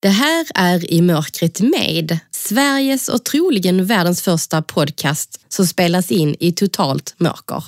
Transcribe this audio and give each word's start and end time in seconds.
Det 0.00 0.08
här 0.08 0.46
är 0.54 0.92
I 0.92 1.02
mörkret 1.02 1.60
med, 1.60 2.18
Sveriges 2.30 3.08
och 3.08 3.24
troligen 3.24 3.86
världens 3.86 4.22
första 4.22 4.62
podcast 4.62 5.40
som 5.48 5.66
spelas 5.66 6.10
in 6.10 6.36
i 6.40 6.52
totalt 6.52 7.14
mörker. 7.18 7.64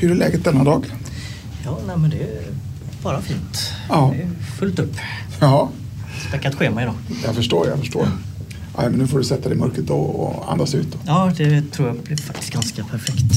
Hur 0.00 0.10
är 0.10 0.14
läget 0.14 0.44
denna 0.44 0.64
dag? 0.64 0.86
Ja, 1.64 1.78
nej, 1.86 1.96
men 1.96 2.10
det 2.10 2.16
är 2.16 2.42
bara 3.02 3.22
fint. 3.22 3.72
Ja. 3.88 4.14
Det 4.16 4.22
är 4.22 4.30
fullt 4.58 4.78
upp. 4.78 4.96
Ja, 5.40 5.70
Späckat 6.28 6.54
schema 6.54 6.82
idag. 6.82 6.94
jag 7.24 7.34
förstår, 7.34 7.68
jag 7.68 7.78
förstår. 7.78 8.08
Ja, 8.76 8.82
men 8.82 8.92
nu 8.98 9.06
får 9.06 9.18
du 9.18 9.24
sätta 9.24 9.48
dig 9.48 9.58
i 9.58 9.60
mörkret 9.60 9.90
och 9.90 10.52
andas 10.52 10.74
ut. 10.74 10.92
Då. 10.92 10.98
Ja, 11.06 11.32
det 11.36 11.62
tror 11.72 11.88
jag 11.88 11.96
blir 11.96 12.16
faktiskt 12.16 12.52
ganska 12.52 12.84
perfekt. 12.84 13.32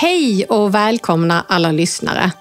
Hej 0.00 0.44
och 0.44 0.74
välkomna 0.74 1.44
alla 1.48 1.72
lyssnare. 1.72 2.32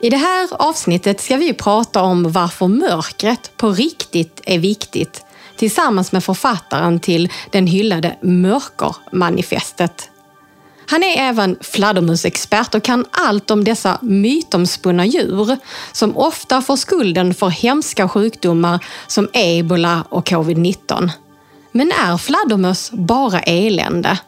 I 0.00 0.10
det 0.10 0.16
här 0.16 0.48
avsnittet 0.52 1.20
ska 1.20 1.36
vi 1.36 1.54
prata 1.54 2.02
om 2.02 2.32
varför 2.32 2.68
mörkret 2.68 3.56
på 3.56 3.70
riktigt 3.70 4.40
är 4.44 4.58
viktigt 4.58 5.24
tillsammans 5.56 6.12
med 6.12 6.24
författaren 6.24 7.00
till 7.00 7.28
den 7.50 7.66
hyllade 7.66 8.16
Mörkermanifestet. 8.22 10.10
Han 10.86 11.02
är 11.02 11.16
även 11.18 11.56
fladdermusexpert 11.60 12.74
och 12.74 12.82
kan 12.82 13.04
allt 13.10 13.50
om 13.50 13.64
dessa 13.64 13.98
mytomspunna 14.02 15.06
djur 15.06 15.56
som 15.92 16.16
ofta 16.16 16.62
får 16.62 16.76
skulden 16.76 17.34
för 17.34 17.48
hemska 17.48 18.08
sjukdomar 18.08 18.84
som 19.06 19.28
ebola 19.32 20.04
och 20.08 20.28
covid-19. 20.28 21.10
Men 21.72 21.92
är 21.92 22.16
fladdermöss 22.16 22.90
bara 22.90 23.40
elände? 23.40 24.18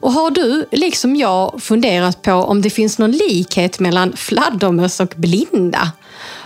Och 0.00 0.12
har 0.12 0.30
du, 0.30 0.66
liksom 0.72 1.16
jag, 1.16 1.62
funderat 1.62 2.22
på 2.22 2.32
om 2.32 2.62
det 2.62 2.70
finns 2.70 2.98
någon 2.98 3.10
likhet 3.10 3.80
mellan 3.80 4.16
fladdermöss 4.16 5.00
och 5.00 5.14
blinda? 5.16 5.92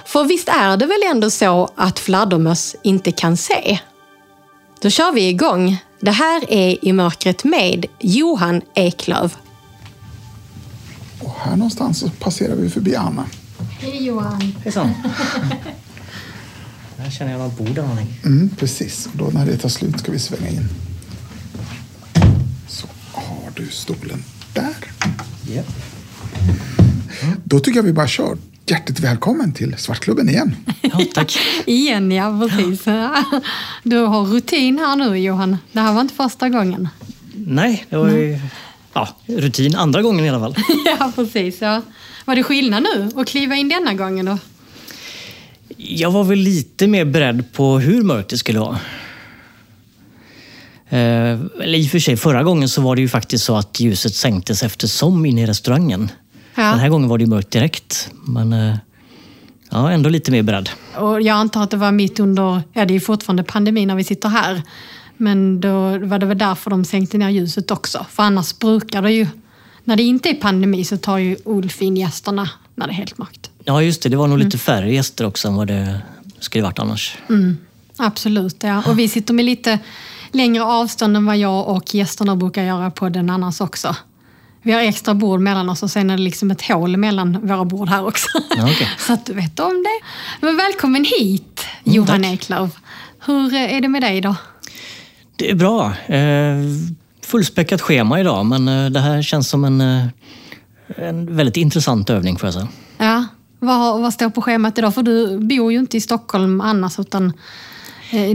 För 0.06 0.24
visst 0.24 0.48
är 0.48 0.76
det 0.76 0.86
väl 0.86 1.02
ändå 1.10 1.30
så 1.30 1.68
att 1.74 1.98
fladdermöss 1.98 2.76
inte 2.82 3.12
kan 3.12 3.36
se? 3.36 3.78
Då 4.80 4.90
kör 4.90 5.12
vi 5.12 5.28
igång. 5.28 5.76
Det 6.00 6.10
här 6.10 6.52
är 6.52 6.84
I 6.84 6.92
mörkret 6.92 7.44
med 7.44 7.86
Johan 8.00 8.62
Eklöf. 8.74 9.36
Och 11.20 11.34
här 11.40 11.56
någonstans 11.56 11.98
så 11.98 12.10
passerar 12.10 12.56
vi 12.56 12.70
förbi 12.70 12.96
Anna. 12.96 13.24
Hej 13.80 14.06
Johan. 14.06 14.54
Hejsan. 14.64 14.90
Här 16.98 17.10
känner 17.10 17.32
jag 17.32 17.40
något 17.40 17.58
bord 17.58 17.76
någonting. 17.76 18.20
Mm, 18.24 18.50
precis, 18.58 19.06
och 19.06 19.18
då 19.18 19.24
när 19.24 19.46
det 19.46 19.56
tar 19.56 19.68
slut 19.68 19.98
ska 19.98 20.12
vi 20.12 20.18
svänga 20.18 20.48
in. 20.48 20.68
Har 23.14 23.50
du 23.56 23.68
stolen 23.70 24.24
där. 24.52 24.74
Yep. 25.50 25.66
Då 27.44 27.60
tycker 27.60 27.78
jag 27.78 27.84
vi 27.84 27.92
bara 27.92 28.08
kör. 28.08 28.38
Hjärtligt 28.66 29.00
välkommen 29.00 29.52
till 29.52 29.74
Svartklubben 29.78 30.28
igen. 30.28 30.56
Ja, 30.80 31.00
tack. 31.14 31.38
Igen 31.66 32.12
ja, 32.12 32.40
precis. 32.48 32.84
Du 33.82 33.98
har 33.98 34.24
rutin 34.26 34.78
här 34.78 34.96
nu 34.96 35.18
Johan. 35.18 35.56
Det 35.72 35.80
här 35.80 35.92
var 35.92 36.00
inte 36.00 36.14
första 36.14 36.48
gången. 36.48 36.88
Nej, 37.34 37.86
det 37.90 37.96
var 37.96 38.10
ju 38.10 38.38
ja, 38.92 39.08
rutin 39.26 39.74
andra 39.76 40.02
gången 40.02 40.24
i 40.24 40.28
alla 40.28 40.40
fall. 40.40 40.56
Ja, 40.98 41.12
precis. 41.14 41.60
Ja. 41.60 41.82
Var 42.24 42.36
det 42.36 42.42
skillnad 42.42 42.82
nu 42.82 43.10
att 43.16 43.28
kliva 43.28 43.54
in 43.54 43.68
denna 43.68 43.94
gången 43.94 44.26
då? 44.26 44.38
Jag 45.76 46.10
var 46.10 46.24
väl 46.24 46.38
lite 46.38 46.86
mer 46.86 47.04
beredd 47.04 47.52
på 47.52 47.78
hur 47.78 48.02
mörkt 48.02 48.30
det 48.30 48.38
skulle 48.38 48.58
vara. 48.58 48.78
Eh, 50.88 50.98
eller 51.62 51.74
i 51.74 51.86
och 51.86 51.90
för 51.90 51.98
sig, 51.98 52.16
förra 52.16 52.42
gången 52.42 52.68
så 52.68 52.82
var 52.82 52.96
det 52.96 53.02
ju 53.02 53.08
faktiskt 53.08 53.44
så 53.44 53.56
att 53.56 53.80
ljuset 53.80 54.14
sänktes 54.14 54.62
eftersom 54.62 55.26
in 55.26 55.38
i 55.38 55.46
restaurangen. 55.46 56.10
Ja. 56.54 56.62
Den 56.62 56.78
här 56.78 56.88
gången 56.88 57.08
var 57.08 57.18
det 57.18 57.24
ju 57.24 57.30
mörkt 57.30 57.50
direkt. 57.50 58.10
Men 58.26 58.52
eh, 58.52 58.76
ja, 59.70 59.90
ändå 59.90 60.10
lite 60.10 60.30
mer 60.30 60.42
beredd. 60.42 60.70
Och 60.96 61.22
jag 61.22 61.34
antar 61.34 61.62
att 61.62 61.70
det 61.70 61.76
var 61.76 61.92
mitt 61.92 62.20
under, 62.20 62.62
ja 62.72 62.84
det 62.84 62.94
är 62.94 63.00
fortfarande 63.00 63.42
pandemi 63.42 63.86
när 63.86 63.94
vi 63.94 64.04
sitter 64.04 64.28
här. 64.28 64.62
Men 65.16 65.60
då 65.60 65.98
var 65.98 66.18
det 66.18 66.26
väl 66.26 66.38
därför 66.38 66.70
de 66.70 66.84
sänkte 66.84 67.18
ner 67.18 67.30
ljuset 67.30 67.70
också. 67.70 68.06
För 68.10 68.22
annars 68.22 68.58
brukar 68.58 69.02
det 69.02 69.12
ju, 69.12 69.26
när 69.84 69.96
det 69.96 70.02
inte 70.02 70.28
är 70.28 70.34
pandemi 70.34 70.84
så 70.84 70.96
tar 70.96 71.18
ju 71.18 71.36
Ulf 71.44 71.82
in 71.82 71.96
gästerna 71.96 72.50
när 72.74 72.86
det 72.86 72.92
är 72.92 72.94
helt 72.94 73.18
mörkt. 73.18 73.50
Ja, 73.64 73.82
just 73.82 74.02
det. 74.02 74.08
Det 74.08 74.16
var 74.16 74.26
nog 74.26 74.38
lite 74.38 74.58
färre 74.58 74.92
gäster 74.92 75.26
också 75.26 75.48
än 75.48 75.54
vad 75.54 75.66
det 75.66 76.00
skulle 76.38 76.64
varit 76.64 76.78
annars. 76.78 77.16
Absolut, 77.96 78.56
ja. 78.60 78.82
Och 78.86 78.98
vi 78.98 79.08
sitter 79.08 79.34
med 79.34 79.44
lite 79.44 79.78
längre 80.34 80.64
avstånd 80.64 81.16
än 81.16 81.26
vad 81.26 81.36
jag 81.36 81.68
och 81.68 81.94
gästerna 81.94 82.36
brukar 82.36 82.62
göra 82.62 82.90
på 82.90 83.08
den 83.08 83.30
annars 83.30 83.60
också. 83.60 83.96
Vi 84.62 84.72
har 84.72 84.80
extra 84.80 85.14
bord 85.14 85.40
mellan 85.40 85.68
oss 85.68 85.82
och 85.82 85.90
sen 85.90 86.10
är 86.10 86.16
det 86.16 86.22
liksom 86.22 86.50
ett 86.50 86.62
hål 86.62 86.96
mellan 86.96 87.46
våra 87.46 87.64
bord 87.64 87.88
här 87.88 88.06
också. 88.06 88.28
Ja, 88.56 88.64
okej. 88.72 88.88
Så 88.98 89.12
att 89.12 89.26
du 89.26 89.32
vet 89.32 89.60
om 89.60 89.84
det. 89.84 90.06
Men 90.46 90.56
välkommen 90.56 91.04
hit, 91.04 91.66
Johan 91.84 92.22
tack. 92.22 92.32
Eklöf. 92.32 92.70
Hur 93.26 93.54
är 93.54 93.80
det 93.80 93.88
med 93.88 94.02
dig 94.02 94.20
då? 94.20 94.36
Det 95.36 95.50
är 95.50 95.54
bra. 95.54 95.92
Eh, 96.06 96.56
fullspäckat 97.22 97.80
schema 97.80 98.20
idag, 98.20 98.46
men 98.46 98.68
eh, 98.68 98.90
det 98.90 99.00
här 99.00 99.22
känns 99.22 99.48
som 99.48 99.64
en, 99.64 99.80
eh, 99.80 100.06
en 100.96 101.36
väldigt 101.36 101.56
intressant 101.56 102.10
övning 102.10 102.38
får 102.38 102.46
jag 102.46 102.54
säga. 102.54 102.68
Ja, 102.98 103.26
vad, 103.58 104.00
vad 104.00 104.14
står 104.14 104.30
på 104.30 104.42
schemat 104.42 104.78
idag? 104.78 104.94
För 104.94 105.02
du 105.02 105.38
bor 105.38 105.72
ju 105.72 105.78
inte 105.78 105.96
i 105.96 106.00
Stockholm 106.00 106.60
annars 106.60 106.98
utan 106.98 107.26
eh, 107.26 107.32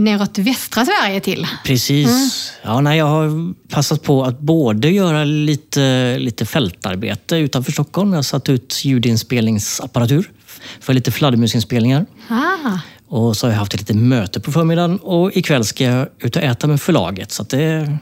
neråt 0.00 0.38
västra 0.38 0.84
Sverige 0.84 1.20
till. 1.20 1.46
Precis. 1.64 2.52
Ja, 2.62 2.80
nej, 2.80 2.98
jag 2.98 3.06
har 3.06 3.54
passat 3.68 4.02
på 4.02 4.24
att 4.24 4.40
både 4.40 4.90
göra 4.90 5.24
lite, 5.24 6.16
lite 6.18 6.46
fältarbete 6.46 7.36
utanför 7.36 7.72
Stockholm. 7.72 8.10
Jag 8.10 8.18
har 8.18 8.22
satt 8.22 8.48
ut 8.48 8.80
ljudinspelningsapparatur 8.84 10.30
för 10.80 10.92
lite 10.92 11.10
fladdermusinspelningar. 11.12 12.06
Ah, 12.28 12.78
Och 13.08 13.36
så 13.36 13.46
har 13.46 13.52
jag 13.52 13.58
haft 13.58 13.74
ett 13.74 13.80
litet 13.80 13.96
möte 13.96 14.40
på 14.40 14.52
förmiddagen 14.52 14.98
och 14.98 15.36
ikväll 15.36 15.64
ska 15.64 15.84
jag 15.84 16.08
ut 16.18 16.36
och 16.36 16.42
äta 16.42 16.66
med 16.66 16.80
förlaget. 16.80 17.32
Så 17.32 17.42
det, 17.42 17.62
är, 17.62 17.98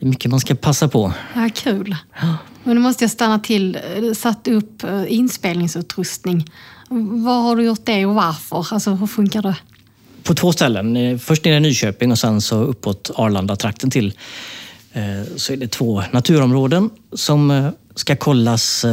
mycket 0.00 0.30
man 0.30 0.40
ska 0.40 0.54
passa 0.54 0.88
på. 0.88 1.12
ja, 1.34 1.48
kul. 1.54 1.96
Men 2.64 2.74
nu 2.76 2.80
måste 2.82 3.04
jag 3.04 3.10
stanna 3.10 3.38
till. 3.38 3.78
Du 4.00 4.14
satt 4.14 4.48
upp 4.48 4.84
eh, 4.84 5.04
inspelningsutrustning. 5.08 6.50
Var 7.24 7.40
har 7.42 7.56
du 7.56 7.64
gjort 7.64 7.86
det 7.86 8.06
och 8.06 8.14
varför? 8.14 8.66
Alltså, 8.70 8.90
hur 8.90 9.06
funkar 9.06 9.42
det? 9.42 9.56
På 10.28 10.34
två 10.34 10.52
ställen. 10.52 10.96
Eh, 10.96 11.18
Först 11.18 11.44
nere 11.44 11.56
i 11.56 11.60
Nyköping 11.60 12.10
och 12.12 12.18
sen 12.18 12.40
så 12.40 12.62
uppåt 12.62 13.10
Arlanda-trakten 13.14 13.90
till. 13.90 14.12
eh, 14.92 15.02
Så 15.36 15.52
är 15.52 15.56
det 15.56 15.68
två 15.68 16.02
naturområden 16.12 16.90
som 17.12 17.50
eh, 17.50 17.68
ska 17.94 18.16
kollas 18.16 18.84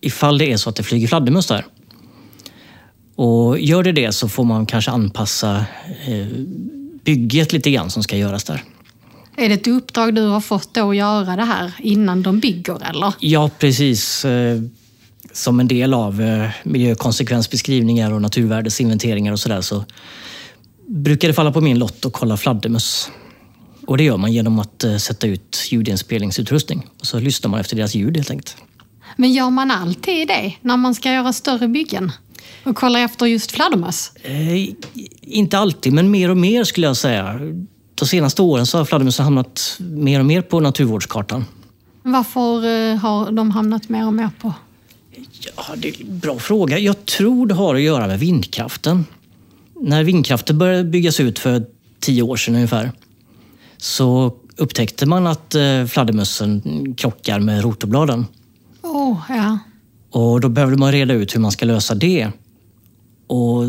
ifall 0.00 0.38
det 0.38 0.52
är 0.52 0.56
så 0.56 0.70
att 0.70 0.76
det 0.76 0.82
flyger 0.82 1.08
fladdermöss 1.08 1.46
där. 1.46 1.64
Och 3.16 3.58
gör 3.58 3.82
det 3.82 3.92
det 3.92 4.12
så 4.12 4.28
får 4.28 4.44
man 4.44 4.66
kanske 4.66 4.90
anpassa 4.90 5.64
bygget 7.04 7.52
lite 7.52 7.70
grann 7.70 7.90
som 7.90 8.02
ska 8.02 8.16
göras 8.16 8.44
där. 8.44 8.62
Är 9.36 9.48
det 9.48 9.54
ett 9.54 9.66
uppdrag 9.66 10.14
du 10.14 10.22
har 10.22 10.40
fått 10.40 10.74
då 10.74 10.90
att 10.90 10.96
göra 10.96 11.36
det 11.36 11.44
här 11.44 11.72
innan 11.78 12.22
de 12.22 12.40
bygger 12.40 12.88
eller? 12.90 13.12
Ja, 13.20 13.50
precis. 13.58 14.26
Som 15.32 15.60
en 15.60 15.68
del 15.68 15.94
av 15.94 16.22
miljökonsekvensbeskrivningar 16.62 18.12
och 18.12 18.22
naturvärdesinventeringar 18.22 19.32
och 19.32 19.40
sådär 19.40 19.60
så 19.60 19.74
brukar 19.76 19.88
det 20.88 21.32
falla 21.34 21.52
på 21.52 21.60
min 21.60 21.78
lott 21.78 22.06
att 22.06 22.12
kolla 22.12 22.36
fladdermöss. 22.36 23.10
Och 23.86 23.96
det 23.96 24.04
gör 24.04 24.16
man 24.16 24.32
genom 24.32 24.58
att 24.58 24.84
eh, 24.84 24.96
sätta 24.96 25.26
ut 25.26 25.68
ljudinspelningsutrustning. 25.70 26.86
Och 27.00 27.06
så 27.06 27.18
lyssnar 27.18 27.50
man 27.50 27.60
efter 27.60 27.76
deras 27.76 27.94
ljud 27.94 28.16
helt 28.16 28.30
enkelt. 28.30 28.56
Men 29.16 29.32
gör 29.32 29.50
man 29.50 29.70
alltid 29.70 30.28
det 30.28 30.54
när 30.60 30.76
man 30.76 30.94
ska 30.94 31.12
göra 31.12 31.32
större 31.32 31.68
byggen? 31.68 32.12
Och 32.64 32.76
kolla 32.76 33.00
efter 33.00 33.26
just 33.26 33.52
fladdermöss? 33.52 34.12
Eh, 34.22 34.68
inte 35.20 35.58
alltid, 35.58 35.92
men 35.92 36.10
mer 36.10 36.30
och 36.30 36.36
mer 36.36 36.64
skulle 36.64 36.86
jag 36.86 36.96
säga. 36.96 37.40
De 37.94 38.06
senaste 38.06 38.42
åren 38.42 38.66
så 38.66 38.78
har 38.78 38.84
fladdermössen 38.84 39.24
hamnat 39.24 39.76
mer 39.78 40.20
och 40.20 40.26
mer 40.26 40.42
på 40.42 40.60
naturvårdskartan. 40.60 41.44
Varför 42.02 42.66
eh, 42.66 42.96
har 42.96 43.30
de 43.30 43.50
hamnat 43.50 43.88
mer 43.88 44.06
och 44.06 44.14
mer 44.14 44.30
på? 44.40 44.54
Ja, 45.56 45.64
det 45.76 45.88
är 45.88 46.00
en 46.00 46.18
bra 46.18 46.38
fråga. 46.38 46.78
Jag 46.78 47.04
tror 47.04 47.46
det 47.46 47.54
har 47.54 47.74
att 47.74 47.80
göra 47.80 48.06
med 48.06 48.18
vindkraften. 48.18 49.04
När 49.80 50.04
vindkraften 50.04 50.58
började 50.58 50.84
byggas 50.84 51.20
ut 51.20 51.38
för 51.38 51.66
tio 52.00 52.22
år 52.22 52.36
sedan 52.36 52.54
ungefär 52.54 52.92
så 53.76 54.34
upptäckte 54.56 55.06
man 55.06 55.26
att 55.26 55.54
eh, 55.54 55.84
fladdermössen 55.84 56.62
krockar 56.94 57.40
med 57.40 57.62
rotorbladen. 57.62 58.26
Åh, 58.82 59.20
ja. 59.28 59.58
Och 60.10 60.40
då 60.40 60.48
behövde 60.48 60.76
man 60.76 60.92
reda 60.92 61.14
ut 61.14 61.34
hur 61.34 61.40
man 61.40 61.52
ska 61.52 61.66
lösa 61.66 61.94
det. 61.94 62.28
Och 63.26 63.64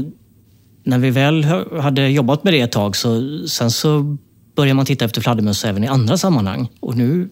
när 0.84 0.98
vi 0.98 1.10
väl 1.10 1.44
hade 1.82 2.10
jobbat 2.10 2.44
med 2.44 2.54
det 2.54 2.62
ett 2.62 2.72
tag 2.72 2.96
så 2.96 3.40
sen 3.48 3.72
så 3.72 4.18
började 4.56 4.74
man 4.74 4.86
titta 4.86 5.06
efter 5.06 5.22
fladdermöss 5.22 5.66
även 5.66 5.84
i 5.84 5.88
andra 5.88 6.18
sammanhang. 6.18 6.70
Och 6.80 6.98
nu 6.98 7.30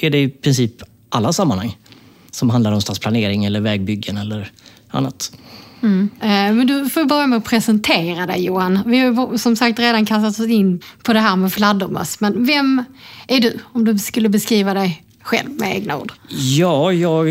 är 0.00 0.10
det 0.10 0.22
i 0.22 0.28
princip 0.28 0.82
alla 1.08 1.32
sammanhang 1.32 1.76
som 2.30 2.50
handlar 2.50 2.72
om 2.72 2.80
stadsplanering 2.80 3.44
eller 3.44 3.60
vägbyggen 3.60 4.16
eller 4.16 4.50
annat. 4.88 5.32
Mm. 5.82 6.10
Eh, 6.20 6.28
men 6.28 6.66
du 6.66 6.88
får 6.90 7.04
börja 7.04 7.26
med 7.26 7.36
att 7.36 7.44
presentera 7.44 8.26
dig 8.26 8.44
Johan. 8.44 8.78
Vi 8.86 8.98
har 8.98 9.36
som 9.36 9.56
sagt 9.56 9.78
redan 9.78 10.06
kastat 10.06 10.44
oss 10.44 10.50
in 10.50 10.80
på 11.02 11.12
det 11.12 11.20
här 11.20 11.36
med 11.36 11.52
fladdermöss. 11.52 12.20
Men 12.20 12.46
vem 12.46 12.84
är 13.28 13.40
du 13.40 13.58
om 13.62 13.84
du 13.84 13.98
skulle 13.98 14.28
beskriva 14.28 14.74
dig 14.74 15.04
själv 15.22 15.50
med 15.50 15.76
egna 15.76 15.96
ord? 15.96 16.12
Ja, 16.28 16.92
jag 16.92 17.28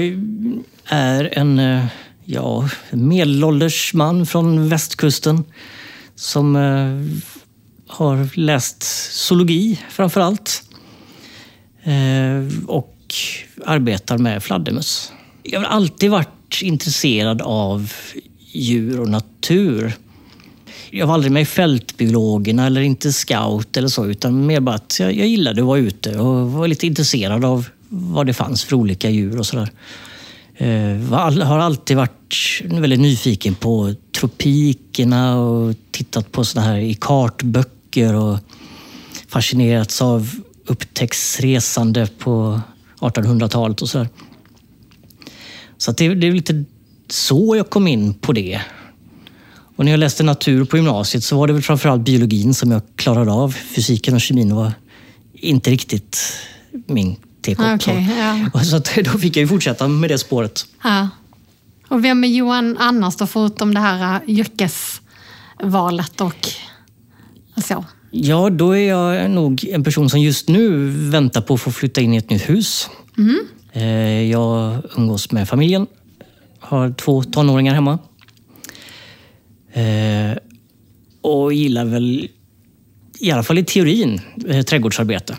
är 0.86 1.38
en 1.38 1.60
eh, 1.60 1.86
ja, 2.26 2.70
medelålders 2.92 3.94
man 3.94 4.26
från 4.26 4.70
västkusten 4.70 5.44
som 6.16 6.56
eh, 6.56 7.18
har 7.88 8.38
läst 8.38 8.84
zoologi 9.14 9.80
framför 9.90 10.22
allt. 10.22 10.64
Och 12.68 12.98
arbetar 13.66 14.18
med 14.18 14.44
fladdermöss. 14.44 15.12
Jag 15.44 15.60
har 15.60 15.68
alltid 15.68 16.12
varit 16.12 16.62
intresserad 16.62 17.42
av 17.42 17.92
djur 18.52 19.00
och 19.00 19.10
natur. 19.10 19.94
Jag 20.92 21.08
var 21.08 21.14
aldrig 21.14 21.32
med 21.32 21.42
i 21.42 21.46
Fältbiologerna 21.46 22.66
eller 22.66 22.82
inte 22.82 23.14
scout 23.14 23.78
eller 23.78 23.88
så, 23.88 24.06
utan 24.06 24.46
mer 24.46 24.60
bara 24.60 24.76
att 24.76 25.00
jag, 25.00 25.14
jag 25.14 25.28
gillade 25.28 25.62
att 25.62 25.68
vara 25.68 25.80
ute 25.80 26.20
och 26.20 26.52
var 26.52 26.68
lite 26.68 26.88
intresserad 26.88 27.46
av 27.46 27.68
vad 27.90 28.26
det 28.26 28.34
fanns 28.34 28.64
för 28.64 28.76
olika 28.76 29.10
djur 29.10 29.40
och 29.40 29.46
sådär. 29.46 29.72
Eh, 30.56 31.12
jag 31.12 31.46
har 31.46 31.60
alltid 31.60 31.98
varit 31.98 32.62
väldigt 32.64 33.00
nyfiken 33.00 33.56
på 33.56 33.94
tropikerna 34.20 35.40
och 35.40 35.76
tittat 35.92 36.32
på 36.32 36.46
sådana 36.46 36.68
här 36.68 36.78
i 36.78 36.94
kartböcker 36.94 38.16
och 38.16 38.40
fascinerats 39.28 40.02
av 40.02 40.36
upptäcktsresande 40.66 42.08
på 42.20 42.62
1800-talet 43.00 43.82
och 43.82 43.90
sådär. 43.90 44.10
Så 45.78 45.92
det, 45.92 46.16
det 46.16 46.28
är 46.28 46.32
lite 46.32 46.66
så 47.10 47.56
jag 47.56 47.70
kom 47.70 47.88
in 47.88 48.14
på 48.14 48.34
det. 48.34 48.62
Och 49.76 49.86
när 49.86 49.92
jag 49.92 50.00
läste 50.00 50.24
natur 50.24 50.66
på 50.66 50.78
gymnasiet 50.78 51.24
så 51.24 51.38
var 51.38 51.48
det 51.48 51.54
väl 51.54 51.62
framförallt 51.62 52.02
biologin 52.02 52.54
som 52.54 52.72
jag 52.72 52.82
klarade 52.96 53.32
av. 53.32 53.52
Fysiken 53.52 54.14
och 54.14 54.22
kemin 54.22 54.56
var 54.56 54.74
inte 55.34 55.72
riktigt 55.72 56.18
min 56.86 57.16
TK. 57.16 57.60
Okay, 57.60 58.06
ja. 58.54 58.64
Så 58.64 58.82
då 59.04 59.20
fick 59.20 59.36
jag 59.38 59.42
ju 59.42 59.48
fortsätta 59.48 59.88
med 59.88 60.10
det 60.10 60.18
spåret. 60.18 60.66
Ja. 60.84 61.10
Och 61.88 62.06
vem 62.06 62.24
är 62.24 62.28
Johan 62.28 62.78
annars 62.80 63.16
då, 63.16 63.28
förutom 63.28 63.74
det 63.74 63.80
här 63.80 64.22
äh, 64.28 64.30
yrkesvalet 64.30 66.22
och 66.22 66.48
så? 67.68 67.86
Ja, 68.12 68.50
då 68.50 68.72
är 68.72 68.90
jag 68.90 69.32
nog 69.32 69.66
en 69.66 69.84
person 69.84 70.10
som 70.10 70.20
just 70.20 70.50
nu 70.50 70.90
väntar 70.90 71.42
på 71.42 71.54
att 71.54 71.62
få 71.62 71.72
flytta 71.72 72.02
in 72.02 72.14
i 72.14 72.18
ett 72.18 72.30
nytt 72.30 72.50
hus. 72.50 72.90
Mm. 73.18 73.40
Jag 74.32 74.82
umgås 74.98 75.32
med 75.32 75.50
familjen 75.50 75.88
har 76.68 76.94
två 76.94 77.24
tonåringar 77.24 77.74
hemma. 77.74 78.00
Eh, 79.74 80.38
och 81.22 81.54
gillar 81.54 81.86
väl, 81.86 82.28
i 83.20 83.32
alla 83.32 83.44
fall 83.44 83.58
i 83.58 83.64
teorin, 83.64 84.22
eh, 84.48 84.62
trädgårdsarbete. 84.62 85.38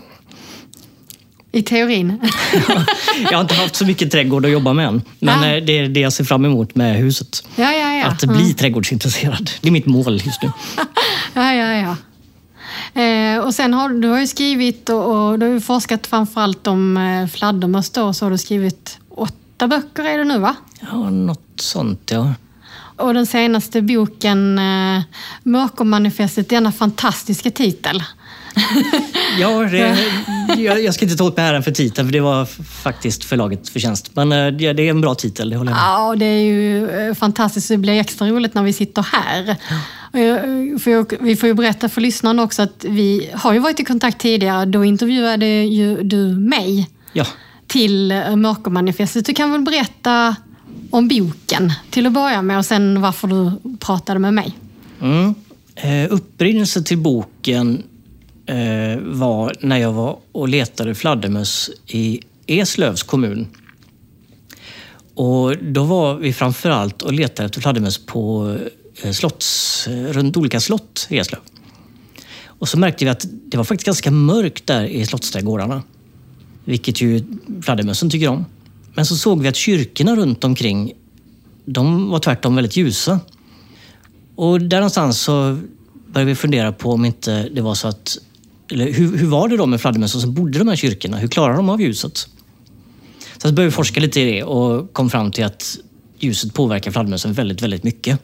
I 1.53 1.63
teorin? 1.63 2.19
jag 3.31 3.33
har 3.33 3.41
inte 3.41 3.55
haft 3.55 3.77
så 3.77 3.87
mycket 3.87 4.11
trädgård 4.11 4.45
att 4.45 4.51
jobba 4.51 4.73
med 4.73 4.87
än. 4.87 5.03
Men 5.19 5.43
ja. 5.43 5.57
Eh, 5.57 5.65
det 5.65 5.79
är 5.79 5.89
det 5.89 6.01
jag 6.01 6.13
ser 6.13 6.25
fram 6.25 6.45
emot 6.45 6.75
med 6.75 6.97
huset. 6.97 7.45
Ja, 7.57 7.73
ja, 7.73 7.95
ja. 7.95 8.07
Att 8.07 8.25
bli 8.25 8.43
mm. 8.43 8.55
trädgårdsintresserad. 8.55 9.51
Det 9.61 9.69
är 9.69 9.73
mitt 9.73 9.87
mål 9.87 10.23
just 10.25 10.43
nu. 10.43 10.51
ja, 11.35 11.55
ja, 11.55 11.75
ja. 11.75 11.97
Eh, 13.03 13.39
och 13.39 13.55
sen 13.55 13.75
har 13.75 13.89
du 13.89 14.09
har 14.09 14.21
ju 14.21 14.27
skrivit 14.27 14.89
och, 14.89 15.31
och 15.31 15.39
du 15.39 15.47
har 15.47 15.61
forskat 15.61 16.07
framförallt 16.07 16.67
om 16.67 16.97
eh, 16.97 17.27
fladdermöss 17.27 17.91
då, 17.91 18.13
så 18.13 18.25
har 18.25 18.31
du 18.31 18.39
skrivit 18.39 18.99
åtta 19.59 19.69
böcker 19.69 20.05
är 20.05 20.19
det 20.19 20.25
nu 20.25 20.39
va? 20.39 20.57
Ja, 20.81 21.11
något 21.11 21.41
sånt 21.57 22.11
ja. 22.11 22.35
Och 22.97 23.15
den 23.15 23.27
senaste 23.27 23.83
boken, 23.83 24.59
eh, 24.59 25.03
Mörkermanifestet, 25.43 26.49
denna 26.49 26.73
fantastiska 26.73 27.51
titel. 27.51 28.03
ja, 29.41 29.49
det, 29.49 29.99
jag, 30.59 30.83
jag, 30.83 30.95
ska 30.95 31.05
inte 31.05 31.17
ta 31.17 31.25
åt 31.25 31.37
mig 31.37 31.47
äran 31.47 31.63
för 31.63 31.71
titeln, 31.71 32.09
för 32.09 32.13
det 32.13 32.21
var 32.21 32.45
faktiskt 32.83 33.25
förlaget 33.25 33.69
förtjänst. 33.69 34.11
Men 34.15 34.33
eh, 34.33 34.47
det, 34.47 34.73
det 34.73 34.83
är 34.83 34.91
en 34.91 35.01
bra 35.01 35.15
titel, 35.15 35.51
det 35.51 35.57
håller 35.57 35.71
jag 35.71 35.77
med 35.77 35.85
Ja, 35.85 36.17
det 36.17 36.27
är 36.27 36.43
ju 36.43 36.91
eh, 36.91 37.15
fantastiskt. 37.15 37.69
Det 37.69 37.77
blir 37.77 38.01
extra 38.01 38.29
roligt 38.29 38.55
när 38.55 38.63
vi 38.63 38.73
sitter 38.73 39.07
här. 39.13 39.57
Jag, 40.13 40.41
för 40.83 41.23
vi 41.25 41.37
får 41.37 41.47
ju 41.47 41.55
berätta 41.55 41.89
för 41.89 42.01
lyssnarna 42.01 42.43
också 42.43 42.63
att 42.63 42.85
vi 42.89 43.31
har 43.35 43.53
ju 43.53 43.59
varit 43.59 43.81
i 43.81 43.85
kontakt 43.85 44.21
tidigare. 44.21 44.65
Då 44.65 44.85
intervjuade 44.85 45.47
ju 45.47 46.03
du 46.03 46.27
mig. 46.27 46.91
Ja 47.13 47.27
till 47.69 48.11
eh, 48.11 48.37
Mörkermanifestet. 48.37 49.26
Du 49.26 49.35
kan 49.35 49.53
väl 49.53 49.61
berätta 49.61 50.37
om 50.91 51.09
boken 51.09 51.73
till 51.91 52.06
att 52.06 52.12
börja 52.12 52.43
med 52.43 52.59
och 52.59 52.65
sen 52.65 53.00
varför 53.00 53.29
du 53.29 53.53
pratade 53.79 54.20
med 54.20 54.35
mig. 54.35 54.55
Mm. 55.00 55.35
Eh, 55.75 56.12
upprinnelsen 56.12 56.85
till 56.85 56.99
boken 56.99 57.82
eh, 58.47 58.99
var 59.00 59.55
när 59.61 59.76
jag 59.76 59.93
var 59.93 60.19
och 60.32 60.49
letade 60.49 60.94
fladdermöss 60.94 61.70
i 61.87 62.20
Eslövs 62.47 63.03
kommun. 63.03 63.47
Och 65.14 65.56
då 65.56 65.85
var 65.85 66.14
vi 66.14 66.32
framförallt 66.32 67.03
och 67.03 67.12
letade 67.12 67.47
efter 67.47 67.61
fladdermöss 67.61 68.06
på 68.06 68.56
eh, 69.03 69.12
slotts, 69.12 69.88
eh, 69.88 70.12
runt 70.12 70.37
olika 70.37 70.61
slott 70.61 71.06
i 71.11 71.19
Eslöv. 71.19 71.41
Och 72.44 72.69
så 72.69 72.79
märkte 72.79 73.05
vi 73.05 73.11
att 73.11 73.26
det 73.31 73.56
var 73.56 73.64
faktiskt 73.64 73.87
ganska 73.87 74.11
mörkt 74.11 74.67
där 74.67 74.85
i 74.85 75.06
slottsträdgårdarna 75.06 75.82
vilket 76.69 77.00
ju 77.00 77.25
fladdermössen 77.62 78.11
tycker 78.11 78.29
om. 78.29 78.44
Men 78.94 79.06
så 79.06 79.17
såg 79.17 79.43
vi 79.43 79.49
att 79.49 79.56
kyrkorna 79.56 80.17
runt 80.17 80.44
omkring, 80.44 80.93
de 81.65 82.11
var 82.11 82.19
tvärtom 82.19 82.55
väldigt 82.55 82.76
ljusa. 82.76 83.20
Och 84.37 84.61
där 84.61 84.76
någonstans 84.76 85.20
så 85.20 85.59
började 86.06 86.29
vi 86.29 86.35
fundera 86.35 86.73
på 86.73 86.93
om 86.93 87.05
inte 87.05 87.49
det 87.49 87.61
var 87.61 87.75
så 87.75 87.88
att... 87.88 88.19
Eller 88.73 88.93
hur, 88.93 89.17
hur 89.19 89.26
var 89.26 89.49
det 89.49 89.56
då 89.56 89.67
med 89.67 89.81
fladdermössen 89.81 90.20
som 90.20 90.35
bodde 90.35 90.56
i 90.56 90.59
de 90.59 90.69
här 90.69 90.76
kyrkorna? 90.76 91.17
Hur 91.17 91.29
klarar 91.29 91.56
de 91.56 91.69
av 91.69 91.81
ljuset? 91.81 92.29
Så 93.38 93.53
började 93.53 93.64
vi 93.64 93.71
forska 93.71 94.00
lite 94.00 94.21
i 94.21 94.32
det 94.32 94.43
och 94.43 94.93
kom 94.93 95.11
fram 95.11 95.32
till 95.32 95.44
att 95.44 95.79
ljuset 96.19 96.55
påverkar 96.55 96.91
fladdermössen 96.91 97.32
väldigt, 97.32 97.62
väldigt 97.62 97.85
mycket. 97.85 98.21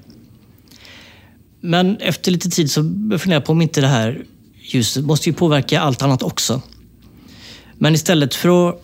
Men 1.61 1.97
efter 1.97 2.33
lite 2.33 2.51
tid 2.51 2.71
så 2.71 2.83
började 2.83 3.15
jag 3.15 3.21
fundera 3.21 3.41
på 3.41 3.53
om 3.53 3.63
inte 3.63 3.81
det 3.81 3.87
här 3.87 4.25
ljuset 4.61 5.05
måste 5.05 5.29
ju 5.29 5.35
påverka 5.35 5.81
allt 5.81 6.03
annat 6.03 6.23
också. 6.23 6.63
Men 7.79 7.95
istället 7.95 8.35
för 8.35 8.69
att 8.69 8.83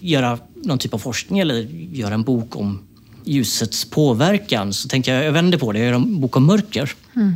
göra 0.00 0.38
någon 0.54 0.78
typ 0.78 0.94
av 0.94 0.98
forskning 0.98 1.38
eller 1.38 1.56
göra 1.92 2.14
en 2.14 2.22
bok 2.22 2.56
om 2.56 2.82
ljusets 3.24 3.84
påverkan 3.84 4.72
så 4.72 4.88
tänkte 4.88 5.10
jag, 5.10 5.24
jag 5.24 5.32
vänder 5.32 5.58
på 5.58 5.72
det, 5.72 5.78
jag 5.78 5.86
gör 5.86 5.94
en 5.94 6.20
bok 6.20 6.36
om 6.36 6.46
mörker. 6.46 6.92
Mm. 7.16 7.34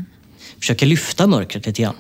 Försöka 0.59 0.87
lyfta 0.87 1.27
mörkret 1.27 1.67
lite 1.67 1.83
grann. 1.83 1.95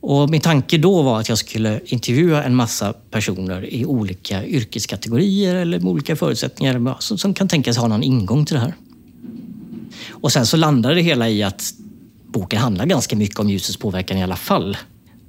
Och 0.00 0.30
min 0.30 0.40
tanke 0.40 0.78
då 0.78 1.02
var 1.02 1.20
att 1.20 1.28
jag 1.28 1.38
skulle 1.38 1.80
intervjua 1.84 2.44
en 2.44 2.54
massa 2.54 2.92
personer 2.92 3.74
i 3.74 3.84
olika 3.84 4.46
yrkeskategorier 4.46 5.54
eller 5.54 5.80
med 5.80 5.88
olika 5.88 6.16
förutsättningar 6.16 6.96
som, 7.00 7.18
som 7.18 7.34
kan 7.34 7.48
tänka 7.48 7.72
sig 7.72 7.80
ha 7.80 7.88
någon 7.88 8.02
ingång 8.02 8.46
till 8.46 8.54
det 8.54 8.60
här. 8.60 8.74
Och 10.10 10.32
sen 10.32 10.46
så 10.46 10.56
landade 10.56 10.94
det 10.94 11.00
hela 11.00 11.28
i 11.28 11.42
att 11.42 11.74
boken 12.26 12.58
handlar 12.58 12.86
ganska 12.86 13.16
mycket 13.16 13.38
om 13.38 13.50
ljusets 13.50 13.76
påverkan 13.76 14.18
i 14.18 14.22
alla 14.22 14.36
fall. 14.36 14.76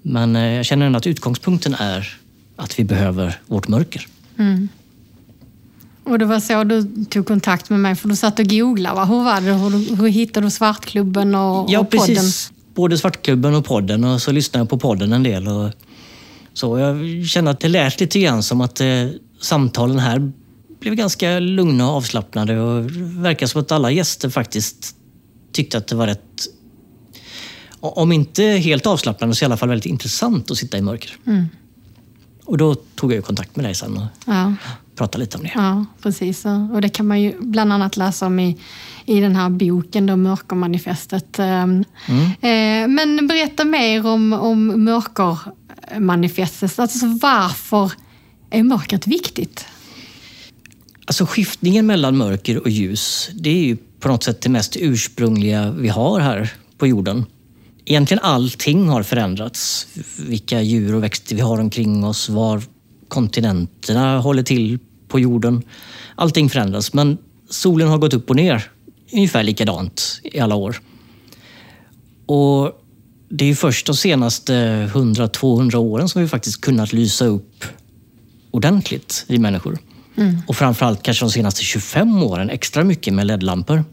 Men 0.10 0.36
eh, 0.36 0.42
jag 0.42 0.66
känner 0.66 0.86
ändå 0.86 0.98
att 0.98 1.08
utgångspunkten 1.08 1.74
är 1.74 2.18
att 2.56 2.80
vi 2.80 2.84
behöver 2.84 3.40
vårt 3.48 3.68
mörker. 3.68 4.08
Mm. 4.38 4.70
Och 6.04 6.20
det 6.20 6.26
var 6.26 6.40
så 6.40 6.64
du 6.64 7.06
tog 7.10 7.28
kontakt 7.28 7.70
med 7.70 7.80
mig, 7.80 7.96
för 7.96 8.10
du 8.10 8.16
satt 8.16 8.40
och 8.40 8.46
googlade. 8.46 8.96
Va? 8.96 9.06
Hur 9.06 9.24
var 9.24 9.42
det? 9.42 9.54
Hur, 9.54 9.96
hur 9.96 10.08
hittade 10.08 10.46
du 10.46 10.52
Svartklubben 10.52 11.36
och, 11.36 11.66
ja, 11.70 11.80
och 11.80 11.90
podden? 11.90 12.16
Precis. 12.16 12.52
Både 12.76 12.98
Svartklubben 12.98 13.56
och 13.56 13.66
podden 13.66 14.04
och 14.04 14.22
så 14.22 14.32
lyssnade 14.32 14.62
jag 14.62 14.70
på 14.70 14.78
podden 14.78 15.14
en 15.14 15.24
del. 15.24 15.48
Och 15.48 15.72
så 16.54 16.80
jag 16.80 17.26
kände 17.26 17.52
att 17.52 17.60
det 17.60 17.68
lät 17.68 18.00
lite 18.00 18.20
grann 18.20 18.44
som 18.44 18.62
att 18.62 18.82
eh, 18.82 18.88
samtalen 19.42 20.00
här 20.00 20.32
blev 20.80 20.96
ganska 20.96 21.40
lugna 21.40 21.90
och 21.90 21.96
avslappnade 21.96 22.60
och 22.60 22.84
det 22.84 23.22
verkar 23.22 23.48
som 23.48 23.62
att 23.62 23.72
alla 23.72 23.92
gäster 23.92 24.30
faktiskt 24.30 24.96
tyckte 25.52 25.78
att 25.78 25.88
det 25.88 25.96
var 25.96 26.08
rätt 26.08 26.48
om 27.80 28.12
inte 28.12 28.44
helt 28.44 28.86
avslappnande 28.86 29.36
så 29.36 29.44
i 29.44 29.46
alla 29.46 29.58
fall 29.58 29.70
väldigt 29.70 29.86
intressant 29.86 30.52
att 30.52 30.58
sitta 30.58 30.78
i 30.78 30.82
mörker. 30.82 31.18
Mm. 31.28 31.46
Och 32.46 32.58
då 32.58 32.76
tog 32.76 33.14
jag 33.14 33.26
kontakt 33.26 33.56
med 33.56 33.66
dig 33.66 33.76
sen 33.76 33.98
och 33.98 34.04
ja. 34.26 34.54
pratade 34.96 35.24
lite 35.24 35.38
om 35.38 35.44
det. 35.44 35.52
Ja, 35.56 35.86
precis. 36.02 36.46
Och 36.74 36.82
det 36.82 36.90
kan 36.90 37.08
man 37.08 37.22
ju 37.22 37.34
bland 37.40 37.74
annat 37.74 37.98
läsa 37.98 38.26
om 38.26 38.40
i, 38.40 38.58
i 39.06 39.20
den 39.20 39.36
här 39.36 39.50
boken, 39.50 40.06
då, 40.06 40.16
Mörkermanifestet. 40.16 41.40
Ehm, 41.40 41.84
mm. 42.08 42.26
Eh, 42.42 42.88
men 42.96 43.28
berätta 43.28 43.66
mer 43.66 44.06
om, 44.06 44.34
om 44.34 44.84
Mörkermanifestet. 44.84 46.80
Alltså 46.80 47.06
varför 47.22 47.92
är 48.50 48.64
mörkret 48.64 49.08
viktigt? 49.08 49.66
Alltså 51.06 51.26
skiftningen 51.26 51.86
mellan 51.86 52.18
mörker 52.18 52.58
och 52.58 52.70
ljus, 52.70 53.30
det 53.34 53.50
är 53.50 53.64
ju 53.64 53.78
på 54.00 54.08
något 54.08 54.24
sätt 54.24 54.42
det 54.42 54.50
mest 54.50 54.78
ursprungliga 54.80 55.72
vi 55.72 55.88
har 55.88 56.20
här 56.20 56.54
på 56.78 56.88
jorden 56.88 57.26
egentligen 57.88 58.24
allting 58.24 58.90
har 58.90 59.04
förändrats. 59.04 59.88
Vilka 60.18 60.62
djur 60.62 60.96
och 60.96 61.04
växter 61.04 61.36
vi 61.36 61.42
har 61.42 61.60
omkring 61.60 62.06
oss, 62.06 62.30
var 62.30 62.62
kontinenterna 63.08 64.20
håller 64.20 64.44
till 64.44 64.80
på 65.08 65.20
jorden. 65.20 65.64
Allting 66.16 66.50
förändras, 66.50 66.94
men 66.94 67.18
solen 67.50 67.88
har 67.88 67.98
gått 67.98 68.14
upp 68.14 68.30
och 68.30 68.36
ner 68.36 68.72
ungefär 69.14 69.44
likadant 69.44 70.22
i 70.24 70.40
alla 70.40 70.56
år. 70.56 70.82
Och 72.26 72.72
det 73.30 73.46
är 73.46 73.56
först 73.56 73.86
de 73.86 73.96
senaste 73.96 74.54
100-200 74.94 75.76
åren 75.76 76.10
som 76.10 76.22
vi 76.22 76.28
faktiskt 76.28 76.62
kunnat 76.62 76.94
lysa 76.94 77.26
upp 77.26 77.66
ordentligt, 78.52 79.26
vi 79.28 79.40
människor. 79.40 79.78
Mm. 80.16 80.38
Och 80.48 80.56
framförallt 80.56 81.04
kanske 81.04 81.26
de 81.26 81.32
senaste 81.32 81.64
25 81.64 82.24
åren 82.24 82.50
extra 82.50 82.84
mycket 82.84 83.14
med 83.14 83.28
LED-lampor. 83.28 83.84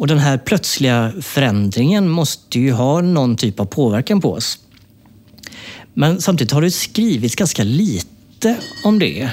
Och 0.00 0.06
den 0.06 0.18
här 0.18 0.38
plötsliga 0.38 1.12
förändringen 1.20 2.08
måste 2.08 2.60
ju 2.60 2.72
ha 2.72 3.00
någon 3.00 3.36
typ 3.36 3.60
av 3.60 3.64
påverkan 3.64 4.20
på 4.20 4.32
oss. 4.32 4.58
Men 5.94 6.20
samtidigt 6.20 6.52
har 6.52 6.62
det 6.62 6.70
skrivits 6.70 7.34
ganska 7.34 7.64
lite 7.64 8.56
om 8.84 8.98
det. 8.98 9.30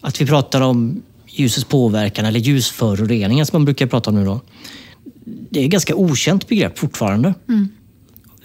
Att 0.00 0.20
vi 0.20 0.26
pratar 0.26 0.60
om 0.60 1.02
ljusets 1.26 1.64
påverkan 1.64 2.24
eller 2.24 2.40
ljusföroreningar 2.40 3.44
som 3.44 3.58
man 3.58 3.64
brukar 3.64 3.86
prata 3.86 4.10
om 4.10 4.16
nu 4.16 4.24
då. 4.24 4.40
Det 5.24 5.60
är 5.60 5.64
ett 5.64 5.70
ganska 5.70 5.94
okänt 5.94 6.48
begrepp 6.48 6.78
fortfarande. 6.78 7.34
Mm. 7.48 7.68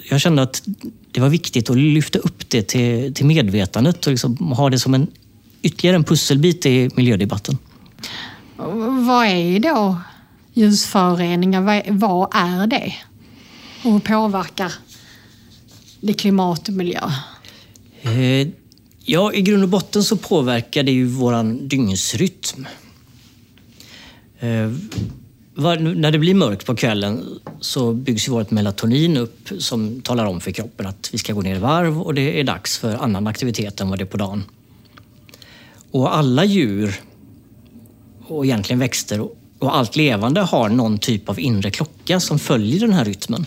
Jag 0.10 0.22
kände 0.22 0.42
att 0.42 0.64
det 1.12 1.22
var 1.22 1.30
viktigt 1.30 1.70
att 1.70 1.78
lyfta 1.78 2.20
upp 2.20 2.50
det 2.50 2.62
till, 2.62 3.14
till 3.14 3.26
medvetandet 3.26 4.06
och 4.06 4.12
liksom 4.12 4.38
ha 4.38 4.70
det 4.70 4.80
som 4.80 4.94
en 4.94 5.08
ytterligare 5.62 5.96
en 5.96 6.04
pusselbit 6.04 6.66
i 6.66 6.90
miljödebatten. 6.96 7.58
Vad 9.08 9.28
är 9.28 9.60
då 9.60 9.98
ljusföroreningar? 10.58 11.62
Vad 11.92 12.30
är 12.36 12.68
det? 12.68 12.94
Och 13.84 13.92
hur 13.92 14.00
påverkar 14.00 14.74
det 16.02 16.14
klimat 16.14 16.68
och 16.68 16.74
miljö? 16.74 17.02
Eh, 18.02 18.48
ja, 19.06 19.34
i 19.34 19.42
grund 19.42 19.64
och 19.64 19.70
botten 19.70 20.04
så 20.04 20.18
påverkar 20.18 20.84
det 20.84 20.92
ju 20.92 21.06
våran 21.06 21.68
dygnsrytm. 21.68 22.66
Eh, 24.40 24.72
när 25.96 26.12
det 26.12 26.20
blir 26.20 26.34
mörkt 26.34 26.66
på 26.66 26.76
kvällen 26.76 27.40
så 27.60 27.94
byggs 27.94 28.28
ju 28.28 28.32
vårt 28.32 28.52
melatonin 28.52 29.18
upp 29.18 29.50
som 29.58 30.02
talar 30.02 30.26
om 30.26 30.42
för 30.42 30.52
kroppen 30.52 30.86
att 30.88 31.10
vi 31.14 31.18
ska 31.18 31.34
gå 31.34 31.42
ner 31.42 31.56
i 31.56 31.60
varv 31.60 32.02
och 32.02 32.14
det 32.14 32.40
är 32.40 32.44
dags 32.44 32.78
för 32.78 32.96
annan 32.96 33.28
aktivitet 33.28 33.82
än 33.82 33.90
vad 33.90 34.00
det 34.00 34.04
är 34.04 34.06
på 34.06 34.18
dagen. 34.18 34.44
Och 35.92 36.16
alla 36.16 36.46
djur 36.46 36.96
och 38.28 38.46
egentligen 38.46 38.80
växter 38.80 39.28
och 39.60 39.78
allt 39.78 39.96
levande 39.96 40.42
har 40.42 40.70
någon 40.70 40.98
typ 40.98 41.30
av 41.30 41.40
inre 41.40 41.72
klocka 41.72 42.20
som 42.20 42.40
följer 42.40 42.80
den 42.80 42.94
här 42.94 43.06
rytmen. 43.06 43.46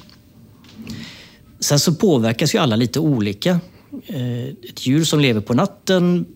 Sen 1.61 1.79
så 1.79 1.95
påverkas 1.95 2.55
ju 2.55 2.59
alla 2.59 2.77
lite 2.77 3.01
olika. 3.01 3.61
Eh, 4.07 4.45
ett 4.45 4.87
djur 4.87 5.05
som 5.05 5.21
lever 5.21 5.41
på 5.41 5.55
natten 5.55 6.27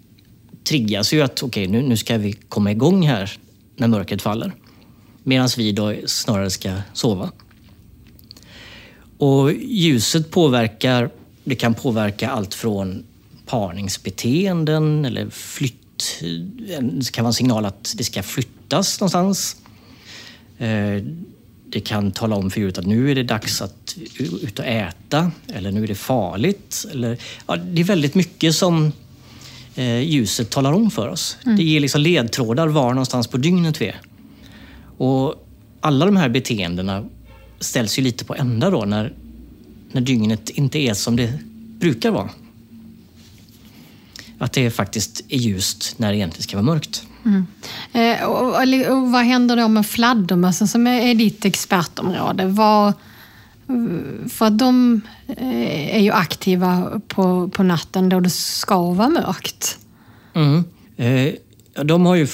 triggas 0.65 1.13
ju 1.13 1.23
att 1.23 1.43
okej, 1.43 1.69
okay, 1.69 1.81
nu, 1.81 1.89
nu 1.89 1.97
ska 1.97 2.19
vi 2.19 2.33
komma 2.33 2.71
igång 2.71 3.07
här 3.07 3.39
när 3.77 3.89
mörkret 3.89 4.23
faller. 4.23 4.53
Medan 5.23 5.49
vi 5.57 5.73
då 5.73 5.95
snarare 6.07 6.51
ska 6.51 6.73
sova. 6.93 7.31
Och 9.19 9.53
ljuset 9.53 10.31
påverkar, 10.31 11.11
det 11.45 11.55
kan 11.55 11.75
påverka 11.75 12.31
allt 12.31 12.55
från 12.55 13.05
parningsbeteenden 13.47 15.05
eller 15.05 15.31
flytt. 15.31 16.23
Det 16.71 17.13
kan 17.13 17.25
vara 17.25 17.31
en 17.31 17.35
signal 17.35 17.65
att 17.65 17.95
det 17.97 18.05
ska 18.05 18.23
flyttas 18.23 19.01
någonstans. 19.01 19.57
Eh, 20.59 21.03
det 21.69 21.81
kan 21.81 22.11
tala 22.11 22.37
om 22.37 22.51
för 22.51 22.61
djuret 22.61 22.79
att 22.79 22.87
nu 22.87 23.11
är 23.11 23.15
det 23.15 23.23
dags 23.23 23.63
att 23.63 23.97
ut 24.19 24.59
och 24.59 24.65
äta 24.65 25.31
eller 25.49 25.73
nu 25.73 25.83
är 25.83 25.89
det 25.89 25.95
farligt. 25.95 26.87
Eller, 26.93 27.19
ja, 27.47 27.57
det 27.57 27.81
är 27.81 27.85
väldigt 27.85 28.15
mycket 28.15 28.55
som 28.55 28.93
eh, 29.75 30.01
ljuset 30.01 30.51
talar 30.51 30.73
om 30.73 30.91
för 30.91 31.09
oss. 31.09 31.37
Mm. 31.45 31.57
Det 31.57 31.63
ger 31.63 31.81
liksom 31.81 32.01
ledtrådar 32.01 32.69
var 32.69 32.91
någonstans 32.91 33.27
på 33.27 33.37
dygnet 33.37 33.81
vi 33.81 33.87
är. 33.87 34.01
Och 34.99 35.49
alla 35.81 36.07
de 36.07 36.17
här 36.17 36.29
beteendena 36.29 37.05
ställs 37.61 37.99
ju 37.99 38.03
lite 38.03 38.25
på 38.25 38.35
ända 38.35 38.71
då 38.71 38.85
när, 38.85 39.13
när 39.93 40.01
dygnet 40.01 40.51
inte 40.51 40.79
är 40.79 40.95
som 40.95 41.17
det 41.17 41.39
brukar 41.79 42.11
vara. 42.11 42.31
Att 44.39 44.53
det 44.53 44.71
faktiskt 44.71 45.25
är 45.29 45.39
ljust 45.39 45.95
när 45.99 46.13
det 46.13 46.19
egentligen 46.19 46.43
ska 46.43 46.57
vara 46.57 46.67
mörkt. 46.67 47.07
Mm. 47.25 47.47
Eh, 47.93 48.25
och, 48.25 48.49
och, 48.49 48.97
och, 48.97 49.13
vad 49.13 49.25
händer 49.25 49.57
då 49.57 49.69
med 49.69 49.87
fladdermössen 49.87 50.69
som 50.69 50.87
är, 50.87 51.01
är 51.01 51.15
ditt 51.15 51.45
expertområde? 51.45 52.47
Vad, 52.47 52.93
för 54.29 54.47
att 54.47 54.59
de 54.59 55.01
eh, 55.29 55.97
är 55.97 56.01
ju 56.01 56.11
aktiva 56.11 57.01
på, 57.09 57.49
på 57.49 57.63
natten 57.63 58.09
då 58.09 58.21
det 58.21 58.31
ska 58.31 58.93
vara 58.93 59.09
mörkt. 59.09 59.79
Mm. 60.35 60.65
Eh, 60.97 61.35
de 61.85 62.07
har 62.07 62.15
ju 62.15 62.27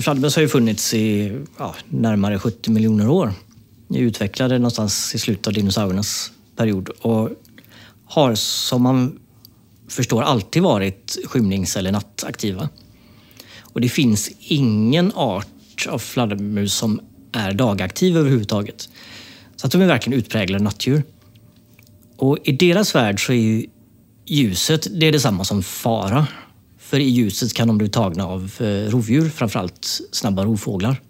Fladdermöss 0.00 0.36
har 0.36 0.42
ju 0.42 0.48
funnits 0.48 0.94
i 0.94 1.38
ja, 1.58 1.74
närmare 1.88 2.38
70 2.38 2.70
miljoner 2.70 3.08
år. 3.08 3.32
De 3.88 3.98
är 3.98 4.02
utvecklade 4.02 4.58
någonstans 4.58 5.14
i 5.14 5.18
slutet 5.18 5.46
av 5.46 5.52
dinosauriernas 5.52 6.32
period 6.56 6.88
och 6.88 7.30
har 8.04 8.34
som 8.34 8.82
man 8.82 9.18
förstår 9.88 10.22
alltid 10.22 10.62
varit 10.62 11.18
skymnings 11.24 11.76
eller 11.76 11.92
nattaktiva. 11.92 12.68
Och 13.72 13.80
det 13.80 13.88
finns 13.88 14.30
ingen 14.38 15.12
art 15.14 15.86
av 15.88 15.98
fladdermus 15.98 16.74
som 16.74 17.00
är 17.32 17.52
dagaktiv 17.52 18.16
överhuvudtaget. 18.16 18.88
Så 19.56 19.66
att 19.66 19.72
de 19.72 19.82
är 19.82 19.86
verkligen 19.86 20.18
utpräglade 20.18 20.64
nattdjur. 20.64 21.02
Och 22.16 22.38
i 22.44 22.52
deras 22.52 22.94
värld 22.94 23.26
så 23.26 23.32
är 23.32 23.36
ju 23.36 23.66
ljuset 24.26 24.86
det 25.00 25.06
är 25.06 25.12
detsamma 25.12 25.44
som 25.44 25.62
fara. 25.62 26.26
För 26.78 27.00
i 27.00 27.08
ljuset 27.08 27.54
kan 27.54 27.68
de 27.68 27.78
bli 27.78 27.88
tagna 27.88 28.26
av 28.26 28.52
eh, 28.60 28.64
rovdjur, 28.64 29.28
framförallt 29.28 30.00
snabba 30.12 30.44
rovfåglar. 30.44 31.00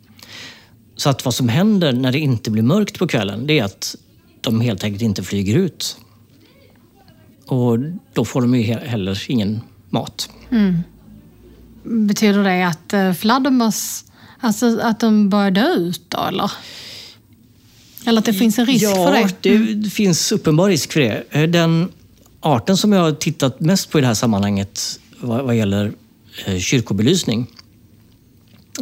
Så 0.97 1.11
att 1.11 1.25
vad 1.25 1.35
som 1.35 1.49
händer 1.49 1.93
när 1.93 2.13
det 2.13 2.19
inte 2.19 2.51
blir 2.51 2.63
mörkt 2.63 2.99
på 2.99 3.07
kvällen, 3.07 3.47
det 3.47 3.59
är 3.59 3.65
att 3.65 3.97
de 4.41 4.61
helt 4.61 4.85
enkelt 4.85 5.03
inte 5.03 5.23
flyger 5.23 5.57
ut. 5.57 5.97
Och 7.47 7.79
då 8.13 8.25
får 8.25 8.41
de 8.41 8.55
ju 8.55 8.63
heller 8.63 9.25
ingen 9.29 9.61
mat. 9.91 10.31
Mm. 10.51 10.79
Betyder 11.83 12.45
det 12.45 12.67
att 12.67 12.93
eh, 12.93 13.13
fladdermöss, 13.13 14.05
alltså 14.41 14.81
att 14.81 15.01
de 15.01 15.29
börjar 15.29 15.51
dö 15.51 15.75
ut 15.75 16.03
då, 16.09 16.25
eller? 16.25 16.51
Eller 18.07 18.19
att 18.19 18.25
det 18.25 18.33
finns 18.33 18.59
en 18.59 18.67
risk 18.67 18.85
ja, 18.85 18.95
för 18.95 19.13
det? 19.13 19.51
Ja, 19.51 19.75
det 19.75 19.91
finns 19.91 20.33
uppenbar 20.33 20.69
risk 20.69 20.93
för 20.93 21.01
det. 21.01 21.25
Eh, 21.31 21.43
den 21.43 21.89
arten 22.41 22.77
som 22.77 22.93
jag 22.93 23.01
har 23.01 23.13
tittat 23.13 23.61
mest 23.61 23.91
på 23.91 23.99
i 23.99 24.01
det 24.01 24.07
här 24.07 24.15
sammanhanget 24.15 25.01
vad, 25.21 25.45
vad 25.45 25.57
gäller 25.57 25.93
eh, 26.47 26.59
kyrkobelysning. 26.59 27.47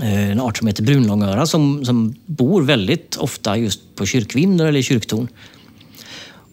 En 0.02 0.40
art 0.40 0.58
som 0.58 0.66
heter 0.66 0.82
brunlångöra 0.82 1.46
som, 1.46 1.84
som 1.84 2.14
bor 2.26 2.62
väldigt 2.62 3.16
ofta 3.16 3.56
just 3.56 3.80
på 3.94 4.06
kyrkvindar 4.06 4.66
eller 4.66 4.82
kyrktorn. 4.82 5.28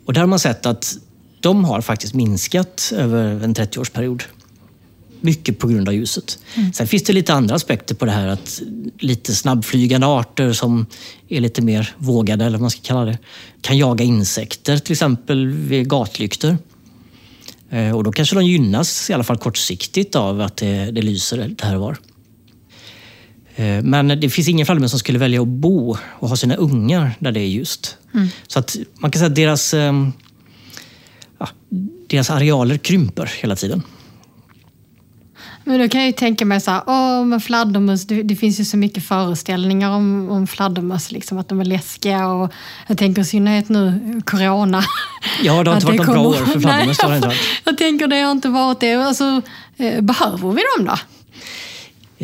Och 0.05 0.13
där 0.13 0.21
har 0.21 0.27
man 0.27 0.39
sett 0.39 0.65
att 0.65 0.97
de 1.39 1.65
har 1.65 1.81
faktiskt 1.81 2.13
minskat 2.13 2.93
över 2.95 3.43
en 3.43 3.55
30-årsperiod. 3.55 4.23
Mycket 5.21 5.59
på 5.59 5.67
grund 5.67 5.87
av 5.87 5.95
ljuset. 5.95 6.39
Mm. 6.55 6.73
Sen 6.73 6.87
finns 6.87 7.03
det 7.03 7.13
lite 7.13 7.33
andra 7.33 7.55
aspekter 7.55 7.95
på 7.95 8.05
det 8.05 8.11
här. 8.11 8.27
att 8.27 8.61
Lite 8.99 9.35
snabbflygande 9.35 10.07
arter 10.07 10.53
som 10.53 10.85
är 11.29 11.41
lite 11.41 11.61
mer 11.61 11.95
vågade, 11.97 12.45
eller 12.45 12.57
vad 12.57 12.61
man 12.61 12.71
ska 12.71 12.81
kalla 12.81 13.05
det, 13.05 13.17
kan 13.61 13.77
jaga 13.77 14.05
insekter, 14.05 14.77
till 14.77 14.91
exempel 14.91 15.47
vid 15.47 15.89
gatlyktor. 15.89 16.57
Eh, 17.69 17.95
och 17.95 18.03
då 18.03 18.11
kanske 18.11 18.35
de 18.35 18.45
gynnas, 18.45 19.09
i 19.09 19.13
alla 19.13 19.23
fall 19.23 19.37
kortsiktigt, 19.37 20.15
av 20.15 20.41
att 20.41 20.57
det, 20.57 20.91
det 20.91 21.01
lyser 21.01 21.47
lite 21.47 21.65
här 21.65 21.75
och 21.75 21.81
var. 21.81 21.97
Eh, 23.55 23.83
men 23.83 24.07
det 24.07 24.29
finns 24.29 24.47
ingen 24.47 24.65
fladdermöss 24.65 24.91
som 24.91 24.99
skulle 24.99 25.19
välja 25.19 25.41
att 25.41 25.47
bo 25.47 25.97
och 26.19 26.29
ha 26.29 26.35
sina 26.35 26.55
ungar 26.55 27.15
där 27.19 27.31
det 27.31 27.39
är 27.39 27.47
ljust. 27.47 27.97
Mm. 28.13 28.27
Så 28.47 28.59
att 28.59 28.75
man 28.99 29.11
kan 29.11 29.19
säga 29.19 29.29
att 29.29 29.35
deras, 29.35 29.73
ehm, 29.73 30.11
ja, 31.39 31.49
deras 32.07 32.29
arealer 32.29 32.77
krymper 32.77 33.31
hela 33.41 33.55
tiden. 33.55 33.83
Men 35.67 35.79
då 35.79 35.89
kan 35.89 36.01
jag 36.01 36.07
ju 36.07 36.13
tänka 36.13 36.45
mig 36.45 36.61
så 36.61 36.71
här, 36.71 36.81
åh 36.85 37.25
men 37.25 37.41
fladdermöss, 37.41 38.05
det, 38.05 38.23
det, 38.23 38.35
finns 38.35 38.59
ju 38.59 38.65
så 38.65 38.77
mycket 38.77 39.03
föreställningar 39.03 39.89
om, 39.89 40.29
om 40.29 40.47
fladdermöss, 40.47 41.11
liksom, 41.11 41.37
att 41.37 41.49
de 41.49 41.59
är 41.59 41.65
läskiga 41.65 42.27
och 42.27 42.51
jag 42.87 42.97
tänker 42.97 43.21
i 43.21 43.25
synnerhet 43.25 43.69
nu, 43.69 44.21
corona. 44.25 44.83
Ja, 45.43 45.63
det 45.63 45.69
har 45.69 45.75
inte 45.75 45.87
varit 45.87 45.97
något 45.97 46.07
bra 46.07 46.27
år 46.27 46.33
för 46.33 46.59
fladdermöss. 46.59 46.97
Nej, 47.03 47.19
jag, 47.23 47.33
jag 47.63 47.77
tänker 47.77 48.07
det 48.07 48.21
har 48.21 48.31
inte 48.31 48.49
varit 48.49 48.79
det. 48.79 48.93
Alltså, 48.93 49.41
eh, 49.77 50.01
behöver 50.01 50.51
vi 50.51 50.61
dem 50.77 50.85
då? 50.85 50.95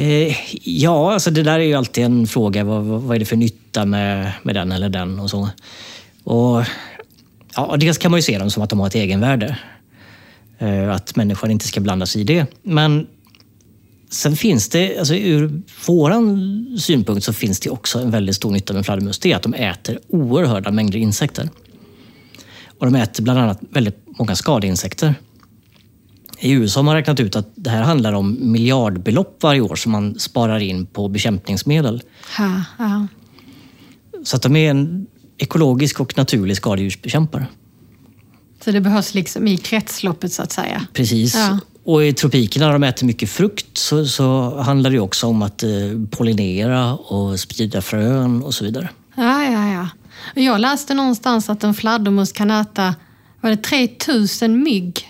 Eh, 0.02 0.36
ja, 0.64 1.14
alltså 1.14 1.32
det 1.32 1.44
där 1.44 1.60
är 1.60 1.64
ju 1.64 1.74
alltid 1.74 2.04
en 2.04 2.28
fråga. 2.28 2.64
Vad, 2.64 2.84
vad 2.84 3.16
är 3.16 3.20
det 3.20 3.26
för 3.26 3.36
nytta 3.36 3.86
med, 3.86 4.32
med 4.44 4.56
den 4.56 4.72
eller 4.72 4.90
den 4.90 5.20
och 5.20 5.30
så. 5.30 5.50
Och, 6.24 6.64
ja, 7.56 7.76
dels 7.80 7.98
kan 7.98 8.12
man 8.12 8.18
ju 8.18 8.22
se 8.22 8.38
dem 8.38 8.52
som 8.52 8.64
att 8.64 8.70
de 8.70 8.80
har 8.80 8.88
ett 8.88 8.96
egenvärde. 8.96 9.58
Eh, 10.60 10.92
att 10.92 11.16
människan 11.16 11.52
inte 11.52 11.68
ska 11.68 11.80
blanda 11.80 12.06
sig 12.06 12.22
i 12.22 12.24
det. 12.24 12.46
Men 12.62 13.08
Sen 14.14 14.36
finns 14.36 14.70
det, 14.70 14.98
alltså 14.98 15.16
ur 15.16 15.62
vår 15.88 16.78
synpunkt, 16.78 17.24
så 17.24 17.34
finns 17.34 17.60
det 17.60 17.70
också 17.70 18.00
en 18.00 18.12
väldigt 18.12 18.36
stor 18.36 18.52
nytta 18.52 18.74
med 18.74 18.86
fladdermöss. 18.86 19.20
Det 19.20 19.32
är 19.32 19.36
att 19.36 19.44
de 19.44 19.54
äter 19.54 20.00
oerhörda 20.08 20.72
mängder 20.72 21.00
insekter. 21.00 21.50
Och 22.80 22.86
de 22.86 22.96
äter 22.96 23.24
bland 23.24 23.40
annat 23.40 23.60
väldigt 23.70 23.98
många 24.20 24.36
skadeinsekter. 24.36 25.16
I 26.40 26.52
USA 26.52 26.80
har 26.80 26.84
man 26.84 26.96
räknat 26.96 27.20
ut 27.20 27.36
att 27.36 27.50
det 27.56 27.70
här 27.70 27.82
handlar 27.82 28.14
om 28.14 28.52
miljardbelopp 28.52 29.44
varje 29.44 29.62
år 29.62 29.76
som 29.76 29.92
man 29.92 30.20
sparar 30.20 30.60
in 30.60 30.86
på 30.86 31.08
bekämpningsmedel. 31.08 32.02
Ha, 32.38 32.64
ha. 32.78 33.08
Så 34.24 34.36
att 34.36 34.42
de 34.42 34.56
är 34.56 34.70
en 34.70 35.08
ekologisk 35.38 36.00
och 36.00 36.18
naturlig 36.18 36.58
skadedjursbekämpare. 36.58 37.48
Så 38.64 38.72
det 38.72 38.82
behövs 38.82 39.14
liksom 39.14 39.48
i 39.48 39.58
kretsloppet 39.58 40.34
så 40.34 40.44
att 40.44 40.52
säga. 40.52 40.88
Precis. 40.94 41.36
Ja. 41.36 41.60
Och 41.86 42.06
i 42.06 42.14
tropikerna 42.14 42.66
när 42.66 42.74
de 42.74 42.84
äter 42.84 43.08
mycket 43.08 43.30
frukt 43.30 43.78
så, 43.78 44.06
så 44.06 44.58
handlar 44.62 44.90
det 44.90 45.00
också 45.00 45.28
om 45.28 45.42
att 45.42 45.64
eh, 45.64 45.70
pollinera 46.12 46.94
och 46.96 47.40
sprida 47.40 47.82
frön 47.82 48.44
och 48.44 48.54
så 48.54 48.64
vidare. 48.64 48.90
Ja, 49.16 49.44
ja, 49.44 49.68
ja. 49.74 49.88
Jag 50.42 50.62
läste 50.62 50.94
någonstans 50.94 51.50
att 51.50 51.64
en 51.64 51.74
fladdermus 51.74 52.32
kan 52.32 52.52
äta 52.52 52.96
var 53.42 53.50
det 53.50 53.58
3000 53.58 54.64
mygg 54.64 55.08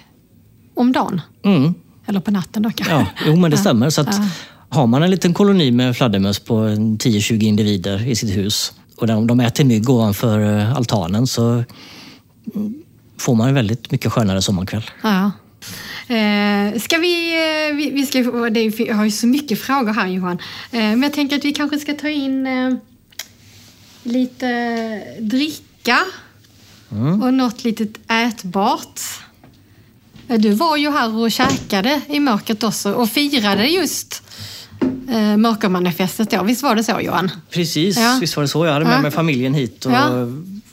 om 0.76 0.92
dagen. 0.92 1.22
Mm. 1.46 1.74
Eller 2.06 2.20
på 2.20 2.32
natten 2.32 2.64
då 2.64 2.72
kanske. 2.72 2.94
Ja, 2.94 3.06
jo 3.26 3.36
men 3.36 3.52
det 3.52 3.58
stämmer. 3.58 3.90
Så 3.90 4.02
att 4.02 4.16
Ja. 4.18 4.28
Har 4.70 4.88
man 4.88 5.04
en 5.04 5.12
liten 5.12 5.34
koloni 5.34 5.72
med 5.72 5.98
fladdermöss 5.98 6.40
på 6.40 6.56
en 6.56 6.98
10-20 6.98 7.44
individer 7.44 8.08
i 8.08 8.16
sitt 8.16 8.38
hus 8.38 8.74
och 8.98 9.08
de, 9.08 9.28
de 9.28 9.40
äter 9.40 9.64
mygg 9.64 9.90
ovanför 9.90 10.60
eh, 10.60 10.76
altanen 10.76 11.28
så 11.28 11.64
mm, 12.56 12.74
får 13.18 13.36
man 13.36 13.48
en 13.48 13.54
väldigt 13.54 13.92
mycket 13.92 14.12
skönare 14.12 14.42
sommarkväll. 14.42 14.84
Ja. 15.04 15.32
Eh, 16.08 16.80
ska 16.82 16.98
vi, 16.98 17.34
eh, 17.70 17.76
vi, 17.76 17.92
vi 17.92 18.06
ska, 18.06 18.20
det 18.50 18.60
är, 18.60 18.94
har 18.94 19.04
ju 19.06 19.12
så 19.12 19.28
mycket 19.28 19.60
frågor 19.62 19.94
här 19.94 20.08
Johan. 20.08 20.38
Eh, 20.72 20.80
men 20.80 21.04
jag 21.04 21.14
tänker 21.14 21.38
att 21.38 21.46
vi 21.46 21.54
kanske 21.54 21.80
ska 21.80 21.94
ta 21.94 22.10
in 22.10 22.48
eh, 22.48 22.74
lite 24.04 24.48
dricka 25.20 26.00
och 27.24 27.34
något 27.34 27.64
litet 27.64 27.90
ätbart. 28.12 29.00
Eh, 30.28 30.40
Du 30.40 30.50
var 30.54 30.78
ju 30.78 30.92
här 30.92 31.16
och 31.16 31.32
käkade 31.32 32.02
i 32.08 32.20
mörkret 32.20 32.64
också 32.64 32.94
och 32.94 33.10
firade 33.10 33.68
just 33.68 34.24
eh, 35.10 35.38
mörkermanifestet 35.38 36.30
då. 36.32 36.44
Visst 36.44 36.64
var 36.64 36.76
det 36.76 36.84
så 36.84 37.00
Johan? 37.02 37.32
Precis, 37.50 37.98
Ja. 37.98 38.18
visst 38.22 38.36
var 38.36 38.44
det 38.44 38.48
så. 38.48 38.66
Jag 38.66 38.74
hade 38.74 38.86
med 38.86 38.96
Ja. 38.96 39.02
mig 39.02 39.12
familjen 39.12 39.54
hit 39.54 39.86
och 39.86 39.92
Ja. 39.92 40.28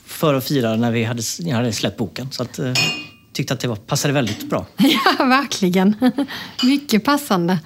för 0.06 0.34
att 0.34 0.48
fira 0.48 0.76
när 0.76 0.90
vi 0.90 1.04
hade, 1.04 1.22
hade 1.54 1.72
släppt 1.72 1.96
boken. 1.98 2.28
Så 2.32 2.42
att, 2.42 2.58
eh, 2.58 2.72
tyckte 3.40 3.54
att 3.54 3.60
det 3.60 3.68
var, 3.68 3.76
passade 3.76 4.14
väldigt 4.14 4.50
bra. 4.50 4.66
Ja, 4.78 5.24
verkligen. 5.24 5.96
Mycket 6.64 7.04
passande. 7.04 7.58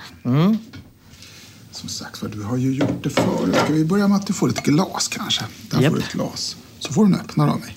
Som 1.70 1.88
sagt 1.88 2.22
du 2.32 2.42
har 2.42 2.56
ju 2.56 2.74
gjort 2.74 3.02
det 3.02 3.10
förut. 3.10 3.56
Ska 3.64 3.72
vi 3.72 3.84
börja 3.84 4.08
med 4.08 4.16
att 4.16 4.26
du 4.26 4.32
får 4.32 4.48
ett 4.48 4.62
glas 4.62 5.08
kanske? 5.08 5.44
Där 5.70 5.80
Japp. 5.80 5.92
får 5.92 5.98
du 5.98 6.04
ett 6.04 6.12
glas. 6.12 6.56
Så 6.78 6.92
får 6.92 7.06
du 7.06 7.14
en 7.14 7.20
öppnare 7.20 7.50
av 7.50 7.60
mig. 7.60 7.76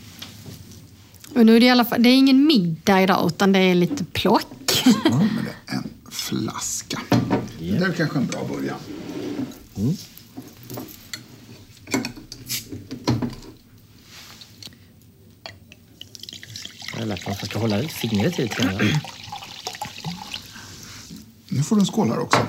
Och 1.36 1.46
nu 1.46 1.56
är 1.56 1.60
det, 1.60 1.66
i 1.66 1.70
alla 1.70 1.86
fall, 1.86 2.04
det 2.04 2.10
är 2.10 2.16
ingen 2.16 2.46
middag 2.48 3.02
idag 3.02 3.28
utan 3.28 3.52
det 3.52 3.60
är 3.60 3.76
lite 3.76 4.04
plock. 4.04 4.82
Ja, 4.86 4.92
men 5.10 5.46
det 5.46 5.74
är 5.74 5.78
en 5.78 5.90
flaska. 6.10 7.02
Det 7.60 7.70
är 7.70 7.94
kanske 7.98 8.18
en 8.20 8.28
bra 8.28 8.48
början. 8.54 8.78
Jag 16.98 17.02
har 17.02 17.08
lärt 17.08 17.26
mig 17.26 17.34
att 17.34 17.42
man 17.42 17.50
ska 17.50 17.60
hålla 17.60 17.88
fingret 17.88 18.40
i 18.40 18.42
lite 18.42 18.62
grann. 18.62 18.80
Nu 21.50 21.64
får 21.64 21.76
du 21.76 21.80
en 21.80 21.86
skål 21.86 22.10
här 22.10 22.20
också. 22.20 22.40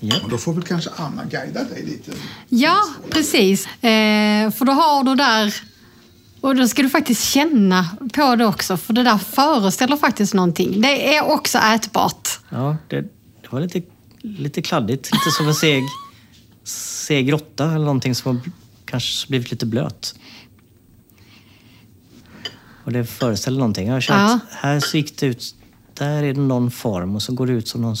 Ja. 0.00 0.16
Och 0.24 0.30
då 0.30 0.38
får 0.38 0.52
väl 0.52 0.62
kanske 0.62 0.90
Anna 0.96 1.24
guida 1.24 1.64
dig 1.64 1.84
lite. 1.84 2.12
Ja, 2.48 2.84
precis. 3.10 3.66
Eh, 3.66 4.50
för 4.50 4.64
då 4.64 4.72
har 4.72 5.04
du 5.04 5.14
där... 5.14 5.54
Och 6.40 6.56
då 6.56 6.68
ska 6.68 6.82
du 6.82 6.90
faktiskt 6.90 7.24
känna 7.24 7.88
på 8.12 8.36
det 8.36 8.46
också, 8.46 8.76
för 8.76 8.92
det 8.92 9.02
där 9.02 9.18
föreställer 9.18 9.96
faktiskt 9.96 10.34
någonting. 10.34 10.80
Det 10.80 11.16
är 11.16 11.24
också 11.24 11.58
ätbart. 11.58 12.28
Ja, 12.48 12.76
det, 12.88 13.00
det 13.42 13.48
var 13.50 13.60
lite, 13.60 13.82
lite 14.22 14.62
kladdigt. 14.62 15.12
Lite 15.12 15.30
som 15.36 15.48
en 15.48 15.54
seg, 15.54 15.82
seg 16.64 17.32
råtta 17.32 17.64
eller 17.64 17.84
någonting 17.84 18.14
som 18.14 18.36
har 18.36 18.50
kanske 18.84 19.28
blivit 19.28 19.50
lite 19.50 19.66
blöt. 19.66 20.14
Och 22.86 22.92
det 22.92 23.04
föreställer 23.04 23.58
någonting. 23.58 23.88
Jag 23.88 24.02
känner 24.02 24.20
Ja. 24.22 24.34
att 24.34 24.40
här 24.50 24.80
så 24.80 24.96
gick 24.96 25.18
det 25.20 25.26
ut... 25.26 25.54
Där 25.94 26.22
är 26.22 26.34
det 26.34 26.40
någon 26.40 26.70
form 26.70 27.14
och 27.16 27.22
så 27.22 27.32
går 27.32 27.46
det 27.46 27.52
ut 27.52 27.68
som 27.68 27.80
någon 27.80 27.96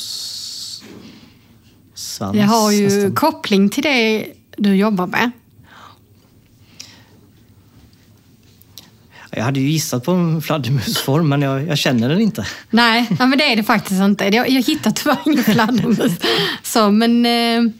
svans. 1.94 2.32
Det 2.32 2.42
har 2.42 2.70
ju 2.70 2.84
nästan. 2.84 3.14
koppling 3.14 3.68
till 3.68 3.82
det 3.82 4.26
du 4.56 4.74
jobbar 4.76 5.06
med. 5.06 5.30
Jag 9.30 9.44
hade 9.44 9.60
ju 9.60 9.68
gissat 9.70 10.04
på 10.04 10.12
en 10.12 10.42
fladdermusform 10.42 11.28
men 11.28 11.42
jag, 11.42 11.66
jag 11.68 11.78
känner 11.78 12.08
den 12.08 12.20
inte. 12.20 12.46
Nej, 12.70 13.06
ja, 13.18 13.26
men 13.26 13.38
det 13.38 13.44
är 13.52 13.56
det 13.56 13.62
faktiskt 13.64 14.00
inte. 14.00 14.24
Jag 14.24 14.50
jag 14.50 14.62
hittade 14.62 14.94
tyvärr 14.96 15.18
ingen 15.26 15.44
fladdermus. 15.44 16.12
Så, 16.62 16.90
men 16.90 17.26
eh, 17.26 17.72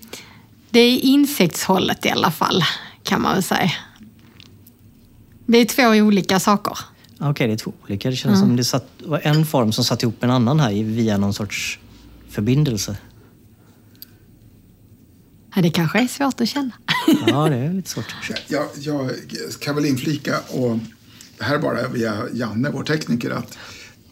det 0.70 0.80
är 0.80 0.98
insektshållet 0.98 2.06
i 2.06 2.10
alla 2.10 2.30
fall, 2.30 2.64
kan 3.02 3.22
man 3.22 3.34
väl 3.34 3.42
säga. 3.42 3.70
Det 5.46 5.58
är 5.58 5.64
två 5.64 5.82
olika 6.06 6.40
saker. 6.40 6.78
Okej, 7.20 7.46
det 7.46 7.52
är 7.52 7.56
två 7.56 7.72
olika. 7.84 8.10
Det 8.10 8.16
känns 8.16 8.40
som 8.40 8.56
det 8.56 8.64
satt, 8.64 8.86
var 9.04 9.20
en 9.22 9.46
form 9.46 9.72
som 9.72 9.84
satt 9.84 10.02
ihop 10.02 10.24
en 10.24 10.30
annan 10.30 10.60
här 10.60 10.72
via 10.84 11.18
någon 11.18 11.34
sorts 11.34 11.78
förbindelse. 12.30 12.96
Ja, 15.54 15.62
det 15.62 15.70
kanske 15.70 15.98
är 15.98 16.06
svårt 16.06 16.40
att 16.40 16.48
känna. 16.48 16.72
Ja, 17.26 17.48
det 17.48 17.56
är 17.56 17.72
lite 17.72 17.90
svårt. 17.90 18.14
Jag, 18.48 18.66
jag 18.78 19.10
kan 19.60 19.74
väl 19.74 19.86
inflika, 19.86 20.38
och 20.50 20.78
det 21.38 21.44
här 21.44 21.54
är 21.54 21.58
bara 21.58 21.88
via 21.88 22.14
Janne, 22.32 22.70
vår 22.70 22.82
tekniker, 22.84 23.30
att 23.30 23.58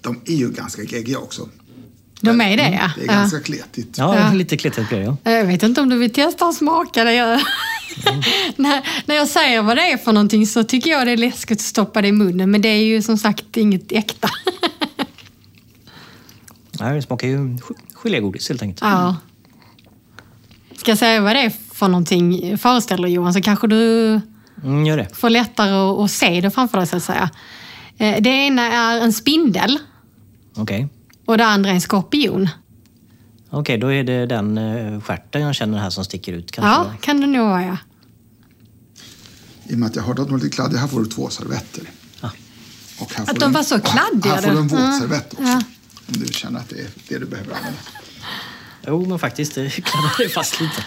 de 0.00 0.20
är 0.26 0.34
ju 0.34 0.50
ganska 0.50 0.82
geggiga 0.82 1.18
också. 1.18 1.48
De 2.20 2.40
är 2.40 2.56
det, 2.56 2.62
ja. 2.70 2.90
Det 2.96 3.02
är 3.02 3.06
ja. 3.06 3.12
ganska 3.12 3.40
kletigt. 3.40 3.98
Ja, 3.98 4.16
Ja. 4.18 4.32
lite 4.32 4.56
kletigt 4.56 4.88
blir 4.88 4.98
det, 4.98 5.04
ja. 5.04 5.30
Jag 5.32 5.44
vet 5.44 5.62
inte 5.62 5.80
om 5.80 5.88
du 5.88 5.98
vill 5.98 6.12
testa 6.12 6.46
att 6.46 6.54
smaka 6.54 7.04
det. 7.04 7.40
Jag... 8.04 8.14
när, 8.56 8.82
när 9.06 9.14
jag 9.14 9.28
säger 9.28 9.62
vad 9.62 9.76
det 9.76 9.82
är 9.92 9.96
för 9.96 10.12
någonting 10.12 10.46
så 10.46 10.64
tycker 10.64 10.90
jag 10.90 11.06
det 11.06 11.12
är 11.12 11.16
läskigt 11.16 11.58
att 11.58 11.64
stoppa 11.64 12.02
det 12.02 12.08
i 12.08 12.12
munnen. 12.12 12.50
Men 12.50 12.62
det 12.62 12.68
är 12.68 12.82
ju 12.84 13.02
som 13.02 13.18
sagt 13.18 13.56
inget 13.56 13.92
äkta. 13.92 14.28
Nej, 16.80 16.94
det 16.94 17.02
smakar 17.02 17.28
ju 17.28 17.48
ge- 17.54 17.60
gelégodis 17.94 18.48
helt 18.48 18.62
enkelt. 18.62 18.80
ja. 18.82 19.16
Ska 20.76 20.90
jag 20.90 20.98
säga 20.98 21.20
vad 21.20 21.36
det 21.36 21.40
är 21.40 21.50
för 21.74 21.88
någonting 21.88 22.58
föreställer 22.58 23.08
Johan 23.08 23.34
så 23.34 23.42
kanske 23.42 23.66
du 23.66 24.20
Mm, 24.64 24.86
gör 24.86 24.96
det. 24.96 25.08
får 25.16 25.30
lättare 25.30 25.70
att, 25.70 25.98
att 25.98 26.10
se 26.10 26.40
det 26.40 26.50
framför 26.50 26.78
dig 26.78 26.86
så 26.86 26.96
att 26.96 27.02
säga. 27.02 27.30
Eh, 27.98 28.16
Det 28.22 28.28
ena 28.30 28.62
är 28.72 29.00
en 29.00 29.12
spindel 29.12 29.78
Okej. 30.56 30.88
och 31.24 31.38
det 31.38 31.46
andra 31.46 31.70
är 31.70 31.74
en 31.74 31.80
skorpion. 31.80 32.48
Okej, 33.54 33.78
då 33.78 33.92
är 33.92 34.04
det 34.04 34.26
den 34.26 34.58
uh, 34.58 35.00
stjärten 35.00 35.42
jag 35.42 35.54
känner 35.54 35.78
här 35.78 35.90
som 35.90 36.04
sticker 36.04 36.32
ut 36.32 36.50
kanske. 36.52 36.70
Ja, 36.70 36.92
kan 37.00 37.20
det 37.20 37.26
nog 37.26 37.46
vara 37.48 37.62
ja. 37.64 37.76
I 39.68 39.74
och 39.74 39.78
med 39.78 39.86
att 39.88 39.96
jag 39.96 40.02
hörde 40.02 40.22
att 40.22 40.28
de 40.28 40.32
var 40.32 40.44
lite 40.44 40.54
kladdiga, 40.56 40.80
här 40.80 40.88
får 40.88 41.00
du 41.00 41.06
två 41.10 41.28
servetter. 41.30 41.82
Ja. 42.20 42.30
Och 43.00 43.14
här 43.14 43.22
Att 43.30 43.40
de 43.40 43.46
du- 43.46 43.54
var 43.54 43.62
så 43.62 43.80
kladdiga, 43.80 44.34
Här 44.34 44.42
får 44.42 44.50
du 44.50 44.58
en 44.58 44.68
du. 44.68 44.76
våtservett 44.76 45.32
också. 45.32 45.44
Ja. 45.44 45.62
Om 46.08 46.14
du 46.20 46.26
känner 46.26 46.60
att 46.60 46.68
det 46.68 46.80
är 46.80 46.86
det 47.08 47.18
du 47.18 47.26
behöver 47.26 47.54
använda. 47.54 47.78
Jo, 48.86 49.06
men 49.06 49.18
faktiskt, 49.18 49.54
det 49.54 49.70
kladdade 49.70 50.28
fast 50.28 50.60
lite. 50.60 50.84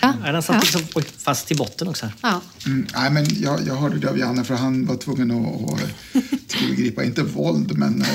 Ja. 0.00 0.32
Den 0.32 0.42
satt 0.42 0.62
liksom 0.62 1.02
fast 1.18 1.52
i 1.52 1.54
botten 1.54 1.88
också. 1.88 2.08
Ja. 2.22 2.40
Mm, 2.66 2.86
nej, 2.94 3.10
men 3.10 3.26
jag, 3.40 3.66
jag 3.66 3.74
hörde 3.74 3.98
det 3.98 4.10
av 4.10 4.18
Janne 4.18 4.44
för 4.44 4.54
han 4.54 4.86
var 4.86 4.96
tvungen 4.96 5.30
att, 5.30 5.82
att 5.82 6.48
tillgripa, 6.48 7.04
inte 7.04 7.22
våld, 7.22 7.78
men 7.78 8.02
eh, 8.02 8.08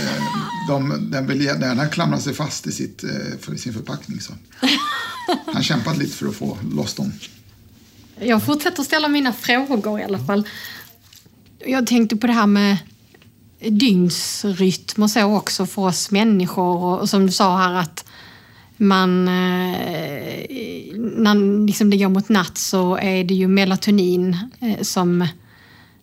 de, 0.67 1.11
den 1.11 1.27
vill 1.27 1.41
gärna 1.41 1.87
klamra 1.87 2.19
sig 2.19 2.33
fast 2.33 2.67
i 2.67 2.71
sitt, 2.71 3.03
eh, 3.03 3.09
för 3.41 3.55
sin 3.55 3.73
förpackning. 3.73 4.21
Så. 4.21 4.33
Han 5.53 5.63
kämpade 5.63 5.99
lite 5.99 6.15
för 6.15 6.27
att 6.27 6.35
få 6.35 6.57
loss 6.73 6.93
dem. 6.93 7.13
Jag 8.19 8.43
fortsätter 8.43 8.83
ställa 8.83 9.07
mina 9.07 9.33
frågor 9.33 9.99
i 9.99 10.03
alla 10.03 10.19
fall. 10.19 10.47
Jag 11.65 11.87
tänkte 11.87 12.15
på 12.15 12.27
det 12.27 12.33
här 12.33 12.47
med 12.47 12.77
dygnsrytm 13.59 15.03
och 15.03 15.11
så 15.11 15.35
också 15.35 15.65
för 15.65 15.81
oss 15.81 16.11
människor. 16.11 16.83
Och, 16.83 16.99
och 16.99 17.09
som 17.09 17.25
du 17.25 17.31
sa 17.31 17.57
här 17.57 17.73
att 17.73 18.05
man, 18.79 19.27
eh, 19.27 20.45
när 20.95 21.65
liksom 21.67 21.89
det 21.89 21.97
går 21.97 22.09
mot 22.09 22.29
natt 22.29 22.57
så 22.57 22.97
är 22.97 23.23
det 23.23 23.33
ju 23.33 23.47
melatonin 23.47 24.37
eh, 24.59 24.81
som 24.81 25.27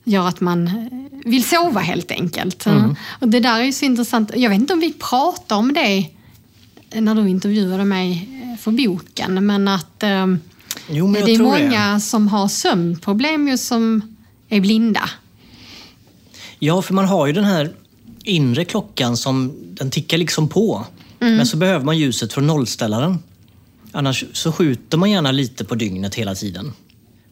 gör 0.04 0.28
att 0.28 0.40
man 0.40 0.66
eh, 0.66 0.72
vill 1.30 1.44
sova 1.44 1.80
helt 1.80 2.10
enkelt. 2.10 2.66
Och 3.20 3.28
det 3.28 3.40
där 3.40 3.60
är 3.60 3.64
ju 3.64 3.72
så 3.72 3.84
intressant. 3.84 4.30
Jag 4.34 4.50
vet 4.50 4.60
inte 4.60 4.72
om 4.72 4.80
vi 4.80 4.92
pratar 4.92 5.56
om 5.56 5.72
det 5.72 6.06
när 7.00 7.14
du 7.14 7.28
intervjuade 7.28 7.84
mig 7.84 8.28
för 8.60 8.70
boken, 8.70 9.46
men 9.46 9.68
att 9.68 10.04
Jo, 10.88 11.06
men 11.06 11.24
det 11.24 11.32
är 11.32 11.36
tror 11.36 11.56
det. 11.56 11.64
många 11.64 12.00
som 12.00 12.28
har 12.28 12.48
sömnproblem 12.48 13.48
just 13.48 13.66
som 13.66 14.16
är 14.48 14.60
blinda. 14.60 15.10
Ja, 16.58 16.82
för 16.82 16.94
man 16.94 17.04
har 17.04 17.26
ju 17.26 17.32
den 17.32 17.44
här 17.44 17.72
inre 18.24 18.64
klockan 18.64 19.16
som 19.16 19.54
den 19.74 19.90
tickar 19.90 20.18
liksom 20.18 20.48
på. 20.48 20.86
Men 21.30 21.46
så 21.46 21.56
behöver 21.56 21.84
man 21.84 21.98
ljuset 21.98 22.32
från 22.32 22.46
nollställaren. 22.46 23.18
Annars 23.92 24.24
så 24.32 24.52
skjuter 24.52 24.98
man 24.98 25.10
gärna 25.10 25.30
lite 25.32 25.64
på 25.64 25.74
dygnet 25.74 26.14
hela 26.14 26.34
tiden. 26.34 26.72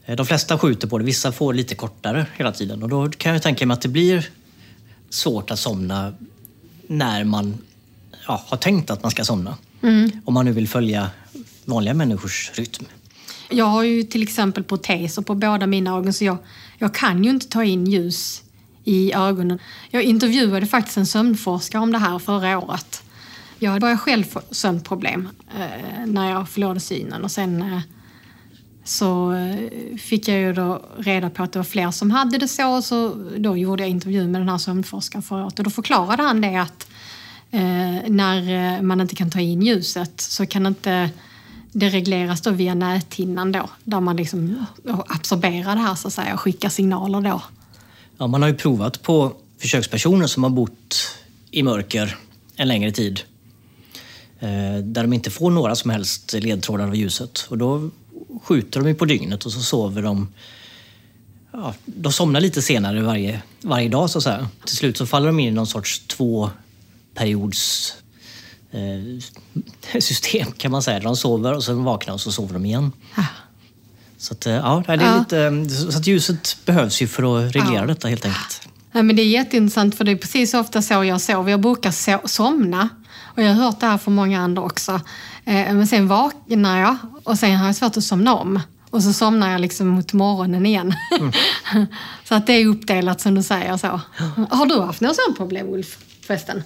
Eh, 0.06 0.16
De 0.16 0.26
flesta 0.26 0.58
skjuter 0.58 0.88
på 0.88 0.98
det, 0.98 1.04
vissa 1.04 1.32
får 1.32 1.54
lite 1.54 1.74
kortare 1.74 2.26
hela 2.36 2.52
tiden. 2.52 2.82
Och 2.82 2.88
då 2.88 3.10
kan 3.10 3.32
jag 3.32 3.42
tänka 3.42 3.66
mig 3.66 3.74
att 3.74 3.80
det 3.80 3.88
blir 3.88 4.28
svårt 5.10 5.50
att 5.50 5.58
somna 5.58 6.14
när 6.86 7.24
man 7.24 7.58
ja, 8.26 8.44
har 8.46 8.56
tänkt 8.56 8.90
att 8.90 9.02
man 9.02 9.10
ska 9.10 9.24
somna. 9.24 9.56
Om 10.24 10.34
man 10.34 10.44
nu 10.44 10.52
vill 10.52 10.68
följa 10.68 11.10
vanliga 11.64 11.94
människors 11.94 12.50
rytm. 12.54 12.84
Jag 13.50 13.64
har 13.64 13.82
ju 13.82 14.02
till 14.02 14.22
exempel 14.22 14.64
proteser 14.64 15.22
på 15.22 15.34
båda 15.34 15.66
mina 15.66 15.96
ögon 15.96 16.12
så 16.12 16.24
jag, 16.24 16.36
jag 16.78 16.94
kan 16.94 17.24
ju 17.24 17.30
inte 17.30 17.48
ta 17.48 17.64
in 17.64 17.86
ljus 17.86 18.42
i 18.84 19.12
ögonen. 19.12 19.58
Jag 19.90 20.02
intervjuade 20.02 20.66
faktiskt 20.66 20.96
en 20.96 21.06
sömnforskare 21.06 21.82
om 21.82 21.92
det 21.92 21.98
här 21.98 22.18
förra 22.18 22.58
året. 22.58 23.02
Jag 23.64 23.80
började 23.80 23.98
själv 23.98 24.24
få 24.24 24.40
sömnproblem 24.50 25.28
eh, 25.58 26.06
när 26.06 26.30
jag 26.30 26.48
förlorade 26.48 26.80
synen 26.80 27.24
och 27.24 27.30
sen 27.30 27.62
eh, 27.62 27.80
så 28.84 29.32
eh, 29.32 29.96
fick 29.98 30.28
jag 30.28 30.38
ju 30.38 30.52
då 30.52 30.82
reda 30.98 31.30
på 31.30 31.42
att 31.42 31.52
det 31.52 31.58
var 31.58 31.64
fler 31.64 31.90
som 31.90 32.10
hade 32.10 32.38
det 32.38 32.48
så. 32.48 32.82
så 32.82 33.14
då 33.38 33.56
gjorde 33.56 33.82
jag 33.82 33.90
intervju 33.90 34.28
med 34.28 34.40
den 34.40 34.48
här 34.48 34.58
sömnforskaren 34.58 35.22
förra 35.22 35.44
året 35.44 35.58
och 35.58 35.64
då 35.64 35.70
förklarade 35.70 36.22
han 36.22 36.40
det 36.40 36.56
att 36.56 36.88
eh, 37.50 38.10
när 38.10 38.74
eh, 38.76 38.82
man 38.82 39.00
inte 39.00 39.14
kan 39.14 39.30
ta 39.30 39.40
in 39.40 39.62
ljuset 39.62 40.20
så 40.20 40.46
kan 40.46 40.66
inte 40.66 41.10
det 41.72 41.88
regleras 41.88 42.40
då 42.40 42.50
via 42.50 42.74
näthinnan 42.74 43.52
då, 43.52 43.70
där 43.84 44.00
man 44.00 44.16
liksom 44.16 44.66
absorberar 45.06 45.74
det 45.74 45.80
här 45.80 45.94
så 45.94 46.08
att 46.08 46.14
säga 46.14 46.34
och 46.34 46.40
skickar 46.40 46.68
signaler 46.68 47.20
då. 47.20 47.42
Ja, 48.18 48.26
man 48.26 48.42
har 48.42 48.48
ju 48.48 48.54
provat 48.54 49.02
på 49.02 49.32
försökspersoner 49.58 50.26
som 50.26 50.42
har 50.42 50.50
bott 50.50 51.16
i 51.50 51.62
mörker 51.62 52.16
en 52.56 52.68
längre 52.68 52.92
tid. 52.92 53.20
Eh, 54.44 54.78
där 54.82 55.02
de 55.02 55.12
inte 55.12 55.30
får 55.30 55.50
några 55.50 55.74
som 55.74 55.90
helst 55.90 56.32
ledtrådar 56.32 56.86
av 56.86 56.96
ljuset. 56.96 57.46
Och 57.48 57.58
då 57.58 57.90
skjuter 58.42 58.80
de 58.80 58.88
ju 58.88 58.94
på 58.94 59.04
dygnet 59.04 59.46
och 59.46 59.52
så 59.52 59.60
sover 59.60 60.02
de 60.02 60.28
ja, 61.52 61.74
de 61.84 62.12
somnar 62.12 62.40
lite 62.40 62.62
senare 62.62 63.02
varje, 63.02 63.42
varje 63.60 63.88
dag 63.88 64.10
så 64.10 64.18
att 64.18 64.24
säga. 64.24 64.48
Till 64.64 64.76
slut 64.76 64.96
så 64.96 65.06
faller 65.06 65.26
de 65.26 65.40
in 65.40 65.48
i 65.48 65.50
någon 65.50 65.66
sorts 65.66 66.06
tvåperiods 66.06 67.94
eh, 68.70 70.00
system 70.00 70.52
kan 70.52 70.70
man 70.70 70.82
säga. 70.82 71.00
De 71.00 71.16
sover 71.16 71.54
och 71.54 71.64
sen 71.64 71.84
vaknar 71.84 72.14
och 72.14 72.20
så 72.20 72.32
sover 72.32 72.54
de 72.54 72.64
igen. 72.64 72.92
Ah. 73.14 73.22
Så 74.18 74.32
att, 74.32 74.46
eh, 74.46 74.52
ja, 74.52 74.82
det 74.86 74.92
är 74.92 75.02
ja. 75.02 75.18
lite, 75.18 75.74
så 75.74 75.98
att 75.98 76.06
ljuset 76.06 76.56
behövs 76.64 77.02
ju 77.02 77.06
för 77.06 77.46
att 77.46 77.54
reglera 77.54 77.80
ja. 77.80 77.86
detta 77.86 78.08
helt 78.08 78.24
enkelt. 78.24 78.68
Ja, 78.92 79.02
men 79.02 79.16
det 79.16 79.22
är 79.22 79.26
jätteintressant 79.26 79.94
för 79.94 80.04
det 80.04 80.12
är 80.12 80.16
precis 80.16 80.54
ofta 80.54 80.82
så 80.82 81.04
jag 81.04 81.20
sover. 81.20 81.50
Jag 81.50 81.60
brukar 81.60 81.90
so 81.90 82.28
somna 82.28 82.88
och 83.34 83.42
jag 83.42 83.54
har 83.54 83.64
hört 83.64 83.80
det 83.80 83.86
här 83.86 83.98
från 83.98 84.14
många 84.14 84.40
andra 84.40 84.62
också. 84.62 84.92
Eh, 85.44 85.74
men 85.74 85.86
sen 85.86 86.08
vaknar 86.08 86.80
jag 86.80 86.96
och 87.24 87.38
sen 87.38 87.56
har 87.56 87.66
jag 87.66 87.76
svårt 87.76 87.96
att 87.96 88.04
somna 88.04 88.34
om. 88.34 88.60
Och 88.90 89.02
så 89.02 89.12
somnar 89.12 89.52
jag 89.52 89.60
liksom 89.60 89.88
mot 89.88 90.12
morgonen 90.12 90.66
igen. 90.66 90.94
Mm. 91.20 91.32
så 92.24 92.34
att 92.34 92.46
det 92.46 92.52
är 92.52 92.66
uppdelat 92.66 93.20
som 93.20 93.34
du 93.34 93.42
säger. 93.42 93.76
så. 93.76 94.00
Har 94.50 94.66
du 94.66 94.80
haft 94.80 95.00
några 95.00 95.14
sådana 95.14 95.36
problem 95.36 95.68
Ulf 95.68 95.98
förresten? 96.26 96.62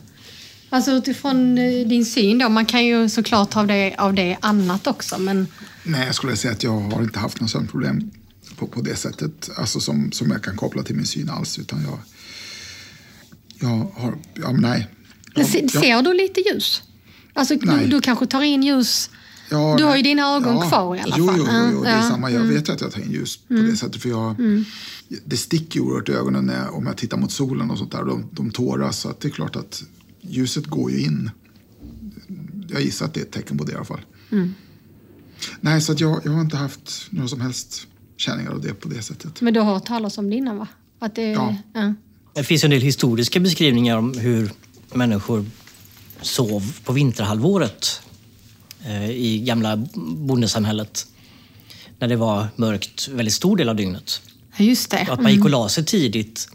Alltså 0.71 0.91
utifrån 0.91 1.59
eh, 1.59 1.87
din 1.87 2.05
syn 2.05 2.39
då, 2.39 2.49
man 2.49 2.67
kan 2.67 2.85
ju 2.85 3.09
såklart 3.09 3.55
ha 3.55 3.63
det, 3.63 3.95
av 3.99 4.15
det 4.15 4.37
annat 4.41 4.87
också 4.87 5.19
men... 5.19 5.47
Nej, 5.83 6.07
jag 6.07 6.15
skulle 6.15 6.37
säga 6.37 6.53
att 6.53 6.63
jag 6.63 6.81
har 6.81 7.03
inte 7.03 7.19
haft 7.19 7.41
några 7.41 7.49
sömnproblem 7.49 8.11
på, 8.57 8.67
på 8.67 8.81
det 8.81 8.97
sättet, 8.97 9.51
alltså 9.57 9.81
som, 9.81 10.13
som 10.13 10.31
jag 10.31 10.43
kan 10.43 10.57
koppla 10.57 10.83
till 10.83 10.97
min 10.97 11.07
syn 11.07 11.31
alls, 11.31 11.59
utan 11.59 11.83
jag, 11.83 11.99
jag 13.61 13.91
har, 13.95 14.15
ja 14.35 14.53
nej. 14.53 14.87
Jag, 15.39 15.71
ser 15.71 15.91
jag, 15.91 16.05
du 16.05 16.15
lite 16.15 16.41
ljus? 16.41 16.83
Alltså 17.33 17.55
du, 17.55 17.87
du, 17.87 18.01
kanske 18.01 18.27
tar 18.27 18.43
in 18.43 18.63
ljus 18.63 19.11
Ja, 19.51 19.75
du 19.79 19.85
har 19.85 19.97
ju 19.97 20.03
dina 20.03 20.37
ögon 20.37 20.57
ja, 20.57 20.69
kvar 20.69 20.97
i 20.97 21.01
alla 21.01 21.15
jo, 21.19 21.27
fall. 21.27 21.37
Jo, 21.39 21.45
jo, 21.49 21.71
jo 21.73 21.83
det 21.83 21.91
är 21.91 22.03
samma. 22.03 22.31
Jag 22.31 22.41
mm. 22.41 22.55
vet 22.55 22.69
att 22.69 22.81
jag 22.81 22.93
tar 22.93 23.01
in 23.01 23.11
ljus 23.11 23.37
på 23.37 23.55
mm. 23.55 23.67
det 23.67 23.77
sättet. 23.77 24.03
För 24.03 24.09
jag, 24.09 24.41
mm. 24.41 24.65
Det 25.25 25.37
sticker 25.37 25.81
oerhört 25.81 26.09
i 26.09 26.13
ögonen 26.13 26.45
när, 26.45 26.75
om 26.75 26.87
jag 26.87 26.97
tittar 26.97 27.17
mot 27.17 27.33
solen 27.33 27.71
och 27.71 27.79
sånt 27.79 27.93
där. 27.93 28.05
De, 28.05 28.29
de 28.33 28.51
tåras. 28.51 28.99
Så 28.99 29.15
det 29.21 29.29
är 29.29 29.33
klart 29.33 29.57
att 29.57 29.83
ljuset 30.21 30.67
går 30.67 30.91
ju 30.91 31.01
in. 31.01 31.31
Jag 32.69 32.83
gissar 32.83 33.07
att 33.07 33.15
det 33.15 33.21
är 33.21 33.25
ett 33.25 33.33
tecken 33.33 33.59
på 33.59 33.65
det 33.65 33.73
i 33.73 33.75
alla 33.75 33.85
fall. 33.85 34.01
Mm. 34.31 34.55
Nej, 35.61 35.81
så 35.81 35.93
att 35.93 36.01
jag, 36.01 36.21
jag 36.25 36.33
har 36.33 36.41
inte 36.41 36.57
haft 36.57 37.07
några 37.11 37.29
som 37.29 37.41
helst 37.41 37.87
känningar 38.17 38.51
av 38.51 38.61
det 38.61 38.75
på 38.75 38.89
det 38.89 39.03
sättet. 39.03 39.41
Men 39.41 39.55
du 39.55 39.61
har 39.61 39.75
hört 39.75 39.87
talas 39.87 40.19
om 40.19 40.31
det 40.31 40.37
innan 40.37 40.59
va? 40.59 40.67
Att 40.99 41.15
det, 41.15 41.31
ja. 41.31 41.57
ja. 41.75 41.95
Det 42.35 42.45
finns 42.45 42.65
en 42.65 42.71
del 42.71 42.83
historiska 42.83 43.41
beskrivningar 43.41 43.97
om 43.97 44.19
hur 44.19 44.51
människor 44.93 45.47
sov 46.23 46.79
på 46.85 46.93
vinterhalvåret 46.93 48.03
eh, 48.85 49.11
i 49.11 49.39
gamla 49.39 49.77
bondesamhället. 49.97 51.07
När 51.99 52.09
det 52.09 52.17
var 52.17 52.49
mörkt 52.57 53.09
väldigt 53.09 53.35
stor 53.35 53.57
del 53.57 53.69
av 53.69 53.77
dygnet. 53.77 54.21
Just 54.57 54.91
det. 54.91 55.03
Och 55.09 55.15
att 55.15 55.23
man 55.23 55.33
gick 55.33 55.45
och 55.45 55.51
la 55.51 55.69
sig 55.69 55.85
tidigt 55.85 56.49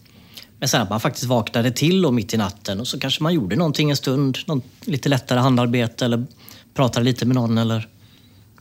men 0.63 0.69
sen 0.69 0.81
att 0.81 0.89
man 0.89 0.99
faktiskt 0.99 1.25
vaknade 1.25 1.71
till 1.71 2.05
och 2.05 2.13
mitt 2.13 2.33
i 2.33 2.37
natten 2.37 2.79
och 2.79 2.87
så 2.87 2.99
kanske 2.99 3.23
man 3.23 3.33
gjorde 3.33 3.55
någonting 3.55 3.89
en 3.89 3.95
stund. 3.95 4.37
Någon 4.45 4.61
lite 4.81 5.09
lättare 5.09 5.39
handarbete 5.39 6.05
eller 6.05 6.25
pratade 6.73 7.05
lite 7.05 7.25
med 7.25 7.35
någon 7.35 7.57
eller 7.57 7.87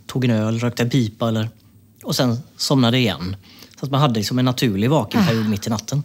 tog 0.07 0.25
en 0.25 0.31
öl, 0.31 0.59
rökte 0.59 0.83
en 0.83 0.91
pipa 0.91 1.29
eller, 1.29 1.51
och 2.03 2.17
sen 2.17 2.39
somnade 2.57 2.99
igen. 2.99 3.37
Så 3.81 3.87
att 3.87 3.91
man 3.91 4.01
hade 4.01 4.15
liksom 4.15 4.39
en 4.39 4.45
naturlig 4.45 4.91
vakenperiod 4.91 5.49
mitt 5.49 5.67
i 5.67 5.71
natten. 5.71 6.03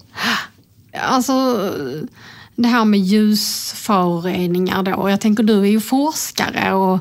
Alltså, 0.93 1.33
det 2.57 2.67
här 2.67 2.85
med 2.85 2.99
ljusföroreningar 2.99 4.83
då. 4.83 5.09
Jag 5.09 5.21
tänker 5.21 5.43
du 5.43 5.61
är 5.61 5.65
ju 5.65 5.81
forskare 5.81 6.73
och 6.73 6.99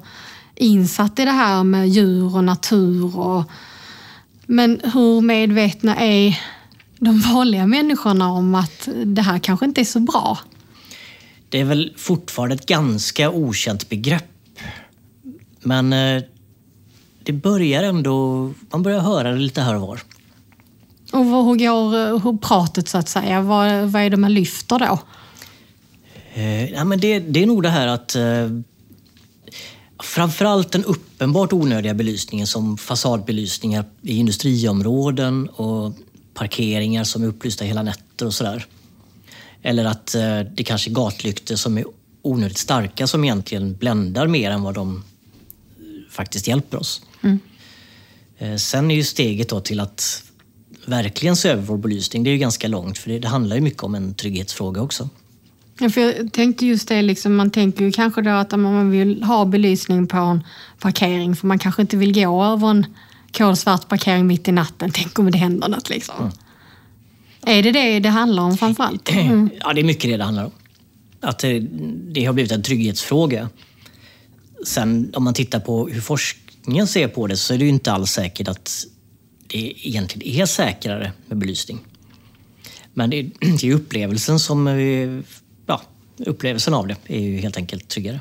insatt 0.55 1.19
i 1.19 1.25
det 1.25 1.31
här 1.31 1.65
med 1.65 1.89
djur 1.89 2.37
och 2.37 2.45
natur. 2.45 3.19
Och, 3.19 3.45
men 4.47 4.81
hur 4.85 5.21
medvetna 5.21 5.97
är 5.97 6.41
de 6.99 7.21
vanliga 7.21 7.67
människorna 7.67 8.33
om 8.33 8.55
att 8.55 8.89
det 9.05 9.23
här 9.23 9.39
kanske 9.39 9.67
inte 9.67 9.81
är 9.81 9.85
så 9.85 10.01
bra? 10.01 10.39
Det 11.49 11.61
är 11.61 11.65
väl 11.65 11.93
fortfarande 11.97 12.55
ett 12.55 12.67
ganska 12.67 13.31
okänt 13.31 13.89
begrepp. 13.89 14.25
Men 15.61 15.93
eh, 15.93 16.23
det 17.23 17.33
börjar 17.33 17.83
ändå, 17.83 18.53
man 18.71 18.83
börjar 18.83 19.01
höra 19.01 19.33
det 19.33 19.39
lite 19.39 19.61
här 19.61 19.75
och 19.75 19.81
var. 19.81 20.01
Och 21.13 21.25
hur 21.25 21.57
går 21.57 22.19
hur 22.19 22.39
pratet 22.39 22.89
så 22.89 22.99
att 22.99 23.09
säga? 23.09 23.41
Vad, 23.41 23.83
vad 23.83 24.03
är 24.03 24.11
det 24.11 24.17
man 24.17 24.35
lyfter 24.35 24.79
då? 24.79 24.99
Eh, 26.37 26.73
ja, 26.73 26.85
men 26.85 27.01
det, 27.01 27.19
det 27.19 27.43
är 27.43 27.47
nog 27.47 27.63
det 27.63 27.69
här 27.69 27.87
att 27.87 28.15
eh, 28.15 28.49
framförallt 30.03 30.73
den 30.73 30.85
uppenbart 30.85 31.53
onödiga 31.53 31.95
belysningen 31.95 32.47
som 32.47 32.79
fasadbelysningar 32.79 33.85
i 34.03 34.17
industriområden 34.17 35.49
och 35.49 35.93
parkeringar 36.35 37.05
som 37.05 37.23
är 37.23 37.27
upplysta 37.27 37.65
hela 37.65 37.83
nätter 37.83 38.27
och 38.27 38.35
sådär. 38.35 38.67
Eller 39.63 39.85
att 39.85 40.15
eh, 40.15 40.41
det 40.41 40.65
kanske 40.65 40.91
är 40.91 40.93
gatlyktor 40.95 41.57
som 41.57 41.79
är 41.79 41.85
onödigt 42.23 42.59
starka 42.59 43.07
som 43.07 43.25
egentligen 43.25 43.77
bländar 43.77 44.27
mer 44.27 44.51
än 44.51 44.63
vad 44.63 44.75
de 44.75 45.05
faktiskt 46.11 46.49
hjälper 46.49 46.79
oss. 46.79 47.03
Mm. 47.23 47.39
Eh, 48.39 48.57
sen 48.57 48.91
är 48.91 48.95
ju 48.95 49.05
steget 49.05 49.49
då 49.49 49.61
till 49.61 49.81
att 49.81 50.23
verkligen 50.87 51.37
se 51.37 51.49
över 51.49 51.63
vår 51.63 51.77
belysning, 51.77 52.25
det 52.25 52.31
är 52.31 52.33
ju 52.33 52.39
ganska 52.39 52.69
långt 52.69 52.99
för 52.99 53.11
det, 53.11 53.19
det 53.19 53.29
handlar 53.29 53.57
ju 53.57 53.63
mycket 53.63 53.83
om 53.83 53.95
en 53.95 54.15
trygghetsfråga 54.15 54.83
också. 54.83 55.09
Ja, 55.79 55.91
för 55.91 56.01
jag 56.01 56.33
tänkte 56.33 56.67
just 56.67 56.89
det, 56.89 57.03
liksom, 57.03 57.37
man 57.37 57.51
tänker 57.51 57.85
ju 57.85 57.93
kanske 57.93 58.23
då 58.23 58.31
att 58.31 58.61
man 58.61 58.91
vill 58.91 59.23
ha 59.23 59.45
belysning 59.45 60.07
på 60.07 60.17
en 60.17 60.45
parkering 60.79 61.37
för 61.37 61.47
man 61.47 61.59
kanske 61.59 61.83
inte 61.83 61.97
vill 61.97 62.15
gå 62.15 62.45
över 62.45 62.71
en 62.71 62.87
kolsvart 63.33 63.89
parkering 63.89 64.27
mitt 64.27 64.49
i 64.49 64.53
natten. 64.53 64.91
Tänk 64.95 65.19
om 65.19 65.31
det 65.31 65.39
händer 65.39 65.69
något 65.69 65.91
liksom. 65.91 66.17
Mm. 66.19 66.33
Är 67.47 67.63
det 67.63 67.73
det 67.73 68.01
det 68.01 68.09
handlar 68.09 68.43
om 68.43 68.59
framförallt? 68.59 69.11
Mm. 69.17 69.51
Ja, 69.61 69.73
det 69.73 69.81
är 69.81 69.85
mycket 69.85 70.11
det 70.11 70.17
det 70.17 70.25
handlar 70.25 70.45
om. 70.45 70.53
Att 71.21 71.39
det, 71.39 71.61
det 72.13 72.25
har 72.25 72.33
blivit 72.33 72.53
en 72.53 72.63
trygghetsfråga. 72.63 73.49
Sen 74.67 75.13
om 75.15 75.25
man 75.25 75.35
tittar 75.35 75.61
på 75.61 75.89
hur 75.89 76.01
forskningen 76.01 76.87
ser 76.87 77.09
på 77.09 77.27
det 77.27 77.37
så 77.37 77.55
är 77.55 77.59
det 77.59 77.65
ju 77.65 77.71
inte 77.71 77.93
alls 77.93 78.11
säkert 78.11 78.49
att 78.49 78.87
det 79.47 79.89
egentligen 79.89 80.41
är 80.41 80.47
säkrare 80.47 81.13
med 81.27 81.39
belysning. 81.39 81.79
Men 82.95 83.11
det 83.11 83.19
är, 83.19 83.31
det 83.61 83.69
är 83.69 83.75
upplevelsen 83.75 84.41
som... 84.41 84.69
Upplevelsen 86.19 86.75
av 86.75 86.87
det 86.87 86.97
är 87.07 87.21
ju 87.21 87.39
helt 87.39 87.57
enkelt 87.57 87.89
tryggare. 87.89 88.21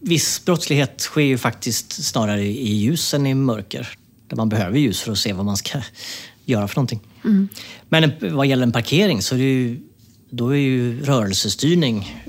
Viss 0.00 0.44
brottslighet 0.44 1.00
sker 1.00 1.22
ju 1.22 1.38
faktiskt 1.38 2.04
snarare 2.04 2.44
i 2.44 2.74
ljus 2.74 3.14
än 3.14 3.26
i 3.26 3.34
mörker 3.34 3.88
där 4.28 4.36
man 4.36 4.48
behöver 4.48 4.78
ljus 4.78 5.00
för 5.00 5.12
att 5.12 5.18
se 5.18 5.32
vad 5.32 5.44
man 5.44 5.56
ska 5.56 5.78
göra 6.44 6.68
för 6.68 6.76
någonting. 6.76 7.00
Mm. 7.24 7.48
Men 7.88 8.12
vad 8.20 8.46
gäller 8.46 8.62
en 8.62 8.72
parkering 8.72 9.22
så 9.22 9.34
är 9.34 9.38
ju, 9.38 9.80
då 10.30 10.50
är 10.50 10.58
ju 10.58 11.04
rörelsestyrning 11.04 12.24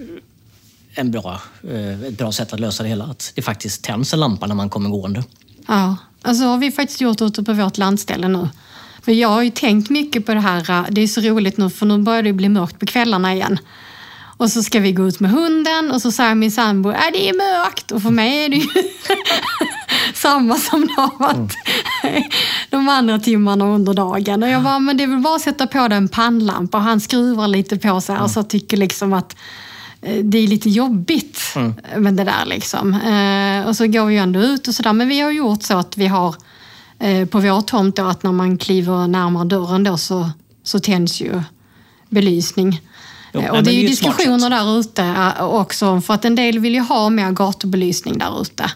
en 0.93 1.11
bra, 1.11 1.41
eh, 1.69 2.03
ett 2.03 2.17
bra 2.17 2.31
sätt 2.31 2.53
att 2.53 2.59
lösa 2.59 2.83
det 2.83 2.89
hela. 2.89 3.05
Att 3.05 3.31
det 3.35 3.41
faktiskt 3.41 3.83
tänds 3.83 4.13
en 4.13 4.19
lampa 4.19 4.47
när 4.47 4.55
man 4.55 4.69
kommer 4.69 4.89
gående. 4.89 5.23
Ja, 5.67 5.95
alltså 6.21 6.43
har 6.43 6.57
vi 6.57 6.71
faktiskt 6.71 7.01
gjort 7.01 7.21
ute 7.21 7.43
på 7.43 7.53
vårt 7.53 7.77
landställe 7.77 8.27
nu. 8.27 8.49
För 9.01 9.11
jag 9.11 9.29
har 9.29 9.43
ju 9.43 9.49
tänkt 9.49 9.89
mycket 9.89 10.25
på 10.25 10.33
det 10.33 10.39
här, 10.39 10.91
det 10.91 11.01
är 11.01 11.07
så 11.07 11.21
roligt 11.21 11.57
nu 11.57 11.69
för 11.69 11.85
nu 11.85 11.97
börjar 11.97 12.23
det 12.23 12.33
bli 12.33 12.49
mörkt 12.49 12.79
på 12.79 12.85
kvällarna 12.85 13.33
igen. 13.33 13.59
Och 14.37 14.51
så 14.51 14.63
ska 14.63 14.79
vi 14.79 14.91
gå 14.91 15.07
ut 15.07 15.19
med 15.19 15.31
hunden 15.31 15.91
och 15.91 16.01
så 16.01 16.11
säger 16.11 16.35
min 16.35 16.51
sambo, 16.51 16.91
äh, 16.91 16.99
det 17.13 17.29
är 17.29 17.33
mörkt. 17.33 17.91
Och 17.91 18.01
för 18.01 18.09
mig 18.09 18.45
är 18.45 18.49
det 18.49 18.55
ju 18.55 18.67
samma 20.13 20.55
som 20.55 20.87
det 20.87 21.01
har 21.01 21.19
varit 21.19 21.55
mm. 22.03 22.23
de 22.69 22.89
andra 22.89 23.19
timmarna 23.19 23.65
under 23.65 23.93
dagen. 23.93 24.43
Och 24.43 24.49
jag 24.49 24.63
bara, 24.63 24.79
men 24.79 24.97
det 24.97 25.03
är 25.03 25.07
väl 25.07 25.19
bara 25.19 25.35
att 25.35 25.41
sätta 25.41 25.67
på 25.67 25.77
den 25.77 25.91
en 25.91 26.07
pannlampa. 26.07 26.77
Och 26.77 26.83
han 26.83 26.99
skruvar 26.99 27.47
lite 27.47 27.77
på 27.77 28.01
sig 28.01 28.13
mm. 28.13 28.23
och 28.23 28.31
så 28.31 28.43
tycker 28.43 28.77
liksom 28.77 29.13
att 29.13 29.35
eh, 30.01 30.23
det 30.23 30.37
är 30.37 30.47
lite 30.47 30.69
jobbigt 30.69 31.41
mm. 31.55 31.73
med 31.97 32.13
det 32.13 32.23
där. 32.23 32.45
Liksom. 32.45 32.93
Eh, 32.93 33.67
och 33.67 33.75
så 33.75 33.87
går 33.87 34.05
vi 34.05 34.13
ju 34.13 34.19
ändå 34.19 34.39
ut 34.39 34.67
och 34.67 34.75
sådär. 34.75 34.93
Men 34.93 35.07
vi 35.07 35.19
har 35.19 35.31
gjort 35.31 35.63
så 35.63 35.77
att 35.77 35.97
vi 35.97 36.07
har 36.07 36.35
eh, 36.99 37.27
på 37.27 37.39
vår 37.39 37.61
tomt 37.61 37.95
då, 37.95 38.03
att 38.03 38.23
när 38.23 38.31
man 38.31 38.57
kliver 38.57 39.07
närmare 39.07 39.45
dörren 39.45 39.83
då 39.83 39.97
så, 39.97 40.29
så 40.63 40.79
tänds 40.79 41.21
ju 41.21 41.41
belysning. 42.09 42.81
Jo, 43.37 43.51
nej, 43.51 43.57
och 43.59 43.63
det 43.63 43.69
är 43.69 43.73
det 43.73 43.79
ju 43.79 43.83
är 43.85 43.89
diskussioner 43.89 44.49
där 44.49 44.79
ute 44.79 45.03
eh, 45.03 45.43
också, 45.43 46.01
för 46.01 46.13
att 46.13 46.25
en 46.25 46.35
del 46.35 46.59
vill 46.59 46.73
ju 46.73 46.79
ha 46.81 47.09
mer 47.09 47.31
gatubelysning 47.31 48.17
där 48.17 48.41
ute. 48.41 48.71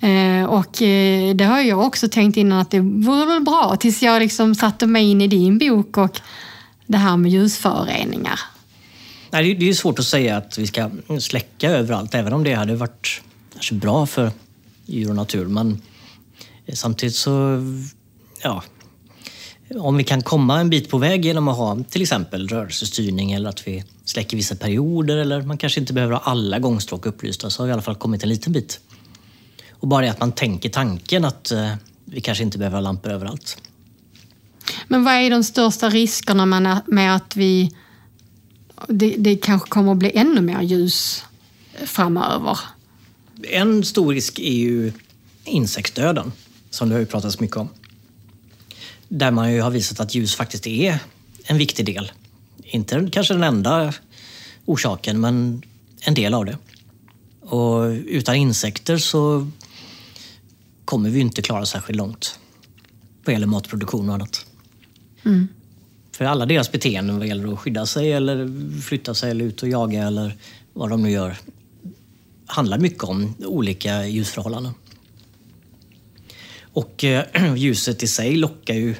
Eh, 0.00 0.44
och 0.44 0.82
eh, 0.82 1.34
det 1.34 1.44
har 1.44 1.60
jag 1.60 1.78
också 1.86 2.08
tänkt 2.08 2.36
innan 2.36 2.58
att 2.58 2.70
det 2.70 2.80
vore 2.80 3.26
väl 3.26 3.40
bra 3.42 3.76
tills 3.80 4.02
jag 4.02 4.22
liksom 4.22 4.54
satte 4.54 4.86
mig 4.86 5.10
in 5.10 5.20
i 5.20 5.28
din 5.28 5.58
bok 5.58 5.96
och 5.98 6.20
det 6.86 6.96
här 6.98 7.16
med 7.16 7.32
ljusföroreningar. 7.32 8.40
Nej, 9.30 9.44
det 9.44 9.50
är- 9.50 9.54
det 9.58 9.64
är 9.64 9.66
ju 9.66 9.74
svårt 9.74 9.98
att 9.98 10.04
säga 10.06 10.36
att 10.36 10.58
vi 10.58 10.66
ska 10.66 10.90
släcka 11.20 11.70
överallt, 11.70 12.14
även 12.14 12.32
om 12.32 12.44
det 12.44 12.54
hade 12.54 12.76
varit 12.76 13.22
kanske 13.52 13.74
bra 13.74 14.06
för 14.06 14.30
djur 14.86 15.08
och 15.08 15.16
natur. 15.16 15.46
Men 15.46 15.82
samtidigt 16.74 17.14
så, 17.16 17.62
ja, 18.42 18.62
om 19.78 19.96
vi 19.96 20.04
kan 20.04 20.22
komma 20.22 20.60
en 20.60 20.70
bit 20.70 20.90
på 20.90 20.98
väg 20.98 21.24
genom 21.24 21.48
att 21.48 21.56
ha 21.56 21.78
till 21.90 22.02
exempel 22.02 22.48
rörelsestyrning 22.48 23.32
eller 23.32 23.48
att 23.48 23.68
vi 23.68 23.84
släcker 24.04 24.36
vissa 24.36 24.56
perioder 24.56 25.16
eller 25.16 25.42
man 25.42 25.58
kanske 25.58 25.80
inte 25.80 25.92
behöver 25.92 26.14
ha 26.14 26.20
alla 26.20 26.58
gångstråk 26.58 27.06
upplysta 27.06 27.50
så 27.50 27.62
har 27.62 27.66
vi 27.66 27.70
i 27.70 27.72
alla 27.72 27.82
fall 27.82 27.94
kommit 27.94 28.22
en 28.22 28.28
liten 28.28 28.52
bit. 28.52 28.80
Och 29.70 29.88
bara 29.88 30.04
det 30.04 30.10
att 30.10 30.20
man 30.20 30.32
tänker 30.32 30.68
tanken 30.68 31.24
att 31.24 31.50
eh, 31.50 31.74
vi 32.04 32.20
kanske 32.20 32.44
inte 32.44 32.58
behöver 32.58 32.76
ha 32.76 32.82
lampor 32.82 33.10
överallt. 33.10 33.62
Men 34.88 35.04
vad 35.04 35.14
är 35.14 35.30
de 35.30 35.44
största 35.44 35.90
riskerna 35.90 36.46
med, 36.46 36.80
med 36.86 37.16
att 37.16 37.36
vi... 37.36 37.70
Det, 38.88 39.14
det 39.18 39.36
kanske 39.36 39.68
kommer 39.68 39.92
att 39.92 39.98
bli 39.98 40.10
ännu 40.14 40.40
mer 40.40 40.62
ljus 40.62 41.24
framöver. 41.84 42.58
En 43.42 43.84
stor 43.84 44.14
risk 44.14 44.38
är 44.38 44.52
ju 44.52 44.92
insektsdöden, 45.44 46.32
som 46.70 46.88
det 46.88 46.94
har 46.94 47.00
ju 47.00 47.06
pratats 47.06 47.40
mycket 47.40 47.56
om. 47.56 47.68
Där 49.16 49.30
man 49.30 49.52
ju 49.52 49.60
har 49.60 49.70
visat 49.70 50.00
att 50.00 50.14
ljus 50.14 50.34
faktiskt 50.34 50.66
är 50.66 50.98
en 51.44 51.58
viktig 51.58 51.86
del. 51.86 52.12
Inte 52.62 53.08
kanske 53.12 53.34
den 53.34 53.42
enda 53.42 53.92
orsaken, 54.64 55.20
men 55.20 55.62
en 56.00 56.14
del 56.14 56.34
av 56.34 56.44
det. 56.44 56.58
Och 57.40 57.82
utan 58.06 58.34
insekter 58.34 58.98
så 58.98 59.50
kommer 60.84 61.10
vi 61.10 61.20
inte 61.20 61.42
klara 61.42 61.66
särskilt 61.66 61.96
långt 61.96 62.38
vad 63.24 63.32
gäller 63.32 63.46
matproduktion 63.46 64.08
och 64.08 64.14
annat. 64.14 64.46
För 66.12 66.24
alla 66.24 66.46
deras 66.46 66.72
beteenden 66.72 67.18
vad 67.18 67.26
gäller 67.26 67.52
att 67.52 67.58
skydda 67.58 67.86
sig 67.86 68.12
eller 68.12 68.50
flytta 68.80 69.14
sig 69.14 69.30
eller 69.30 69.44
ut 69.44 69.62
och 69.62 69.68
jaga 69.68 70.06
eller 70.06 70.36
vad 70.72 70.90
de 70.90 71.02
nu 71.02 71.10
gör 71.10 71.36
handlar 72.46 72.78
mycket 72.78 73.04
om 73.04 73.34
olika 73.44 74.06
ljusförhållanden. 74.06 74.72
Och 76.74 77.04
eh, 77.04 77.54
ljuset 77.56 78.02
i 78.02 78.06
sig 78.06 78.36
lockar 78.36 78.74
ju, 78.74 78.94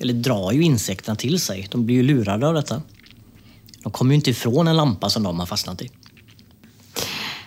eller 0.00 0.14
drar 0.14 0.52
ju 0.52 0.62
insekterna 0.62 1.16
till 1.16 1.40
sig. 1.40 1.68
De 1.70 1.86
blir 1.86 1.96
ju 1.96 2.02
lurade 2.02 2.48
av 2.48 2.54
detta. 2.54 2.82
De 3.82 3.92
kommer 3.92 4.10
ju 4.10 4.14
inte 4.14 4.30
ifrån 4.30 4.68
en 4.68 4.76
lampa 4.76 5.10
som 5.10 5.22
de 5.22 5.38
har 5.38 5.46
fastnat 5.46 5.82
i. 5.82 5.90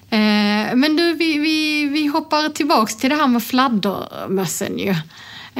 Eh, 0.10 0.76
men 0.76 0.96
du, 0.96 1.14
vi, 1.14 1.38
vi, 1.38 1.86
vi 1.86 2.08
hoppar 2.08 2.50
tillbaks 2.50 2.96
till 2.96 3.10
det 3.10 3.16
här 3.16 3.28
med 3.28 3.44
fladdermössen 3.44 4.80
ju. 4.80 4.96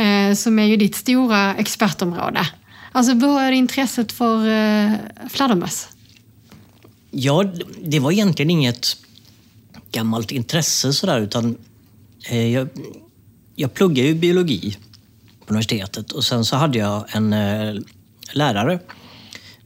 Eh, 0.04 0.34
som 0.34 0.60
är 0.60 0.64
ju 0.64 0.78
ditt 0.78 0.96
stora 0.96 1.56
expertområde. 1.56 2.48
Alltså 2.92 3.16
började 3.16 3.56
intresset 3.56 4.12
för 4.12 4.48
eh, 4.48 4.92
fladdermöss? 5.30 5.88
Ja, 7.12 7.44
det 7.82 8.00
var 8.00 8.12
egentligen 8.12 8.50
inget 8.50 8.98
gammalt 9.92 10.32
intresse 10.32 10.94
sådär 10.94 11.20
utan 11.20 11.58
eh, 12.30 12.54
jag, 12.54 12.70
jag 13.60 13.74
pluggade 13.74 14.08
ju 14.08 14.16
biologi 14.16 14.78
på 15.46 15.54
universitetet 15.54 16.12
och 16.12 16.24
sen 16.24 16.46
så 16.46 16.56
hade 16.56 16.78
jag 16.78 17.06
en 17.16 17.34
eh, 17.34 17.76
lärare, 18.32 18.80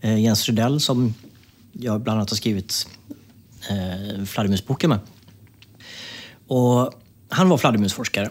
eh, 0.02 0.20
Jens 0.20 0.46
Rydell, 0.46 0.80
som 0.80 1.14
jag 1.72 2.02
bland 2.02 2.18
annat 2.18 2.30
har 2.30 2.38
skrivit 2.38 2.88
eh, 3.70 4.26
fladdermusboken 4.26 4.90
med. 4.90 5.00
Och 6.48 6.94
han 7.30 7.50
var 7.50 7.58
fladdermusforskare 7.58 8.30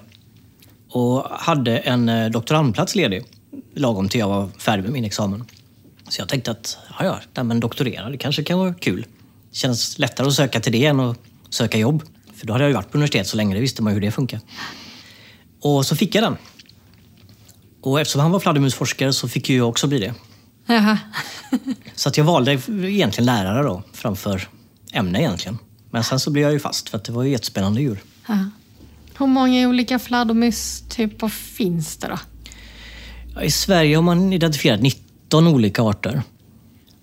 och 0.89 1.25
hade 1.31 1.79
en 1.79 2.09
eh, 2.09 2.31
doktorandplats 2.31 2.95
ledig 2.95 3.25
lagom 3.75 4.09
till 4.09 4.21
jag 4.21 4.29
var 4.29 4.49
färdig 4.59 4.83
med 4.83 4.93
min 4.93 5.05
examen. 5.05 5.45
Så 6.09 6.21
jag 6.21 6.29
tänkte 6.29 6.51
att 6.51 6.79
ja, 6.99 7.21
ja, 7.35 7.43
men 7.43 7.61
doktorera, 7.61 8.11
det 8.11 8.19
kanske 8.19 8.45
kan 8.45 8.59
vara 8.59 8.75
kul. 8.75 9.07
Det 9.51 9.57
känns 9.57 9.99
lättare 9.99 10.27
att 10.27 10.35
söka 10.35 10.61
till 10.61 10.73
det 10.73 10.87
än 10.87 11.01
att 11.01 11.19
söka 11.51 11.79
jobb. 11.79 12.03
För 12.35 12.47
då 12.47 12.53
hade 12.53 12.65
jag 12.65 12.71
ju 12.71 12.75
varit 12.75 12.91
på 12.91 12.99
universitet 12.99 13.27
så 13.27 13.37
länge, 13.37 13.55
det 13.55 13.61
visste 13.61 13.83
man 13.83 13.93
ju 13.93 13.95
hur 13.95 14.01
det 14.01 14.11
funkar. 14.11 14.41
Och 15.61 15.87
så 15.87 15.97
fick 15.97 16.15
jag 16.15 16.25
den. 16.25 16.37
Och 17.81 18.01
eftersom 18.01 18.21
han 18.21 18.31
var 18.31 18.41
fladdermusforskare 18.41 19.13
så 19.13 19.29
fick 19.29 19.51
ju 19.51 19.57
jag 19.57 19.69
också 19.69 19.87
bli 19.87 19.99
det. 19.99 20.15
Jaha. 20.67 20.99
Så 21.95 22.09
att 22.09 22.17
jag 22.17 22.25
valde 22.25 22.53
egentligen 22.69 23.27
lärare 23.27 23.63
då, 23.63 23.83
framför 23.93 24.49
ämne 24.93 25.21
egentligen. 25.21 25.59
Men 25.91 26.05
sen 26.05 26.21
så 26.21 26.31
blev 26.31 26.43
jag 26.43 26.53
ju 26.53 26.61
fast 26.61 26.89
för 26.89 26.99
att 26.99 27.05
det 27.05 27.13
var 27.13 27.23
ju 27.23 27.31
jättespännande 27.31 27.81
djur. 27.81 28.03
Ja. 28.29 28.45
Hur 29.19 29.27
många 29.27 29.69
olika 29.69 29.99
fladdermustyper 29.99 31.29
finns 31.29 31.97
det 31.97 32.09
då? 32.09 32.19
Ja, 33.35 33.43
I 33.43 33.51
Sverige 33.51 33.97
har 33.97 34.03
man 34.03 34.33
identifierat 34.33 34.81
19 34.81 35.47
olika 35.47 35.83
arter. 35.83 36.23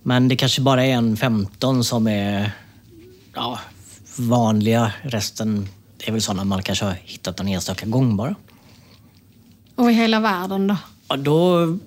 Men 0.04 0.28
det 0.28 0.36
kanske 0.36 0.62
bara 0.62 0.86
är 0.86 0.94
en 0.94 1.18
15 1.18 1.84
som 1.84 2.08
är 2.08 2.52
ja, 3.34 3.60
vanliga. 4.16 4.92
Resten 5.02 5.68
är 6.00 6.12
väl 6.12 6.22
sådana 6.22 6.44
man 6.44 6.64
kanske 6.64 6.86
har 6.86 6.98
hittat 7.04 7.40
en 7.40 7.48
enstaka 7.48 7.86
gång 7.86 8.18
bara. 8.18 8.36
Och 9.78 9.92
i 9.92 9.94
hela 9.94 10.20
världen 10.20 10.68
då? 10.68 10.78
Ja, 11.08 11.18
då 11.18 11.78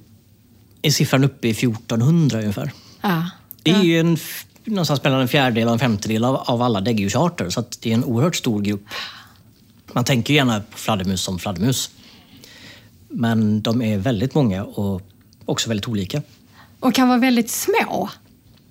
är 0.82 0.90
siffran 0.90 1.24
uppe 1.24 1.48
i 1.48 1.50
1400 1.50 2.38
ungefär. 2.38 2.72
Ja. 3.00 3.30
Det 3.62 3.70
är 3.70 3.82
ju 3.82 4.00
en, 4.00 4.18
någonstans 4.64 5.04
mellan 5.04 5.20
en 5.20 5.28
fjärdedel 5.28 5.68
och 5.68 5.72
en 5.72 5.78
femtedel 5.78 6.24
av, 6.24 6.36
av 6.36 6.62
alla 6.62 6.80
däggdjursarter. 6.80 7.50
Så 7.50 7.64
det 7.80 7.90
är 7.90 7.94
en 7.94 8.04
oerhört 8.04 8.36
stor 8.36 8.62
grupp. 8.62 8.84
Man 9.92 10.04
tänker 10.04 10.34
gärna 10.34 10.60
på 10.60 10.78
fladdermus 10.78 11.22
som 11.22 11.38
fladdermus. 11.38 11.90
Men 13.08 13.62
de 13.62 13.82
är 13.82 13.98
väldigt 13.98 14.34
många 14.34 14.64
och 14.64 15.02
också 15.44 15.68
väldigt 15.68 15.88
olika. 15.88 16.22
Och 16.80 16.94
kan 16.94 17.08
vara 17.08 17.18
väldigt 17.18 17.50
små. 17.50 18.10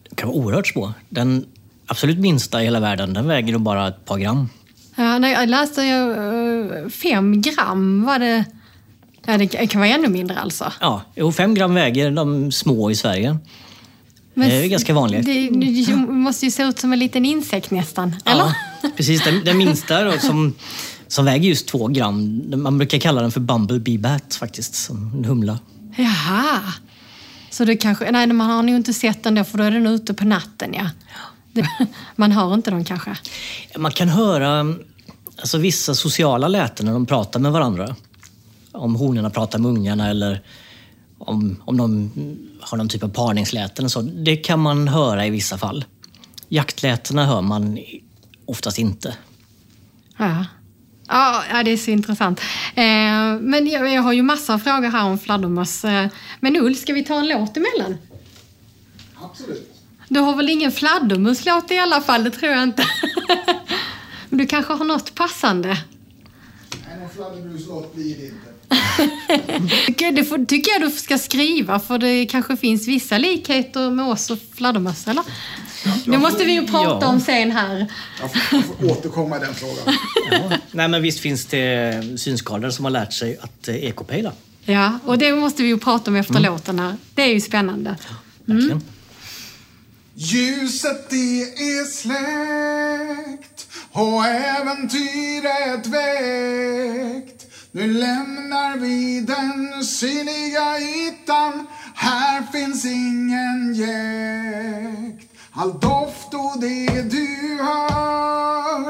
De 0.10 0.16
kan 0.16 0.30
vara 0.30 0.38
oerhört 0.38 0.68
små. 0.68 0.94
Den 1.10 1.46
absolut 1.86 2.20
minsta 2.20 2.62
i 2.62 2.66
hela 2.66 2.80
världen, 2.80 3.14
den 3.14 3.28
väger 3.28 3.54
nog 3.54 3.62
bara 3.62 3.88
ett 3.88 4.06
par 4.06 4.18
gram. 4.18 4.50
Ja, 4.96 5.20
nej, 5.20 5.34
jag 5.34 5.50
läste 5.50 5.84
eh, 5.84 6.90
fem 6.90 7.42
gram 7.42 8.06
var 8.06 8.20
det. 8.20 8.46
Ja, 9.26 9.38
det 9.38 9.48
kan 9.48 9.82
vara 9.82 9.92
ännu 9.92 10.08
mindre 10.08 10.40
alltså. 10.40 10.74
Ja, 10.82 11.02
jo, 11.16 11.32
fem 11.32 11.54
gram 11.54 11.74
väger 11.74 12.12
de 12.12 12.52
små 12.52 12.92
i 12.92 12.96
Sverige. 12.96 13.38
Men 14.34 14.50
Det 14.50 14.56
är 14.56 14.68
ganska 14.68 14.94
vanligt. 14.94 15.26
Det, 15.26 15.50
det 15.50 15.96
måste 15.96 16.46
ju 16.46 16.52
se 16.52 16.64
ut 16.64 16.80
som 16.80 16.94
en 16.94 17.00
liten 17.00 17.26
insekt 17.26 17.72
nästan, 17.72 18.16
eller? 18.26 18.44
Ja, 18.44 18.90
precis. 18.98 19.24
Den, 19.24 19.44
den 19.46 19.58
minsta 19.58 20.04
då, 20.04 20.12
som, 20.20 20.54
som 21.08 21.26
väger 21.26 21.50
just 21.50 21.68
två 21.68 21.88
gram. 21.88 22.44
Man 22.56 22.78
brukar 22.78 22.98
kalla 22.98 23.22
den 23.22 23.32
för 23.32 23.40
Bumblebee 23.40 23.98
Bat 23.98 24.36
faktiskt, 24.36 24.76
som 24.76 25.12
en 25.18 25.26
humla. 25.26 25.60
Jaha. 25.98 26.60
Så 27.50 27.66
det 27.66 27.76
kanske, 27.76 28.12
nej 28.12 28.28
man 28.28 28.50
har 28.50 28.64
nog 28.64 28.76
inte 28.76 28.94
sett 28.94 29.24
den 29.24 29.36
då 29.36 29.44
för 29.44 29.58
då 29.58 29.64
är 29.64 29.72
den 29.72 29.88
ute 29.88 30.14
på 30.14 30.26
natten 30.26 30.74
ja. 30.74 30.90
Det, 31.52 31.68
man 32.16 32.32
hör 32.32 32.54
inte 32.54 32.72
dem 32.72 32.86
kanske. 32.86 33.18
Man 33.78 33.92
kan 33.92 34.10
höra 34.10 34.76
alltså, 35.40 35.58
vissa 35.58 35.96
sociala 35.96 36.48
läten 36.48 36.86
när 36.86 36.94
de 36.94 37.06
pratar 37.06 37.40
med 37.40 37.52
varandra. 37.52 37.96
Om 38.80 38.96
honorna 38.96 39.30
pratar 39.30 39.60
med 39.60 39.72
ungarna 39.72 40.10
eller 40.10 40.42
om, 41.18 41.62
om 41.66 41.78
de 41.78 42.12
har 42.62 42.78
någon 42.78 42.90
typ 42.90 43.04
av 43.04 43.10
parningsläten. 43.10 43.86
och 43.86 43.92
Så. 43.92 44.02
Det 44.02 44.36
kan 44.36 44.60
man 44.60 44.88
höra 44.88 45.26
i 45.26 45.30
vissa 45.30 45.58
fall. 45.58 45.86
Jaktlätena 46.48 47.26
hör 47.26 47.42
man 47.42 47.80
oftast 48.46 48.80
inte. 48.80 49.16
Ja. 50.18 50.46
Ja, 51.08 51.44
det 51.66 51.72
är 51.72 51.78
så 51.78 51.92
intressant. 51.92 52.40
Eh, 52.76 53.40
men 53.42 53.68
jag, 53.68 54.02
har 54.02 54.14
ju 54.14 54.22
massa 54.22 54.60
frågor 54.60 54.90
här 54.90 55.06
om 55.06 55.20
fladdermöss. 55.20 55.86
Eh, 55.86 56.08
men 56.40 56.58
Ull, 56.58 56.76
ska 56.76 56.94
vi 56.94 57.04
ta 57.04 57.20
en 57.20 57.28
låt 57.28 57.58
emellan? 57.58 57.98
Absolut. 59.22 59.80
Du 60.08 60.20
har 60.20 60.36
väl 60.36 60.50
ingen 60.50 60.72
fladdermuslåt 60.72 61.72
i 61.72 61.78
alla 61.80 62.02
fall, 62.02 62.24
det 62.24 62.32
tror 62.32 62.52
jag 62.52 62.64
inte. 62.64 62.84
Men 64.30 64.40
du 64.40 64.46
kanske 64.46 64.74
har 64.74 64.86
något 64.86 65.16
passande? 65.16 65.68
Nej, 66.88 67.00
någon 67.00 67.10
fladdermuslåt 67.10 67.96
blir 67.96 68.18
det 68.18 68.26
inte. 68.26 68.59
Tycker- 69.86 70.12
Det 70.12 70.24
får, 70.24 70.46
tycker 70.46 70.72
jag 70.72 70.82
du 70.82 70.90
ska 70.98 71.18
skriva, 71.18 71.80
för 71.80 71.98
det 71.98 72.26
kanske 72.26 72.58
finns 72.58 72.88
vissa 72.88 73.18
likheter 73.18 73.90
med 73.92 74.06
oss 74.06 74.30
och 74.30 74.38
fladdermöss, 74.56 75.08
eller? 75.08 75.24
Det 76.06 76.18
måste 76.18 76.44
vi 76.46 76.52
ju 76.52 76.68
prata 76.68 76.98
Ja. 77.06 77.08
om 77.08 77.20
sen 77.22 77.52
här. 77.52 77.88
Jag 78.22 78.32
får, 78.34 78.42
jag 78.52 78.64
får 78.66 78.92
återkomma 78.92 79.38
i 79.38 79.40
den 79.40 79.54
frågan. 79.56 79.96
Nej, 80.72 80.88
men 80.88 81.02
visst 81.02 81.20
finns 81.20 81.46
det 81.46 82.04
synskadade 82.20 82.72
som 82.72 82.86
har 82.86 82.92
lärt 82.92 83.14
sig 83.14 83.38
att 83.42 83.68
eh, 83.68 83.76
ekopejla. 83.76 84.32
Ja, 84.66 85.00
och 85.06 85.18
det 85.18 85.36
måste 85.36 85.64
vi 85.64 85.68
ju 85.70 85.78
prata 85.78 86.12
om 86.12 86.16
efter 86.18 86.40
låten 86.40 86.80
här. 86.80 86.96
Det 87.16 87.22
är 87.22 87.34
ju 87.34 87.42
spännande. 87.42 87.96
Verkligen. 88.46 88.82
Ljuset 90.16 91.10
det 91.10 91.42
är 91.42 91.86
släckt 91.92 93.68
och 93.92 94.26
äventyret 94.26 95.88
väckt 95.88 97.39
nu 97.72 97.94
lämnar 97.94 98.78
vi 98.78 99.22
den 99.22 99.84
synliga 99.84 100.80
ytan. 100.80 101.68
Här 101.96 102.44
finns 102.52 102.86
ingen 102.86 103.74
jäkt. 103.74 105.32
All 105.52 105.80
doft 105.80 106.34
och 106.34 106.62
det 106.62 107.02
du 107.02 107.58
hör. 107.64 108.88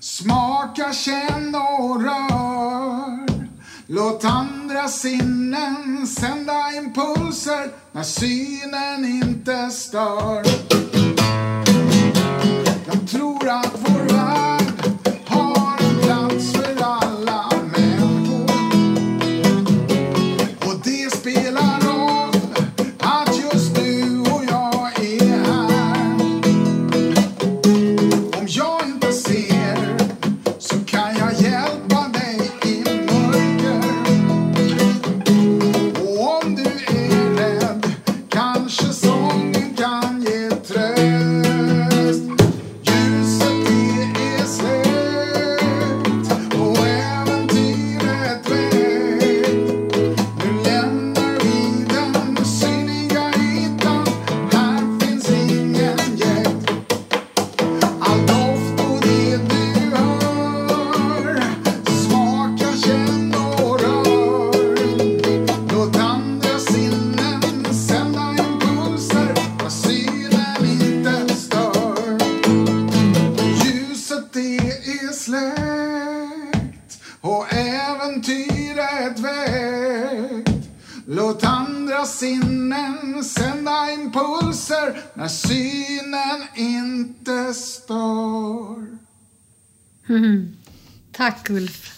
Smaka, 0.00 0.92
känn 0.92 1.54
och 1.54 2.02
rör. 2.02 3.26
Låt 3.86 4.24
andra 4.24 4.88
sinnen 4.88 6.06
sända 6.06 6.72
impulser 6.76 7.70
när 7.92 8.02
synen 8.02 9.04
inte 9.04 9.70
stör. 9.70 10.44
Jag 12.86 13.08
tror 13.10 13.48
att 13.48 13.74
vår 13.74 14.14
värld 14.14 14.59
Tack 91.30 91.50
Ulf. 91.50 91.92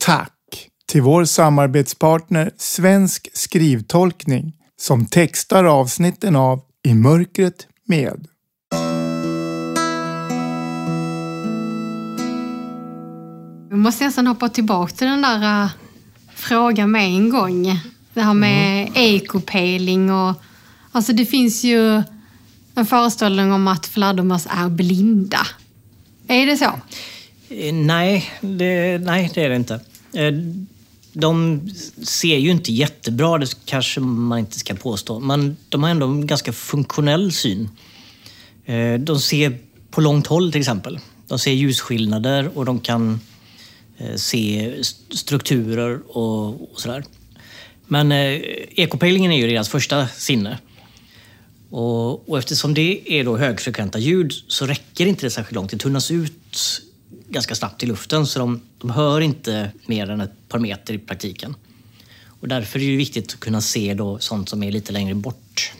Tack 0.00 0.32
till 0.86 1.02
vår 1.02 1.24
samarbetspartner 1.24 2.50
Svensk 2.56 3.28
skrivtolkning 3.32 4.52
som 4.80 5.06
textar 5.06 5.64
avsnitten 5.64 6.36
av 6.36 6.60
I 6.82 6.94
mörkret 6.94 7.66
med. 7.84 8.26
Vi 13.70 13.76
måste 13.76 14.04
nästan 14.04 14.26
hoppa 14.26 14.48
tillbaka 14.48 14.94
till 14.94 15.06
den 15.06 15.22
där 15.22 15.64
uh, 15.64 15.70
frågan 16.34 16.90
med 16.90 17.04
en 17.04 17.30
gång. 17.30 17.80
Det 18.18 18.24
här 18.24 18.34
med 18.34 18.90
ekopejling 18.94 20.10
och... 20.12 20.34
Alltså 20.92 21.12
det 21.12 21.26
finns 21.26 21.64
ju 21.64 22.02
en 22.74 22.86
föreställning 22.86 23.52
om 23.52 23.68
att 23.68 23.86
fladdermöss 23.86 24.46
är 24.50 24.68
blinda. 24.68 25.46
Är 26.28 26.46
det 26.46 26.56
så? 26.56 26.64
Eh, 27.54 27.74
Nej 27.74 28.24
det, 28.40 28.98
nej, 28.98 29.30
det 29.34 29.44
är 29.44 29.48
det 29.48 29.56
inte. 29.56 29.74
Eh, 30.12 30.32
De 31.12 31.60
ser 32.02 32.36
ju 32.36 32.50
inte 32.50 32.72
jättebra, 32.72 33.38
det 33.38 33.56
kanske 33.64 34.00
man 34.00 34.38
inte 34.38 34.58
ska 34.58 34.74
påstå, 34.74 35.20
men 35.20 35.56
de 35.68 35.82
har 35.82 35.90
ändå 35.90 36.06
en 36.06 36.26
ganska 36.26 36.52
funktionell 36.52 37.32
syn. 37.32 37.68
Eh, 38.64 38.94
De 39.00 39.20
ser 39.20 39.58
på 39.90 40.00
långt 40.00 40.26
håll 40.26 40.52
till 40.52 40.60
exempel. 40.60 40.98
De 41.28 41.38
ser 41.38 41.52
ljusskillnader 41.52 42.58
och 42.58 42.64
de 42.64 42.80
kan 42.80 43.20
se 44.16 44.66
st- 44.80 45.16
strukturer 45.16 46.16
och, 46.16 46.72
och 46.72 46.80
sådär. 46.80 47.04
Men 47.88 48.12
eh, 48.12 48.40
ekopejlingen 48.70 49.32
är 49.32 49.36
ju 49.36 49.46
deras 49.46 49.68
första 49.68 50.08
sinne. 50.08 50.58
Och, 51.70 52.28
och 52.28 52.38
eftersom 52.38 52.74
det 52.74 53.12
är 53.12 53.24
då 53.24 53.36
högfrekventa 53.36 53.98
ljud 53.98 54.32
så 54.48 54.66
räcker 54.66 55.06
inte 55.06 55.26
det 55.26 55.30
särskilt 55.30 55.54
långt. 55.54 55.70
Det 55.70 55.78
tunnas 55.78 56.10
ut 56.10 56.82
ganska 57.28 57.54
snabbt 57.54 57.82
i 57.82 57.86
luften 57.86 58.26
så 58.26 58.38
de, 58.38 58.60
de 58.78 58.90
hör 58.90 59.20
inte 59.20 59.72
mer 59.86 60.10
än 60.10 60.20
ett 60.20 60.48
par 60.48 60.58
meter 60.58 60.94
i 60.94 60.98
praktiken. 60.98 61.54
Och 62.40 62.48
därför 62.48 62.78
är 62.78 62.90
det 62.90 62.96
viktigt 62.96 63.32
att 63.32 63.40
kunna 63.40 63.60
se 63.60 63.94
då 63.94 64.18
sånt 64.18 64.48
som 64.48 64.62
är 64.62 64.72
lite 64.72 64.92
längre 64.92 65.14
bort. 65.14 65.72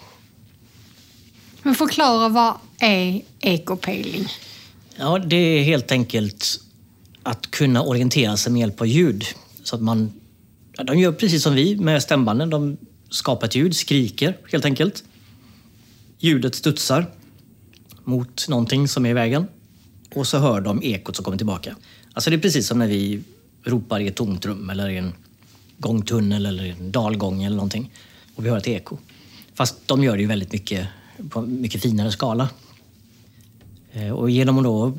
Men 1.63 1.75
förklara, 1.75 2.29
vad 2.29 2.55
är 2.79 3.23
ekopejling? 3.41 4.29
Ja, 4.97 5.19
det 5.19 5.37
är 5.37 5.63
helt 5.63 5.93
enkelt 5.93 6.61
att 7.23 7.51
kunna 7.51 7.83
orientera 7.83 8.37
sig 8.37 8.53
med 8.53 8.61
hjälp 8.61 8.81
av 8.81 8.87
ljud. 8.87 9.25
Så 9.63 9.77
att 9.77 9.83
man, 9.83 10.13
ja, 10.79 10.85
de 10.85 10.99
gör 10.99 11.13
precis 11.13 11.43
som 11.43 11.55
vi 11.55 11.77
med 11.77 12.03
stämbanden. 12.03 12.51
De 12.51 12.77
skapar 13.11 13.47
ett 13.47 13.55
ljud, 13.55 13.77
skriker 13.77 14.37
helt 14.53 14.65
enkelt. 14.65 15.05
Ljudet 16.19 16.55
studsar 16.55 17.07
mot 18.05 18.49
någonting 18.49 18.89
som 18.89 19.07
är 19.07 19.11
i 19.11 19.13
vägen. 19.13 19.47
Och 20.15 20.27
så 20.27 20.39
hör 20.39 20.61
de 20.61 20.83
ekot 20.83 21.17
som 21.17 21.25
kommer 21.25 21.37
tillbaka. 21.37 21.77
Alltså 22.13 22.31
det 22.31 22.37
är 22.37 22.41
precis 22.41 22.67
som 22.67 22.79
när 22.79 22.87
vi 22.87 23.21
ropar 23.65 24.01
i 24.01 24.09
ett 24.09 24.17
tomt 24.17 24.47
rum 24.47 24.71
eller 24.71 24.89
i 24.89 24.97
en 24.97 25.13
gångtunnel 25.79 26.47
eller 26.47 26.65
i 26.65 26.71
en 26.71 26.93
dalgång 26.93 27.43
eller 27.43 27.57
någonting. 27.57 27.91
Och 28.35 28.45
vi 28.45 28.51
hör 28.51 28.57
ett 28.57 28.69
eko. 28.69 28.99
Fast 29.55 29.77
de 29.87 30.05
gör 30.05 30.17
det 30.17 30.23
ju 30.23 30.29
väldigt 30.29 30.53
mycket 30.53 30.89
på 31.31 31.41
mycket 31.41 31.83
finare 31.83 32.13
skala. 32.13 32.49
Eh, 33.93 34.11
och 34.11 34.31
genom 34.31 34.59
att 34.59 34.65
då 34.65 34.99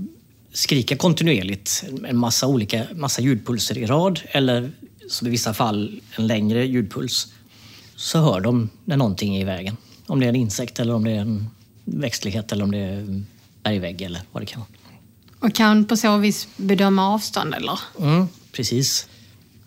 skrika 0.53 0.95
kontinuerligt 0.95 1.83
en 2.07 2.17
massa 2.17 2.47
olika 2.47 2.87
massa 2.95 3.21
ljudpulser 3.21 3.77
i 3.77 3.85
rad 3.85 4.19
eller 4.25 4.71
som 5.09 5.27
i 5.27 5.29
vissa 5.31 5.53
fall 5.53 6.01
en 6.15 6.27
längre 6.27 6.65
ljudpuls 6.65 7.33
så 7.95 8.19
hör 8.19 8.41
de 8.41 8.69
när 8.85 8.97
någonting 8.97 9.35
är 9.35 9.41
i 9.41 9.43
vägen. 9.43 9.77
Om 10.07 10.19
det 10.19 10.25
är 10.25 10.29
en 10.29 10.35
insekt 10.35 10.79
eller 10.79 10.93
om 10.93 11.03
det 11.03 11.11
är 11.11 11.21
en 11.21 11.49
växtlighet 11.85 12.51
eller 12.51 12.63
om 12.63 12.71
det 12.71 12.77
är 12.77 12.93
en 12.93 13.27
bergvägg 13.63 14.01
eller 14.01 14.21
vad 14.31 14.41
det 14.41 14.45
kan 14.47 14.59
vara. 14.59 14.69
Och 15.39 15.55
kan 15.55 15.85
på 15.85 15.97
så 15.97 16.17
vis 16.17 16.47
bedöma 16.57 17.13
avstånd, 17.13 17.53
eller? 17.53 17.79
Mm, 17.99 18.27
precis. 18.51 19.07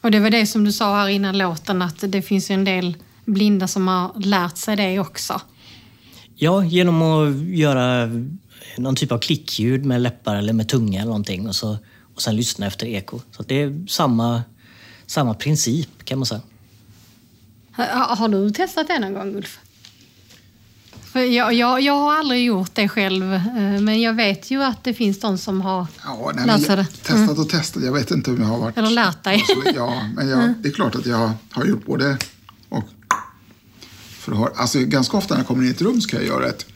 Och 0.01 0.11
det 0.11 0.21
var 0.21 0.31
det 0.31 0.47
som 0.47 0.65
du 0.65 0.73
sa 0.73 0.97
här 0.97 1.09
innan 1.09 1.39
låten, 1.39 1.83
att 1.83 2.05
det 2.09 2.23
finns 2.23 2.51
en 2.51 2.65
del 2.65 2.97
blinda 3.25 3.69
som 3.69 3.89
har 3.89 4.13
lärt 4.21 4.57
sig 4.57 4.77
det 4.77 4.99
också. 4.99 5.41
Ja, 6.35 6.65
genom 6.65 7.03
att 7.03 7.37
göra 7.37 8.11
någon 8.79 8.97
typ 8.97 9.13
av 9.13 9.19
klickljud 9.19 9.85
med 9.85 10.01
läppar 10.01 10.37
eller 10.37 10.53
med 10.53 10.69
tunga 10.69 11.01
eller 11.01 11.09
någonting 11.09 11.49
och, 11.49 11.55
så, 11.55 11.77
och 12.15 12.23
sen 12.23 12.37
lyssna 12.37 12.67
efter 12.67 12.87
eko. 12.87 13.21
Så 13.31 13.43
det 13.43 13.63
är 13.63 13.87
samma, 13.89 14.43
samma 15.13 15.35
princip 15.35 16.05
kan 16.05 16.19
man 16.19 16.27
säga. 16.27 16.41
Har, 17.73 18.17
har 18.17 18.29
du 18.29 18.51
testat 18.51 18.87
det 18.89 18.99
någon 18.99 19.15
gång, 19.15 19.37
Ulf? 19.37 19.59
Jag, 21.15 21.55
jag, 21.55 21.81
jag 21.81 21.93
har 21.93 22.19
aldrig 22.19 22.45
gjort 22.45 22.75
det 22.75 22.89
själv, 22.89 23.35
eh, 23.35 23.81
men 23.81 24.01
jag 24.01 24.15
vet 24.15 24.51
ju 24.51 24.63
att 24.63 24.85
det 24.85 24.95
finns 24.95 25.21
de 25.21 25.39
som 25.39 25.61
har 25.61 25.87
Ja, 26.05 26.33
nej, 26.35 26.47
lärt 26.47 26.67
sig 26.67 26.77
det. 26.77 26.87
Mm. 27.09 27.27
testat 27.27 27.39
och 27.39 27.49
testat. 27.49 27.83
Jag 27.85 27.93
vet 27.93 28.11
inte 28.11 28.31
om 28.31 28.41
jag 28.41 28.47
har 28.47 28.59
varit... 28.59 28.79
Eller 28.79 28.91
lärt 28.91 29.25
dig. 29.25 29.45
Så, 29.47 29.63
ja, 29.75 30.09
men 30.17 30.29
jag, 30.29 30.55
det 30.59 30.69
är 30.69 30.73
klart 30.73 30.95
att 30.95 31.07
jag 31.07 31.33
har 31.51 31.65
gjort 31.65 31.87
både 31.87 32.19
och. 32.69 32.85
För 34.19 34.33
att 34.33 34.39
ha, 34.39 34.51
alltså, 34.57 34.79
ganska 34.79 35.17
ofta 35.17 35.35
när 35.35 35.41
jag 35.41 35.47
kommer 35.47 35.63
in 35.63 35.69
i 35.69 35.71
ett 35.71 35.83
rum 35.83 36.01
ska 36.01 36.17
jag 36.17 36.27
göra 36.27 36.49
ett. 36.49 36.67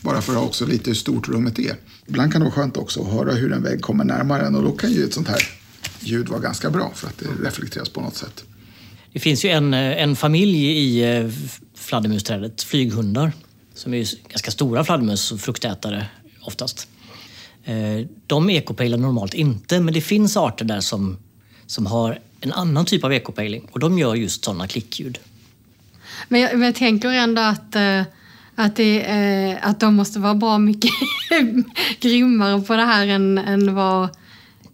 Bara 0.00 0.22
för 0.22 0.32
att 0.32 0.38
ha 0.38 0.46
också 0.46 0.66
lite 0.66 0.90
hur 0.90 0.94
stort 0.94 1.28
rummet 1.28 1.58
är. 1.58 1.76
Ibland 2.06 2.32
kan 2.32 2.40
det 2.40 2.44
vara 2.44 2.54
skönt 2.54 2.76
också 2.76 3.02
att 3.02 3.12
höra 3.12 3.32
hur 3.32 3.52
en 3.52 3.62
vägg 3.62 3.82
kommer 3.82 4.04
närmare 4.04 4.46
en 4.46 4.54
och 4.54 4.62
då 4.62 4.72
kan 4.72 4.92
ju 4.92 5.04
ett 5.04 5.14
sånt 5.14 5.28
här 5.28 5.63
ljud 6.00 6.28
vara 6.28 6.40
ganska 6.40 6.70
bra 6.70 6.92
för 6.94 7.08
att 7.08 7.18
det 7.18 7.48
reflekteras 7.48 7.88
på 7.88 8.00
något 8.00 8.16
sätt. 8.16 8.44
Det 9.12 9.20
finns 9.20 9.44
ju 9.44 9.48
en, 9.48 9.74
eh, 9.74 10.02
en 10.02 10.16
familj 10.16 10.66
i 10.66 11.16
eh, 11.16 11.30
fladdermusträdet, 11.74 12.62
flyghundar, 12.62 13.32
som 13.74 13.94
är 13.94 13.98
ju 13.98 14.06
ganska 14.28 14.50
stora 14.50 14.84
fladdermus 14.84 15.32
och 15.32 15.40
fruktätare 15.40 16.06
oftast. 16.42 16.88
Eh, 17.64 18.06
De 18.26 18.50
ekopejlar 18.50 18.98
normalt 18.98 19.34
inte, 19.34 19.80
men 19.80 19.94
det 19.94 20.00
finns 20.00 20.36
arter 20.36 20.64
där 20.64 20.80
som, 20.80 21.18
som 21.66 21.86
har 21.86 22.18
en 22.40 22.52
annan 22.52 22.84
typ 22.84 23.04
av 23.04 23.12
ekopejling 23.12 23.68
och 23.72 23.80
de 23.80 23.98
gör 23.98 24.14
just 24.14 24.44
sådana 24.44 24.68
klickljud. 24.68 25.18
Men 26.28 26.40
jag, 26.40 26.52
men 26.52 26.62
jag 26.62 26.74
tänker 26.74 27.08
ändå 27.08 27.42
att, 27.42 27.76
Att, 28.56 28.76
det, 28.76 29.58
att 29.62 29.80
de 29.80 29.94
måste 29.94 30.18
vara 30.18 30.34
bra 30.34 30.58
mycket 30.58 30.90
grymmare 32.00 32.60
på 32.60 32.76
det 32.76 32.84
här 32.84 33.06
än, 33.06 33.38
än 33.38 33.74
vad 33.74 34.08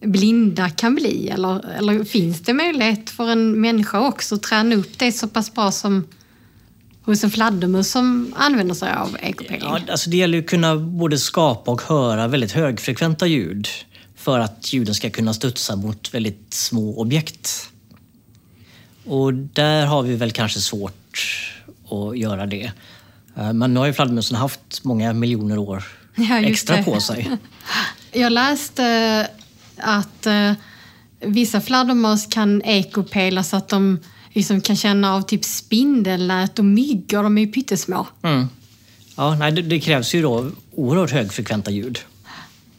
blinda 0.01 0.70
kan 0.70 0.94
bli? 0.94 1.28
Eller, 1.28 1.70
eller 1.78 2.05
finns 2.05 2.40
det 2.40 2.53
möjlighet 2.55 3.11
för 3.11 3.28
en 3.30 3.61
människa 3.61 4.01
också 4.01 4.34
att 4.34 4.42
träna 4.42 4.74
upp 4.74 4.98
det 4.98 5.12
så 5.12 5.28
pass 5.28 5.55
bra 5.55 5.72
som 5.72 6.07
hos 7.03 7.24
en 7.24 7.30
fladdermus 7.30 7.90
som 7.90 8.34
använder 8.36 8.74
sig 8.74 8.92
av 8.92 9.16
ekopeling? 9.22 9.61
Ja, 9.62 9.80
alltså 9.90 10.11
det 10.11 10.16
gäller 10.16 10.38
ju 10.38 10.44
att 10.44 10.51
kunna 10.51 10.76
både 10.76 11.18
skapa 11.18 11.70
och 11.70 11.82
höra 11.82 12.28
väldigt 12.28 12.53
högfrekventa 12.53 13.26
ljud 13.26 13.68
för 14.16 14.38
att 14.38 14.72
ljuden 14.72 14.94
ska 14.94 15.11
kunna 15.11 15.34
studsa 15.34 15.76
mot 15.76 16.14
väldigt 16.14 16.55
små 16.55 17.01
objekt. 17.01 17.68
Och 19.05 19.34
där 19.34 19.86
har 19.86 20.03
vi 20.03 20.16
väl 20.16 20.30
kanske 20.32 20.61
svårt 20.61 21.51
att 21.90 22.18
göra 22.18 22.46
det. 22.46 22.72
Eh, 23.36 23.53
men 23.53 23.74
nu 23.74 23.80
har 23.80 23.86
ju 23.86 23.92
fladdermusen 23.92 24.36
haft 24.36 24.84
många 24.84 25.12
miljoner 25.12 25.59
år 25.59 25.84
Ja, 26.14 26.38
extra 26.38 26.76
det. 26.76 26.82
på 26.82 27.01
sig. 27.01 27.30
Jag 28.12 28.32
läste 28.32 29.28
att 29.83 30.26
eh, 30.26 30.53
vissa 31.20 31.61
fladdermöss 31.61 32.26
kan 32.26 32.62
ekopela 32.62 33.43
så 33.43 33.57
att 33.57 33.68
de 33.68 33.99
liksom 34.33 34.61
kan 34.61 34.76
känna 34.76 35.14
av 35.14 35.22
typ 35.22 35.45
spindelnät 35.45 36.59
och 36.59 36.64
myggor. 36.64 37.22
De 37.22 37.39
är 37.39 37.43
ju 37.43 37.53
pyttesmå. 37.53 38.07
Mm. 38.22 38.49
Ja, 39.16 39.35
nej, 39.35 39.53
det, 39.53 39.62
det 39.62 39.81
krävs 39.81 40.14
ju 40.14 40.22
då 40.22 40.51
oerhört 40.74 41.11
högfrekventa 41.11 41.70
ljud. 41.70 41.99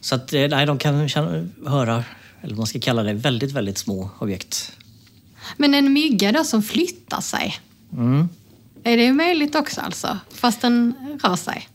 Så 0.01 0.15
att, 0.15 0.33
eh, 0.33 0.47
nej, 0.47 0.65
de 0.65 0.77
kan 0.77 1.09
känna, 1.09 1.47
höra, 1.67 2.03
eller 2.41 2.49
vad 2.53 2.57
man 2.57 2.67
ska 2.67 2.79
kalla 2.79 3.03
det, 3.03 3.13
väldigt, 3.13 3.51
väldigt 3.51 3.77
små 3.77 4.09
objekt. 4.19 4.71
Men 5.57 5.73
en 5.73 5.93
mygga 5.93 6.31
då 6.31 6.43
som 6.43 6.63
flyttar 6.63 7.21
sig, 7.21 7.55
Mm. 7.93 8.29
är 8.83 8.97
det 8.97 9.13
möjligt 9.13 9.55
också 9.55 9.81
alltså? 9.81 10.17
Fast 10.33 10.61
den 10.61 10.93
rör 11.23 11.35
sig? 11.35 11.67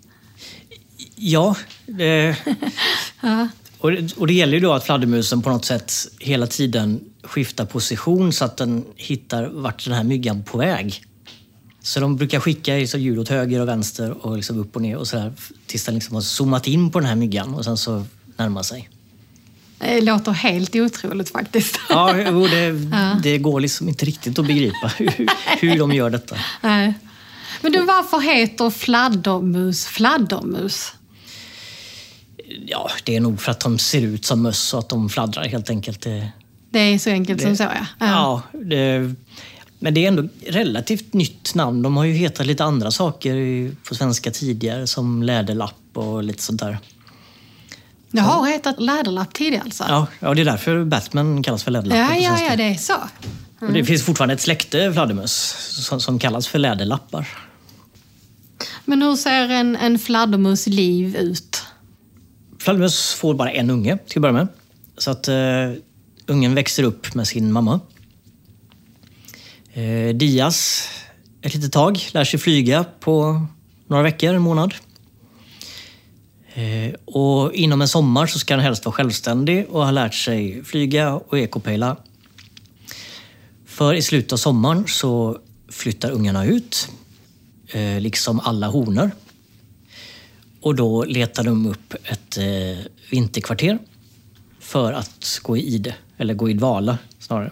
Ja, 1.16 1.56
det, 1.86 2.36
Ja. 3.20 3.48
Och, 3.78 3.92
det, 3.92 4.16
och 4.16 4.26
det 4.26 4.32
gäller 4.32 4.54
ju 4.54 4.60
då 4.60 4.72
att 4.72 4.84
fladdermusen 4.84 5.42
på 5.42 5.50
något 5.50 5.64
sätt 5.64 5.92
hela 6.18 6.46
tiden 6.46 7.00
skiftar 7.22 7.64
position 7.64 8.32
så 8.32 8.44
att 8.44 8.56
den 8.56 8.84
hittar 8.96 9.46
vart 9.46 9.84
den 9.84 9.94
här 9.94 10.04
myggan 10.04 10.42
på 10.42 10.58
väg. 10.58 11.02
Så 11.82 12.00
de 12.00 12.16
brukar 12.16 12.40
skicka 12.40 12.74
liksom 12.74 13.00
ljud 13.00 13.18
åt 13.18 13.28
höger 13.28 13.60
och 13.60 13.68
vänster 13.68 14.26
och 14.26 14.36
liksom 14.36 14.58
upp 14.58 14.76
och 14.76 14.82
ner 14.82 14.96
och 14.96 15.06
sådär 15.06 15.32
tills 15.66 15.84
den 15.84 15.94
liksom 15.94 16.14
har 16.14 16.22
zoomat 16.22 16.66
in 16.66 16.90
på 16.90 17.00
den 17.00 17.08
här 17.08 17.16
myggan 17.16 17.54
och 17.54 17.64
sen 17.64 17.76
så 17.76 18.04
närmar 18.36 18.62
sig. 18.62 18.88
Det 19.78 20.00
låter 20.00 20.32
helt 20.32 20.76
otroligt 20.76 21.30
faktiskt. 21.30 21.80
Ja, 21.88 22.12
det, 22.12 22.72
det 23.22 23.38
går 23.38 23.60
liksom 23.60 23.88
inte 23.88 24.04
riktigt 24.04 24.38
att 24.38 24.46
begripa 24.46 24.92
hur, 24.96 25.26
hur 25.60 25.78
de 25.78 25.92
gör 25.92 26.10
detta. 26.10 26.36
Nej. 26.60 26.94
Men 27.60 27.72
du, 27.72 27.84
varför 27.84 28.20
heter 28.20 28.70
fladdermus 28.70 29.86
fladdermus? 29.86 30.92
Ja, 32.66 32.90
det 33.04 33.16
är 33.16 33.20
nog 33.20 33.40
för 33.40 33.50
att 33.50 33.60
de 33.60 33.78
ser 33.78 34.00
ut 34.00 34.24
som 34.24 34.42
möss 34.42 34.74
och 34.74 34.80
att 34.80 34.88
de 34.88 35.08
fladdrar 35.08 35.44
helt 35.44 35.70
enkelt. 35.70 36.00
Det, 36.00 36.32
Det 36.70 36.78
är 36.78 36.98
så 36.98 37.10
enkelt 37.10 37.42
som 37.42 37.56
så 37.56 37.62
ja. 37.62 37.86
ja, 37.98 38.42
det, 38.52 39.14
men 39.78 39.94
det 39.94 40.04
är 40.04 40.08
ändå 40.08 40.28
relativt 40.46 41.12
nytt 41.12 41.54
namn. 41.54 41.82
De 41.82 41.96
har 41.96 42.04
ju 42.04 42.12
hetat 42.12 42.46
lite 42.46 42.64
andra 42.64 42.90
saker 42.90 43.70
på 43.88 43.94
svenska 43.94 44.30
tidigare 44.30 44.86
som 44.86 45.22
läderlapp 45.22 45.74
och 45.94 46.22
lite 46.22 46.42
sånt 46.42 46.60
där. 46.60 46.78
Det 48.10 48.20
har 48.20 48.46
hetat 48.46 48.80
läderlapp 48.80 49.34
tidigare 49.34 49.62
alltså? 49.64 49.84
Ja, 49.88 50.06
ja 50.20 50.34
det 50.34 50.40
är 50.40 50.44
därför 50.44 50.84
Batman 50.84 51.42
kallas 51.42 51.64
för 51.64 51.70
läderlapp. 51.70 51.98
ja, 51.98 52.16
ja, 52.16 52.40
ja, 52.50 52.56
det 52.56 52.62
är 52.62 52.74
så. 52.74 52.94
Och 53.60 53.72
det 53.72 53.84
finns 53.84 54.04
fortfarande 54.04 54.34
ett 54.34 54.40
släkte 54.40 54.92
fladdermöss 54.92 55.56
som, 55.86 56.00
som 56.00 56.18
kallas 56.18 56.48
för 56.48 56.58
läderlappar. 56.58 57.28
Men 58.84 59.02
hur 59.02 59.16
ser 59.16 59.48
en, 59.48 59.76
en 59.76 59.98
fladdermus 59.98 60.66
liv 60.66 61.16
ut? 61.16 61.55
Fladdermöss 62.66 63.14
får 63.14 63.34
bara 63.34 63.50
en 63.50 63.70
unge 63.70 63.98
till 64.06 64.18
att 64.18 64.22
börja 64.22 64.32
med. 64.32 64.48
Så 64.98 65.10
att 65.10 65.28
uh, 65.28 65.34
ungen 66.26 66.54
växer 66.54 66.82
upp 66.82 67.14
med 67.14 67.28
sin 67.28 67.52
mamma. 67.52 67.80
Eh, 69.72 69.82
uh, 69.82 70.14
Dias 70.14 70.88
ett 71.42 71.54
litet 71.54 71.72
tag, 71.72 71.98
lär 72.12 72.24
sig 72.24 72.40
flyga 72.40 72.84
på 73.00 73.46
några 73.86 74.02
veckor, 74.02 74.34
en 74.34 74.42
månad. 74.42 74.74
Uh, 76.58 76.94
och 77.04 77.54
inom 77.54 77.82
en 77.82 77.88
sommar 77.88 78.26
så 78.26 78.38
ska 78.38 78.54
han 78.54 78.64
helst 78.64 78.84
vara 78.84 78.92
självständig 78.92 79.66
och 79.68 79.84
ha 79.84 79.90
lärt 79.90 80.14
sig 80.14 80.64
flyga 80.64 81.14
och 81.14 81.38
ekopejla. 81.38 81.96
För 83.66 83.94
i 83.94 84.02
slutet 84.02 84.32
av 84.32 84.36
sommaren 84.36 84.84
så 84.86 85.38
flyttar 85.68 86.10
ungarna 86.10 86.46
ut, 86.46 86.88
liksom 88.00 88.40
alla 88.40 88.66
honor. 88.66 89.10
Och 90.66 90.74
då 90.74 91.04
letar 91.04 91.44
de 91.44 91.66
upp 91.66 91.94
ett 92.04 92.38
eh, 92.38 92.44
vinterkvarter 93.10 93.78
för 94.60 94.92
att 94.92 95.40
gå 95.42 95.56
i 95.56 95.74
ide, 95.74 95.94
eller 96.16 96.34
gå 96.34 96.50
i 96.50 96.52
dvala 96.52 96.98
snarare. 97.18 97.50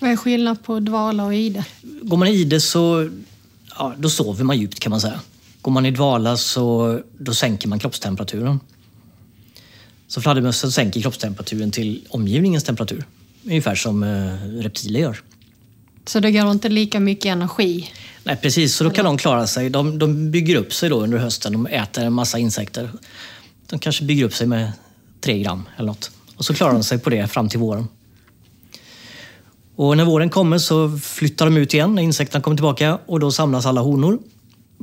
Vad 0.00 0.10
är 0.10 0.16
skillnad 0.16 0.62
på 0.62 0.80
dvala 0.80 1.24
och 1.24 1.34
ide? 1.34 1.64
Går 2.02 2.16
man 2.16 2.28
i 2.28 2.30
ide 2.30 2.60
så 2.60 3.10
ja, 3.78 3.94
då 3.98 4.10
sover 4.10 4.44
man 4.44 4.58
djupt 4.58 4.80
kan 4.80 4.90
man 4.90 5.00
säga. 5.00 5.20
Går 5.62 5.72
man 5.72 5.86
i 5.86 5.90
dvala 5.90 6.36
så 6.36 7.00
då 7.18 7.34
sänker 7.34 7.68
man 7.68 7.78
kroppstemperaturen. 7.78 8.60
Så 10.08 10.20
fladdermössen 10.20 10.72
sänker 10.72 11.00
kroppstemperaturen 11.00 11.70
till 11.70 12.06
omgivningens 12.08 12.64
temperatur. 12.64 13.04
Ungefär 13.44 13.74
som 13.74 14.02
eh, 14.02 14.62
reptiler 14.62 15.00
gör. 15.00 15.22
Så 16.06 16.20
det 16.20 16.32
går 16.32 16.50
inte 16.50 16.68
lika 16.68 17.00
mycket 17.00 17.26
energi? 17.26 17.90
Nej, 18.24 18.36
precis. 18.36 18.74
Så 18.74 18.84
då 18.84 18.90
kan 18.90 19.04
de 19.04 19.18
klara 19.18 19.46
sig. 19.46 19.70
De, 19.70 19.98
de 19.98 20.30
bygger 20.30 20.56
upp 20.56 20.74
sig 20.74 20.88
då 20.88 21.00
under 21.00 21.18
hösten. 21.18 21.52
De 21.52 21.66
äter 21.66 22.04
en 22.04 22.12
massa 22.12 22.38
insekter. 22.38 22.90
De 23.66 23.78
kanske 23.78 24.04
bygger 24.04 24.24
upp 24.24 24.34
sig 24.34 24.46
med 24.46 24.72
tre 25.20 25.38
gram 25.38 25.62
eller 25.76 25.86
något. 25.86 26.10
Och 26.36 26.44
så 26.44 26.54
klarar 26.54 26.72
de 26.72 26.82
sig 26.82 26.98
på 26.98 27.10
det 27.10 27.28
fram 27.28 27.48
till 27.48 27.58
våren. 27.58 27.88
Och 29.76 29.96
när 29.96 30.04
våren 30.04 30.30
kommer 30.30 30.58
så 30.58 30.98
flyttar 30.98 31.44
de 31.44 31.56
ut 31.56 31.74
igen 31.74 31.94
när 31.94 32.02
insekterna 32.02 32.42
kommer 32.42 32.56
tillbaka 32.56 32.98
och 33.06 33.20
då 33.20 33.30
samlas 33.30 33.66
alla 33.66 33.80
honor 33.80 34.18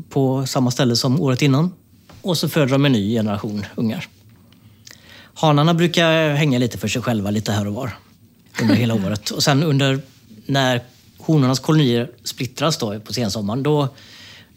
på 0.10 0.46
samma 0.46 0.72
ställe 0.72 0.96
som 0.96 1.22
året 1.22 1.42
innan. 1.42 1.72
Och 2.22 2.38
så 2.38 2.50
föder 2.50 2.68
de 2.68 2.86
en 2.86 2.92
ny 2.92 3.14
generation 3.14 3.66
ungar. 3.76 4.08
Hanarna 5.34 5.74
brukar 5.74 6.34
hänga 6.34 6.60
lite 6.60 6.78
för 6.78 6.88
sig 6.88 7.02
själva 7.02 7.32
lite 7.32 7.52
här 7.52 7.68
och 7.68 7.74
var 7.74 7.92
under 8.62 8.76
hela 8.76 8.94
året. 9.06 9.30
Och 9.30 9.44
sen 9.44 9.64
under 9.64 10.02
när 10.46 10.82
honornas 11.26 11.60
kolonier 11.60 12.12
splittras 12.24 12.78
då 12.78 13.00
på 13.00 13.14
sensommaren, 13.14 13.64
då, 13.64 13.88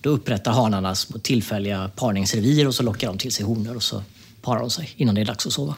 då 0.00 0.10
upprättar 0.10 0.52
hanarna 0.52 0.94
små 0.94 1.18
tillfälliga 1.18 1.90
parningsrevir 1.96 2.68
och 2.68 2.74
så 2.74 2.82
lockar 2.82 3.08
de 3.08 3.18
till 3.18 3.32
sig 3.32 3.44
honor 3.44 3.76
och 3.76 3.82
så 3.82 4.02
parar 4.42 4.60
de 4.60 4.70
sig 4.70 4.90
innan 4.96 5.14
det 5.14 5.20
är 5.20 5.24
dags 5.24 5.46
att 5.46 5.52
sova. 5.52 5.74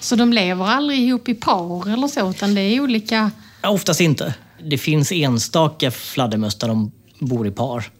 Så 0.00 0.16
de 0.16 0.32
lever 0.32 0.64
aldrig 0.64 1.00
ihop 1.00 1.28
i 1.28 1.34
par 1.34 1.92
eller 1.92 2.08
så, 2.08 2.30
utan 2.30 2.54
det 2.54 2.60
är 2.60 2.80
olika... 2.80 3.30
Ja, 3.62 3.68
oftast 3.68 4.00
inte. 4.00 4.34
Det 4.64 4.78
finns 4.78 5.12
enstaka 5.12 5.90
fladdermöss 5.90 6.54
där 6.54 6.68
de 6.68 6.92
bor 7.18 7.46
i 7.46 7.50
par. 7.50 7.90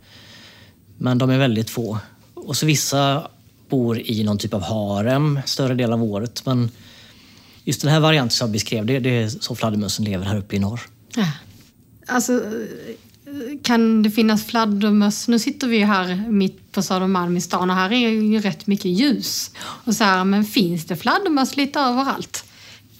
Men 0.97 1.19
de 1.19 1.31
är 1.31 1.39
väldigt 1.39 1.71
få. 1.71 1.99
Och 2.35 2.57
så 2.57 2.67
vissa 2.67 3.29
bor 3.69 4.01
i 4.01 4.25
någon 4.25 4.39
typ 4.39 4.55
av 4.55 4.63
harem 4.63 5.41
större 5.45 5.75
del 5.75 5.93
av 5.93 6.03
året. 6.03 6.47
Men 6.47 6.71
just 7.65 7.81
den 7.83 7.91
här 7.91 8.01
varianten 8.01 8.31
som 8.31 8.47
jag 8.47 8.53
beskrev, 8.53 8.87
det, 8.87 8.99
det 8.99 9.11
är 9.23 9.29
så 9.29 9.55
fladdermössen 9.55 10.05
lever 10.05 10.25
här 10.25 10.37
uppe 10.37 10.57
i 10.57 10.59
norr. 10.59 10.81
Ja. 11.15 11.27
Alltså, 12.09 12.43
kan 13.63 14.03
det 14.03 14.11
finnas 14.11 14.45
fladdermöss? 14.45 15.29
Nu 15.29 15.39
sitter 15.39 15.69
vi 15.69 15.77
ju 15.77 15.85
här 15.85 16.31
mitt 16.31 16.73
på 16.73 16.83
Södermalm 16.83 17.37
i 17.37 17.41
stan 17.41 17.71
och 17.71 17.77
här 17.77 17.93
är 17.93 18.09
ju 18.09 18.41
rätt 18.41 18.67
mycket 18.67 18.91
ljus. 18.91 19.51
Och 19.59 19.95
så 19.95 20.05
här, 20.05 20.25
men 20.25 20.45
finns 20.45 20.85
det 20.85 20.97
fladdermöss 20.97 21.57
lite 21.57 21.81
överallt? 21.81 22.45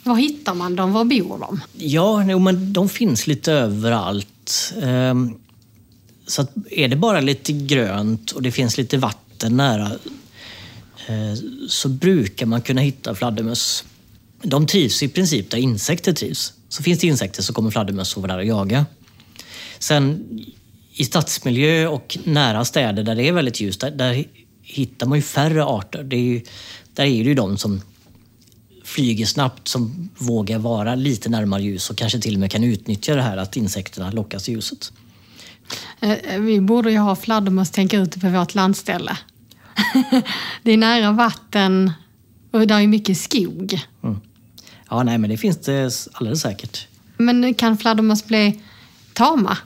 Var 0.03 0.17
hittar 0.17 0.55
man 0.55 0.77
dem? 0.77 0.93
Var 0.93 1.05
bor 1.05 1.39
de? 1.39 1.61
Ja, 1.77 2.25
jo, 2.31 2.39
men 2.39 2.73
de 2.73 2.89
finns 2.89 3.27
lite 3.27 3.53
överallt. 3.53 4.75
Ehm, 4.83 5.35
så 6.27 6.43
att 6.43 6.53
är 6.71 6.89
det 6.89 6.97
bara 6.97 7.21
lite 7.21 7.53
grönt 7.53 8.31
och 8.31 8.43
det 8.43 8.53
finns 8.53 8.79
lite 8.79 8.99
vatten 8.99 9.57
nära 9.57 9.91
eh, 11.07 11.35
så 11.69 11.89
brukar 11.89 12.47
man 12.47 12.63
kunna 12.63 12.81
hitta 12.81 13.15
fladdermöss. 13.15 13.85
De 14.43 14.67
trivs 14.67 15.03
i 15.03 15.09
princip 15.09 15.51
där 15.51 15.59
insekter 15.59 16.13
trivs. 16.13 16.53
Så 16.69 16.83
finns 16.83 16.99
det 16.99 17.07
insekter 17.07 17.43
så 17.43 17.53
kommer 17.53 17.71
fladdermöss 17.71 18.17
att 18.17 18.23
vara 18.23 18.33
där 18.33 18.39
och 18.39 18.45
jaga. 18.45 18.87
Sen 19.79 20.29
i 20.93 21.05
stadsmiljö 21.05 21.87
och 21.89 22.19
nära 22.25 22.65
städer 22.65 23.03
där 23.03 23.15
det 23.15 23.29
är 23.29 23.33
väldigt 23.33 23.61
ljust, 23.61 23.81
där, 23.81 23.91
där 23.91 24.25
hittar 24.63 25.07
man 25.07 25.19
ju 25.19 25.23
färre 25.23 25.65
arter. 25.65 26.03
Det 26.03 26.17
är 26.17 26.21
ju, 26.21 26.43
där 26.95 27.05
är 27.05 27.25
det 27.25 27.29
ju 27.29 27.35
de 27.35 27.59
som 27.59 27.81
flyger 28.85 29.27
snabbt 29.27 29.69
som 29.69 30.09
vågar 30.19 30.59
vara 30.59 30.95
lite 30.95 31.29
närmare 31.29 31.63
ljus 31.63 31.91
och 31.91 31.97
kanske 31.97 32.21
till 32.21 32.35
och 32.35 32.41
med 32.41 32.51
kan 32.51 32.65
utnyttja 32.65 33.15
det 33.15 33.23
här 33.23 33.37
att 33.37 33.57
insekterna 33.57 34.11
lockas 34.11 34.49
i 34.49 34.53
ljuset. 34.53 34.93
Eh, 36.01 36.41
Vi 36.41 36.61
borde 36.61 36.91
ju 36.91 36.99
ha 36.99 37.17
fladdermöss 37.17 37.71
tänka 37.71 37.99
ute 37.99 38.21
på 38.21 38.29
vårt 38.29 38.55
landställe. 38.55 39.17
det 40.63 40.73
är 40.73 40.77
nära 40.77 41.13
vatten 41.13 41.93
och 42.51 42.67
där 42.67 42.81
är 42.81 42.87
mycket 42.87 43.19
skog. 43.19 43.81
Ja, 44.91 45.03
nej, 45.03 45.19
men 45.19 45.31
det 45.31 45.37
finns 45.37 45.59
det 45.59 45.93
alldeles 46.13 46.41
säkert. 46.41 46.87
Men 47.17 47.55
kan 47.55 47.79
fladdermöss 47.79 48.25
bli 48.27 48.61
tama? 49.13 49.59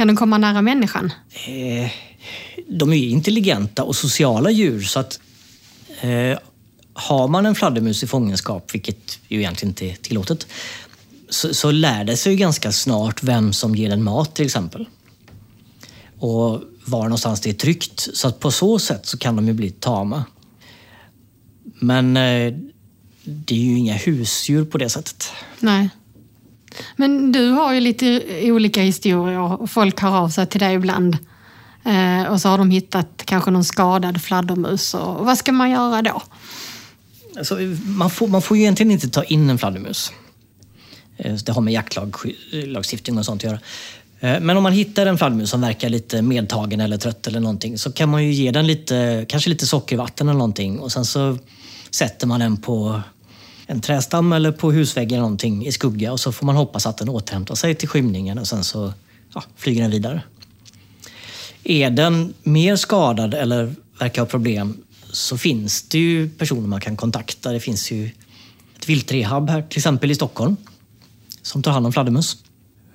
Kan 0.00 0.06
de 0.06 0.16
komma 0.16 0.38
nära 0.38 0.62
människan? 0.62 1.12
Eh, 1.46 1.90
de 2.68 2.92
är 2.92 2.96
intelligenta 2.96 3.84
och 3.84 3.96
sociala 3.96 4.50
djur 4.50 4.82
så 4.82 5.00
att 5.00 5.20
eh, 6.00 6.38
har 6.92 7.28
man 7.28 7.46
en 7.46 7.54
fladdermus 7.54 8.02
i 8.02 8.06
fångenskap, 8.06 8.74
vilket 8.74 9.18
ju 9.28 9.38
egentligen 9.38 9.70
inte 9.70 9.86
är 9.86 9.94
tillåtet, 9.94 10.46
så, 11.28 11.54
så 11.54 11.70
lär 11.70 12.04
det 12.04 12.16
sig 12.16 12.36
ganska 12.36 12.72
snart 12.72 13.22
vem 13.22 13.52
som 13.52 13.74
ger 13.74 13.88
den 13.88 14.02
mat 14.02 14.34
till 14.34 14.44
exempel. 14.46 14.88
Och 16.18 16.62
var 16.84 17.02
någonstans 17.02 17.40
det 17.40 17.50
är 17.50 17.54
tryggt. 17.54 18.08
Så 18.14 18.28
att 18.28 18.40
på 18.40 18.50
så 18.50 18.78
sätt 18.78 19.06
så 19.06 19.18
kan 19.18 19.36
de 19.36 19.46
ju 19.46 19.52
bli 19.52 19.70
tama. 19.70 20.24
Men 21.80 22.16
eh, 22.16 22.54
det 23.22 23.54
är 23.54 23.58
ju 23.58 23.78
inga 23.78 23.94
husdjur 23.94 24.64
på 24.64 24.78
det 24.78 24.88
sättet. 24.88 25.28
Nej. 25.58 25.90
Men 26.96 27.32
du 27.32 27.50
har 27.50 27.72
ju 27.72 27.80
lite 27.80 28.22
olika 28.42 28.82
historier. 28.82 29.66
Folk 29.66 30.00
hör 30.00 30.16
av 30.16 30.28
sig 30.28 30.46
till 30.46 30.60
dig 30.60 30.74
ibland. 30.74 31.16
Eh, 31.84 32.32
och 32.32 32.40
så 32.40 32.48
har 32.48 32.58
de 32.58 32.70
hittat 32.70 33.22
kanske 33.24 33.50
någon 33.50 33.64
skadad 33.64 34.22
fladdermus. 34.22 34.94
Och 34.94 35.26
vad 35.26 35.38
ska 35.38 35.52
man 35.52 35.70
göra 35.70 36.02
då? 36.02 36.22
Alltså, 37.38 37.54
man, 37.86 38.10
får, 38.10 38.28
man 38.28 38.42
får 38.42 38.56
ju 38.56 38.62
egentligen 38.62 38.92
inte 38.92 39.08
ta 39.08 39.24
in 39.24 39.50
en 39.50 39.58
fladdermus. 39.58 40.12
Eh, 41.16 41.34
det 41.34 41.52
har 41.52 41.60
med 41.60 41.74
jaktlagstiftning 41.74 43.18
och 43.18 43.24
sånt 43.24 43.44
att 43.44 43.50
göra. 43.50 43.58
Eh, 44.20 44.40
men 44.40 44.56
om 44.56 44.62
man 44.62 44.72
hittar 44.72 45.06
en 45.06 45.18
fladdermus 45.18 45.50
som 45.50 45.60
verkar 45.60 45.88
lite 45.88 46.22
medtagen 46.22 46.80
eller 46.80 46.96
trött 46.96 47.26
eller 47.26 47.40
någonting 47.40 47.78
så 47.78 47.92
kan 47.92 48.08
man 48.08 48.24
ju 48.24 48.32
ge 48.32 48.50
den 48.50 48.66
lite, 48.66 49.26
kanske 49.28 49.50
lite 49.50 49.66
sockervatten 49.66 50.28
eller 50.28 50.38
någonting 50.38 50.78
och 50.78 50.92
sen 50.92 51.04
så 51.04 51.38
sätter 51.90 52.26
man 52.26 52.40
den 52.40 52.56
på 52.56 53.02
en 53.70 53.80
trästam 53.80 54.32
eller 54.32 54.52
på 54.52 54.72
husväggen 54.72 55.12
eller 55.12 55.22
någonting 55.22 55.66
i 55.66 55.72
skugga 55.72 56.12
och 56.12 56.20
så 56.20 56.32
får 56.32 56.46
man 56.46 56.56
hoppas 56.56 56.86
att 56.86 56.98
den 56.98 57.08
återhämtar 57.08 57.54
sig 57.54 57.74
till 57.74 57.88
skymningen 57.88 58.38
och 58.38 58.48
sen 58.48 58.64
så 58.64 58.92
ja, 59.34 59.42
flyger 59.56 59.82
den 59.82 59.90
vidare. 59.90 60.22
Är 61.64 61.90
den 61.90 62.34
mer 62.42 62.76
skadad 62.76 63.34
eller 63.34 63.74
verkar 63.98 64.22
ha 64.22 64.26
problem 64.26 64.76
så 65.12 65.38
finns 65.38 65.82
det 65.82 65.98
ju 65.98 66.28
personer 66.28 66.68
man 66.68 66.80
kan 66.80 66.96
kontakta. 66.96 67.52
Det 67.52 67.60
finns 67.60 67.90
ju 67.90 68.10
ett 68.76 68.88
viltrehab 68.88 69.50
här, 69.50 69.62
till 69.62 69.78
exempel 69.78 70.10
i 70.10 70.14
Stockholm, 70.14 70.56
som 71.42 71.62
tar 71.62 71.72
hand 71.72 71.86
om 71.86 71.92
fladdermus. 71.92 72.36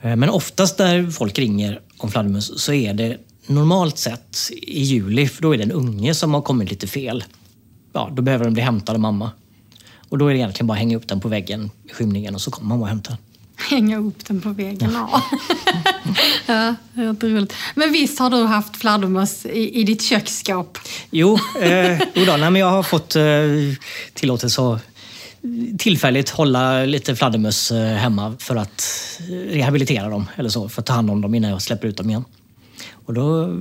Eh, 0.01 0.15
men 0.15 0.29
oftast 0.29 0.79
när 0.79 1.11
folk 1.11 1.39
ringer 1.39 1.81
om 1.97 2.11
fladdermus 2.11 2.59
så 2.59 2.73
är 2.73 2.93
det 2.93 3.17
normalt 3.47 3.97
sett 3.97 4.49
i 4.51 4.81
juli, 4.83 5.27
för 5.27 5.41
då 5.41 5.53
är 5.53 5.57
det 5.57 5.63
en 5.63 5.71
unge 5.71 6.13
som 6.13 6.33
har 6.33 6.41
kommit 6.41 6.69
lite 6.69 6.87
fel. 6.87 7.23
Ja, 7.93 8.11
då 8.13 8.21
behöver 8.21 8.45
den 8.45 8.53
bli 8.53 8.63
hämtad 8.63 8.95
av 8.95 9.01
mamma. 9.01 9.31
Och 10.15 10.19
då 10.19 10.27
är 10.27 10.33
det 10.33 10.39
egentligen 10.39 10.67
bara 10.67 10.73
att 10.73 10.79
hänga 10.79 10.97
upp 10.97 11.07
den 11.07 11.19
på 11.19 11.27
väggen 11.27 11.71
i 11.89 11.93
skymningen 11.93 12.35
och 12.35 12.41
så 12.41 12.51
kommer 12.51 12.69
mamma 12.69 12.81
och 12.81 12.87
hämtar 12.87 13.11
den. 13.11 13.19
Hänga 13.69 13.97
upp 13.97 14.25
den 14.25 14.41
på 14.41 14.49
väggen, 14.49 14.91
ja. 14.93 15.23
ja, 16.45 16.75
jätteroligt. 17.03 17.53
Men 17.75 17.91
visst 17.91 18.19
har 18.19 18.29
du 18.29 18.43
haft 18.43 18.77
fladdermöss 18.77 19.45
i, 19.45 19.79
i 19.79 19.83
ditt 19.83 20.01
köksskåp? 20.01 20.77
Jo, 21.11 21.39
eh, 21.61 21.99
då, 22.13 22.37
nej, 22.37 22.51
men 22.51 22.55
jag 22.55 22.69
har 22.69 22.83
fått 22.83 23.15
eh, 23.15 23.23
tillåtelse 24.13 24.61
att 24.61 24.81
tillfälligt 25.77 26.29
hålla 26.29 26.85
lite 26.85 27.15
fladdermöss 27.15 27.71
eh, 27.71 27.95
hemma 27.95 28.35
för 28.39 28.55
att 28.55 28.83
rehabilitera 29.29 30.09
dem 30.09 30.25
eller 30.35 30.49
så, 30.49 30.69
för 30.69 30.81
att 30.81 30.85
ta 30.85 30.93
hand 30.93 31.11
om 31.11 31.21
dem 31.21 31.35
innan 31.35 31.51
jag 31.51 31.61
släpper 31.61 31.87
ut 31.87 31.97
dem 31.97 32.09
igen. 32.09 32.25
Och 33.05 33.13
då, 33.13 33.59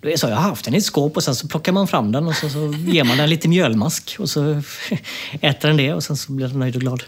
då 0.00 0.08
är 0.08 0.16
så, 0.16 0.28
jag 0.28 0.36
har 0.36 0.42
haft 0.42 0.64
den 0.64 0.74
i 0.74 0.78
ett 0.78 0.84
skåp 0.84 1.16
och 1.16 1.22
sen 1.22 1.34
så 1.34 1.48
plockar 1.48 1.72
man 1.72 1.88
fram 1.88 2.12
den 2.12 2.26
och 2.26 2.34
så, 2.34 2.48
så 2.48 2.74
ger 2.86 3.04
man 3.04 3.16
den 3.16 3.30
lite 3.30 3.48
mjölmask 3.48 4.16
och 4.18 4.30
så 4.30 4.62
äter 5.40 5.68
den 5.68 5.76
det 5.76 5.94
och 5.94 6.04
sen 6.04 6.16
så 6.16 6.32
blir 6.32 6.48
den 6.48 6.58
nöjd 6.58 6.74
och 6.74 6.80
glad. 6.80 7.02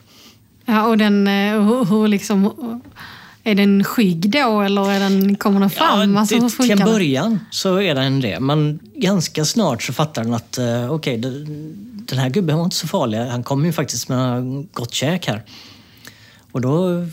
Ja, 0.64 0.86
och 0.86 0.98
den, 0.98 1.26
eh, 1.26 1.62
hur, 1.62 1.84
hur 1.84 2.08
liksom, 2.08 2.52
är 3.44 3.54
den 3.54 3.84
skygg 3.84 4.30
då 4.30 4.60
eller 4.60 4.92
är 4.92 5.00
den, 5.00 5.36
kommer 5.36 5.60
den 5.60 5.70
fram? 5.70 6.14
Ja, 6.14 6.20
alltså, 6.20 6.40
till, 6.40 6.50
till 6.50 6.70
en 6.70 6.78
början 6.78 7.40
så 7.50 7.80
är 7.80 7.94
den 7.94 8.20
det, 8.20 8.40
men 8.40 8.78
ganska 8.94 9.44
snart 9.44 9.82
så 9.82 9.92
fattar 9.92 10.24
den 10.24 10.34
att 10.34 10.58
uh, 10.58 10.92
okej, 10.92 11.18
okay, 11.18 11.44
den 12.06 12.18
här 12.18 12.30
gubben 12.30 12.56
var 12.56 12.64
inte 12.64 12.76
så 12.76 12.88
farlig. 12.88 13.18
Han 13.18 13.42
kommer 13.42 13.66
ju 13.66 13.72
faktiskt 13.72 14.08
med 14.08 14.66
gott 14.72 14.94
käk 14.94 15.26
här. 15.26 15.42
Och 16.52 16.60
då, 16.60 17.06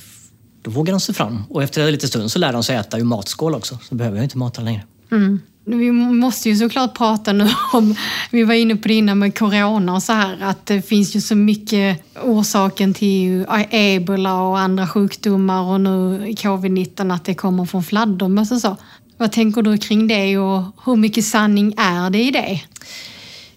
då 0.61 0.71
vågar 0.71 0.93
de 0.93 0.99
sig 0.99 1.15
fram. 1.15 1.43
Och 1.49 1.63
efter 1.63 1.81
en 1.81 1.91
liten 1.91 2.09
stund 2.09 2.31
så 2.31 2.39
lär 2.39 2.53
de 2.53 2.63
sig 2.63 2.75
äta 2.75 2.99
ur 2.99 3.03
matskål 3.03 3.55
också. 3.55 3.77
Så 3.83 3.95
behöver 3.95 4.17
jag 4.17 4.25
inte 4.25 4.37
mata 4.37 4.61
längre. 4.61 4.83
Mm. 5.11 5.39
Vi 5.65 5.91
måste 5.91 6.49
ju 6.49 6.55
såklart 6.55 6.97
prata 6.97 7.33
nu 7.33 7.49
om, 7.73 7.95
vi 8.31 8.43
var 8.43 8.53
inne 8.53 8.75
på 8.75 8.87
det 8.87 8.93
innan 8.93 9.19
med 9.19 9.37
corona 9.37 9.93
och 9.93 10.03
så 10.03 10.13
här, 10.13 10.37
att 10.41 10.65
det 10.65 10.81
finns 10.81 11.15
ju 11.15 11.21
så 11.21 11.35
mycket 11.35 12.03
orsaken 12.23 12.93
till 12.93 13.45
ebola 13.69 14.41
och 14.41 14.59
andra 14.59 14.87
sjukdomar 14.87 15.61
och 15.61 15.81
nu 15.81 16.25
covid-19 16.27 17.15
att 17.15 17.25
det 17.25 17.33
kommer 17.33 17.65
från 17.65 17.83
fladdermöss 17.83 18.51
och 18.51 18.61
så. 18.61 18.77
Vad 19.17 19.31
tänker 19.31 19.61
du 19.61 19.77
kring 19.77 20.07
det 20.07 20.37
och 20.37 20.63
hur 20.85 20.95
mycket 20.95 21.25
sanning 21.25 21.73
är 21.77 22.09
det 22.09 22.23
i 22.23 22.31
det? 22.31 22.61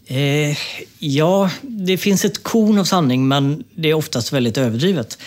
Eh, 0.07 0.57
ja, 0.99 1.51
det 1.63 1.99
finns 1.99 2.25
ett 2.25 2.43
korn 2.43 2.79
av 2.79 2.85
sanning 2.85 3.29
men 3.29 3.65
det 3.75 3.91
är 3.91 3.95
oftast 3.95 4.33
väldigt 4.33 4.59
överdrivet. 4.59 5.19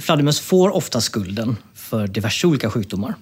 Fladdermöss 0.00 0.40
får 0.40 0.74
ofta 0.74 1.00
skulden 1.00 1.56
för 1.74 2.06
diverse 2.06 2.46
olika 2.46 2.70
sjukdomar. 2.70 3.14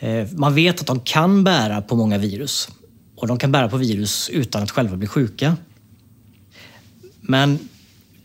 Eh, 0.00 0.28
man 0.32 0.54
vet 0.54 0.80
att 0.80 0.86
de 0.86 1.00
kan 1.00 1.44
bära 1.44 1.82
på 1.82 1.96
många 1.96 2.18
virus 2.18 2.68
och 3.16 3.26
de 3.26 3.38
kan 3.38 3.52
bära 3.52 3.68
på 3.68 3.76
virus 3.76 4.28
utan 4.28 4.62
att 4.62 4.70
själva 4.70 4.96
bli 4.96 5.06
sjuka. 5.06 5.56
Men 7.20 7.58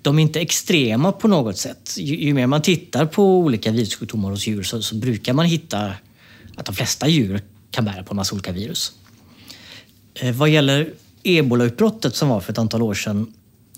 de 0.02 0.20
är 0.20 0.24
inte 0.24 0.42
extrema 0.42 1.12
på 1.12 1.28
något 1.28 1.58
sätt. 1.58 1.96
Ju, 1.98 2.16
ju 2.16 2.34
mer 2.34 2.48
man 2.48 2.62
tittar 2.62 3.06
på 3.06 3.40
olika 3.40 3.72
virussjukdomar 3.72 4.30
hos 4.30 4.48
djur 4.48 4.64
så, 4.64 4.82
så, 4.82 4.96
brukar 4.96 5.34
man 5.34 5.46
hitta 5.46 5.94
att 6.56 6.66
de 6.66 6.76
flesta 6.76 7.08
djur 7.08 7.42
kan 7.72 7.86
bära 7.86 8.04
på 8.04 8.14
en 8.14 8.16
massa 8.16 8.36
olika 8.36 8.52
virus. 8.52 8.92
Eh, 10.14 10.36
vad 10.36 10.50
gäller 10.50 10.94
ebolautbrottet 11.24 12.16
som 12.16 12.30
var 12.30 12.40
för 12.40 12.52
ett 12.52 12.58
antal 12.58 12.82
år 12.82 12.94
sedan, 12.94 13.34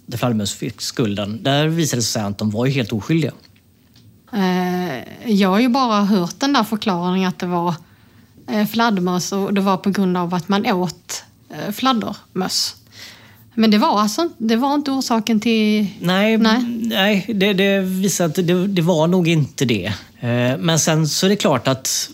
där 0.05 0.17
fladdermöss 0.17 0.53
fick 0.53 0.81
skulden, 0.81 1.43
där 1.43 1.67
visade 1.67 1.99
det 1.99 2.05
sig 2.05 2.21
att 2.21 2.37
de 2.37 2.49
var 2.49 2.65
helt 2.67 2.93
oskyldiga. 2.93 3.33
Eh, 4.33 5.31
jag 5.31 5.49
har 5.49 5.59
ju 5.59 5.69
bara 5.69 6.01
hört 6.01 6.39
den 6.39 6.53
där 6.53 6.63
förklaringen 6.63 7.29
att 7.29 7.39
det 7.39 7.47
var 7.47 7.75
fladdermöss 8.71 9.31
och 9.31 9.53
det 9.53 9.61
var 9.61 9.77
på 9.77 9.89
grund 9.89 10.17
av 10.17 10.33
att 10.33 10.49
man 10.49 10.65
åt 10.65 11.23
eh, 11.49 11.71
fladdermöss. 11.71 12.75
Men 13.55 13.71
det 13.71 13.77
var 13.77 13.99
alltså 14.01 14.29
det 14.37 14.55
var 14.55 14.75
inte 14.75 14.91
orsaken 14.91 15.39
till... 15.39 15.87
Nej, 15.99 16.37
nej. 16.37 16.63
nej 16.81 17.25
det, 17.35 17.53
det 17.53 17.79
visade 17.79 18.29
att 18.29 18.47
det, 18.47 18.67
det, 18.67 18.81
var 18.81 19.07
nog 19.07 19.27
inte 19.27 19.65
det. 19.65 19.93
Men 20.59 20.79
sen 20.79 21.07
så 21.07 21.25
är 21.25 21.29
det 21.29 21.35
klart 21.35 21.67
att 21.67 22.09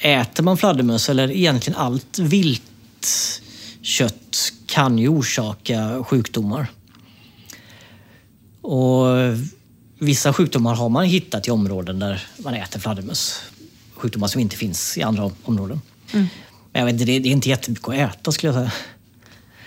äter 0.00 0.42
man 0.42 0.56
fladdermöss, 0.56 1.08
eller 1.08 1.30
egentligen 1.30 1.78
allt 1.78 2.18
vilt 2.18 2.62
kött 3.82 4.52
kan 4.66 4.98
ju 4.98 5.08
orsaka 5.08 6.04
sjukdomar. 6.04 6.66
Och 8.62 9.06
vissa 9.98 10.32
sjukdomar 10.32 10.74
har 10.74 10.88
man 10.88 11.04
hittat 11.04 11.48
i 11.48 11.50
områden 11.50 11.98
där 11.98 12.22
man 12.38 12.54
äter 12.54 12.80
fladdermöss. 12.80 13.40
Sjukdomar 14.02 14.28
som 14.28 14.40
inte 14.40 14.56
finns 14.56 14.98
i 14.98 15.02
andra 15.02 15.30
områden. 15.42 15.80
Mm. 16.12 16.26
Men 16.72 16.80
jag 16.80 16.86
vet 16.86 16.92
inte, 16.92 17.04
det 17.04 17.12
är 17.12 17.26
inte 17.26 17.48
jättemycket 17.48 17.88
att 17.88 17.94
äta 17.94 18.32
skulle 18.32 18.52
jag 18.52 18.60
säga. 18.62 18.72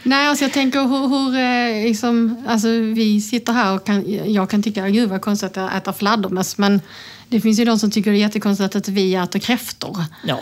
Nej, 0.04 0.28
alltså 0.28 0.46
jag 0.46 0.54
tänker 0.54 0.82
hur, 0.82 1.08
hur 1.08 1.38
eh, 1.38 1.88
liksom, 1.88 2.46
alltså 2.48 2.68
vi 2.68 3.22
sitter 3.22 3.54
här 3.54 3.76
och 3.76 3.86
kan, 3.86 4.34
jag 4.34 4.50
kan 4.50 4.64
tycka 4.64 4.90
gud 4.90 5.10
vad 5.10 5.22
konstigt 5.22 5.58
att 5.58 5.74
äta 5.74 5.94
fladdermöss 5.94 6.58
men 6.58 6.82
det 7.30 7.42
finns 7.42 7.60
ju 7.60 7.66
de 7.66 7.80
som 7.80 7.92
tycker 7.92 8.12
det 8.12 8.18
är 8.18 8.20
jättekonstigt 8.20 8.76
att 8.76 8.88
vi 8.88 9.16
äter 9.16 9.40
kräftor. 9.40 10.04
Ja, 10.28 10.40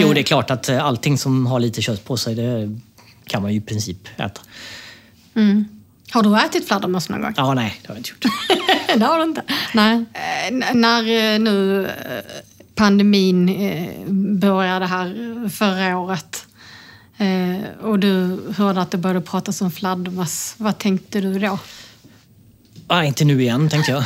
jo 0.00 0.12
det 0.12 0.20
är 0.20 0.24
klart 0.24 0.50
att 0.50 0.68
eh, 0.68 0.84
allting 0.84 1.18
som 1.18 1.46
har 1.46 1.60
lite 1.60 1.82
kött 1.82 2.04
på 2.04 2.16
sig 2.16 2.34
det 2.34 2.78
kan 3.24 3.42
man 3.42 3.50
ju 3.52 3.58
i 3.58 3.60
princip 3.60 4.08
äta. 4.16 4.40
Mm. 5.34 5.64
Har 6.10 6.22
du 6.22 6.36
ätit 6.36 6.68
fladdermöss 6.68 7.08
någon 7.08 7.20
gång? 7.20 7.34
Ja, 7.36 7.54
nej, 7.54 7.80
det 7.82 7.88
har 7.88 7.94
jag 7.94 8.00
inte 8.00 8.10
gjort. 8.10 8.24
det 8.98 9.04
har 9.04 9.18
du 9.18 9.24
inte? 9.24 9.42
Nej. 9.74 10.04
Eh, 10.12 10.74
när 10.74 11.00
eh, 11.34 11.38
nu 11.38 11.88
pandemin 12.74 14.38
började 14.40 14.86
här 14.86 15.48
förra 15.48 15.98
året 15.98 16.46
och 17.80 17.98
du 17.98 18.40
hörde 18.56 18.80
att 18.80 18.90
det 18.90 18.98
började 18.98 19.20
pratas 19.20 19.60
om 19.60 19.70
fladdermöss, 19.70 20.54
vad 20.58 20.78
tänkte 20.78 21.20
du 21.20 21.38
då? 21.38 21.58
Ah, 22.86 23.04
inte 23.04 23.24
nu 23.24 23.42
igen, 23.42 23.68
tänkte 23.68 23.92
jag. 23.92 24.04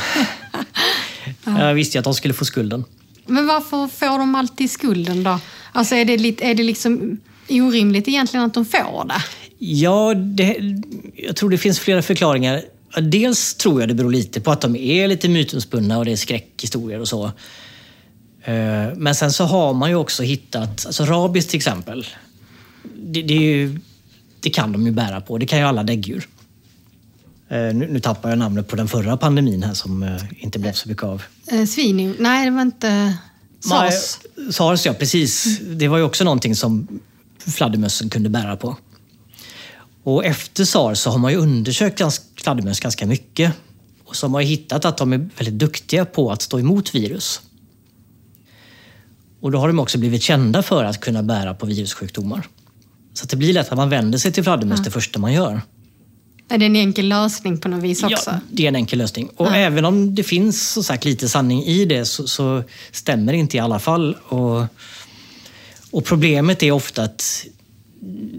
Jag 1.60 1.74
visste 1.74 1.98
att 1.98 2.04
de 2.04 2.14
skulle 2.14 2.34
få 2.34 2.44
skulden. 2.44 2.84
Men 3.26 3.46
varför 3.46 3.88
får 3.88 4.18
de 4.18 4.34
alltid 4.34 4.70
skulden 4.70 5.22
då? 5.22 5.38
Alltså 5.72 5.94
är 5.94 6.04
det, 6.04 6.16
lite, 6.16 6.44
är 6.44 6.54
det 6.54 6.62
liksom 6.62 7.20
orimligt 7.48 8.08
egentligen 8.08 8.46
att 8.46 8.54
de 8.54 8.64
får 8.64 9.08
det? 9.08 9.22
Ja, 9.58 10.14
det, 10.14 10.56
jag 11.14 11.36
tror 11.36 11.50
det 11.50 11.58
finns 11.58 11.80
flera 11.80 12.02
förklaringar. 12.02 12.62
Dels 13.00 13.54
tror 13.54 13.80
jag 13.80 13.88
det 13.88 13.94
beror 13.94 14.10
lite 14.10 14.40
på 14.40 14.50
att 14.50 14.60
de 14.60 14.76
är 14.76 15.08
lite 15.08 15.28
mytomspunna 15.28 15.98
och 15.98 16.04
det 16.04 16.12
är 16.12 16.16
skräckhistorier 16.16 17.00
och 17.00 17.08
så. 17.08 17.32
Eh, 18.46 18.94
men 18.96 19.14
sen 19.14 19.32
så 19.32 19.44
har 19.44 19.74
man 19.74 19.90
ju 19.90 19.96
också 19.96 20.22
hittat, 20.22 20.86
alltså 20.86 21.04
rabies 21.04 21.46
till 21.46 21.56
exempel. 21.56 22.06
Det, 22.96 23.22
det, 23.22 23.34
ju, 23.34 23.80
det 24.40 24.50
kan 24.50 24.72
de 24.72 24.86
ju 24.86 24.92
bära 24.92 25.20
på, 25.20 25.38
det 25.38 25.46
kan 25.46 25.58
ju 25.58 25.64
alla 25.64 25.82
däggdjur. 25.82 26.28
Eh, 27.48 27.58
nu, 27.58 27.88
nu 27.90 28.00
tappar 28.00 28.28
jag 28.28 28.38
namnet 28.38 28.68
på 28.68 28.76
den 28.76 28.88
förra 28.88 29.16
pandemin 29.16 29.62
här 29.62 29.74
som 29.74 30.02
eh, 30.02 30.22
inte 30.38 30.58
blev 30.58 30.72
så 30.72 30.88
mycket 30.88 31.04
av. 31.04 31.22
Svin? 31.68 32.16
Nej, 32.18 32.44
det 32.44 32.50
var 32.50 32.62
inte 32.62 33.16
SARS? 33.60 34.18
SARS, 34.50 34.86
ja 34.86 34.94
precis. 34.94 35.60
Det 35.60 35.88
var 35.88 35.98
ju 35.98 36.04
också 36.04 36.24
någonting 36.24 36.56
som 36.56 37.00
fladdermössen 37.38 38.10
kunde 38.10 38.28
bära 38.28 38.56
på. 38.56 38.76
Och 40.02 40.24
efter 40.24 40.64
SARS 40.64 40.98
så 40.98 41.10
har 41.10 41.18
man 41.18 41.32
ju 41.32 41.38
undersökt 41.38 42.02
fladdermöss 42.36 42.80
ganska 42.80 43.06
mycket. 43.06 43.52
Och 44.04 44.16
så 44.16 44.26
har 44.26 44.30
man 44.30 44.42
hittat 44.42 44.84
att 44.84 44.96
de 44.96 45.12
är 45.12 45.28
väldigt 45.36 45.58
duktiga 45.58 46.04
på 46.04 46.32
att 46.32 46.42
stå 46.42 46.58
emot 46.58 46.94
virus. 46.94 47.40
Och 49.46 49.52
då 49.52 49.58
har 49.58 49.68
de 49.68 49.78
också 49.78 49.98
blivit 49.98 50.22
kända 50.22 50.62
för 50.62 50.84
att 50.84 51.00
kunna 51.00 51.22
bära 51.22 51.54
på 51.54 51.66
virussjukdomar. 51.66 52.46
Så 53.14 53.26
det 53.26 53.36
blir 53.36 53.52
lätt 53.52 53.68
att 53.68 53.76
man 53.76 53.90
vänder 53.90 54.18
sig 54.18 54.32
till 54.32 54.42
fladdermöss 54.42 54.78
ja. 54.78 54.84
det 54.84 54.90
första 54.90 55.18
man 55.18 55.32
gör. 55.32 55.60
Är 56.48 56.58
det 56.58 56.66
en 56.66 56.76
enkel 56.76 57.08
lösning 57.08 57.58
på 57.58 57.68
något 57.68 57.82
vis 57.82 58.02
också? 58.02 58.30
Ja, 58.30 58.40
det 58.50 58.64
är 58.64 58.68
en 58.68 58.76
enkel 58.76 58.98
lösning. 58.98 59.28
Och 59.36 59.46
ja. 59.46 59.56
även 59.56 59.84
om 59.84 60.14
det 60.14 60.22
finns 60.22 60.70
så 60.70 60.82
sagt, 60.82 61.04
lite 61.04 61.28
sanning 61.28 61.64
i 61.64 61.84
det 61.84 62.04
så, 62.04 62.26
så, 62.26 62.62
stämmer 62.92 63.32
det 63.32 63.38
inte 63.38 63.56
i 63.56 63.60
alla 63.60 63.78
fall. 63.78 64.16
Och, 64.28 64.64
och 65.90 66.04
problemet 66.04 66.62
är 66.62 66.70
ofta 66.70 67.02
att 67.02 67.46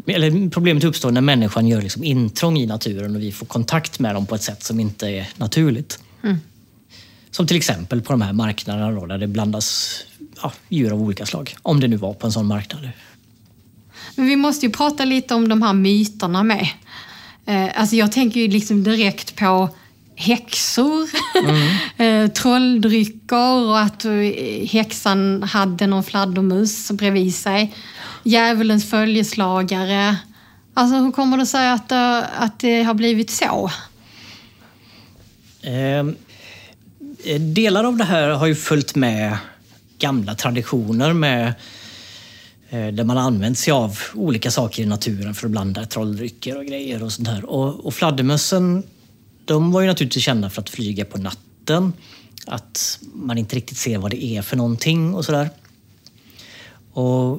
eller 0.07 0.49
problemet 0.49 0.83
uppstår 0.83 1.11
när 1.11 1.21
människan 1.21 1.67
gör 1.67 1.81
liksom 1.81 2.03
intrång 2.03 2.57
i 2.57 2.65
naturen 2.65 3.15
och 3.15 3.21
vi 3.21 3.31
får 3.31 3.45
kontakt 3.45 3.99
med 3.99 4.15
dem 4.15 4.25
på 4.25 4.35
ett 4.35 4.43
sätt 4.43 4.63
som 4.63 4.79
inte 4.79 5.07
är 5.07 5.29
naturligt. 5.37 5.99
Mm. 6.23 6.37
Som 7.31 7.47
till 7.47 7.57
exempel 7.57 8.01
på 8.01 8.13
de 8.13 8.21
här 8.21 8.33
marknaderna 8.33 8.91
då, 8.91 9.05
där 9.05 9.17
det 9.17 9.27
blandas 9.27 9.99
ja, 10.41 10.51
djur 10.69 10.91
av 10.91 11.01
olika 11.01 11.25
slag. 11.25 11.55
Om 11.61 11.79
det 11.79 11.87
nu 11.87 11.97
var 11.97 12.13
på 12.13 12.27
en 12.27 12.33
sån 12.33 12.47
marknad. 12.47 12.89
Men 14.15 14.25
vi 14.25 14.35
måste 14.35 14.65
ju 14.65 14.71
prata 14.71 15.05
lite 15.05 15.35
om 15.35 15.49
de 15.49 15.61
här 15.61 15.73
myterna 15.73 16.43
med. 16.43 16.67
Eh, 17.45 17.79
alltså 17.79 17.95
jag 17.95 18.11
tänker 18.11 18.39
ju 18.39 18.47
liksom 18.47 18.83
direkt 18.83 19.35
på 19.35 19.69
häxor, 20.15 21.09
mm. 21.43 21.77
Eh, 21.97 22.31
trolldrycker 22.31 23.67
och 23.67 23.79
att 23.79 24.05
eh, 24.05 24.11
häxan 24.69 25.43
hade 25.43 25.87
någon 25.87 26.03
fladdermus 26.03 26.91
bredvid 26.91 27.35
sig. 27.35 27.73
Djävulens 28.23 28.89
följeslagare. 28.89 30.15
Alltså 30.73 30.95
hur 30.95 31.11
kommer 31.11 31.37
det 31.37 31.45
sig 31.45 31.69
att, 31.69 31.91
att 31.91 32.59
det 32.59 32.83
har 32.83 32.93
blivit 32.93 33.29
så? 33.29 33.71
Eh, 35.61 36.05
delar 37.39 37.83
av 37.83 37.97
det 37.97 38.03
här 38.03 38.29
har 38.29 38.47
ju 38.47 38.55
följt 38.55 38.95
med 38.95 39.37
gamla 39.99 40.35
traditioner 40.35 41.13
med 41.13 41.53
eh, 42.69 42.87
där 42.87 43.03
man 43.03 43.17
använt 43.17 43.57
sig 43.57 43.71
av 43.73 43.99
olika 44.13 44.51
saker 44.51 44.83
i 44.83 44.85
naturen 44.85 45.35
för 45.35 45.47
att 45.47 45.51
blanda 45.51 45.85
trolldrycker 45.85 46.57
och 46.57 46.65
grejer 46.65 47.03
och 47.03 47.11
sånt 47.11 47.27
här. 47.27 47.45
Och, 47.45 47.85
och 47.85 47.93
fladdermössen, 47.93 48.83
de 49.45 49.71
var 49.71 49.81
ju 49.81 49.87
naturligtvis 49.87 50.23
kända 50.23 50.49
för 50.49 50.61
att 50.61 50.69
flyga 50.69 51.05
på 51.05 51.17
natten. 51.17 51.93
Att 52.45 52.99
man 53.13 53.37
inte 53.37 53.55
riktigt 53.55 53.77
ser 53.77 53.97
vad 53.97 54.11
det 54.11 54.23
är 54.23 54.41
för 54.41 54.57
någonting 54.57 55.13
och 55.13 55.25
sådär. 55.25 55.49
Och, 56.93 57.31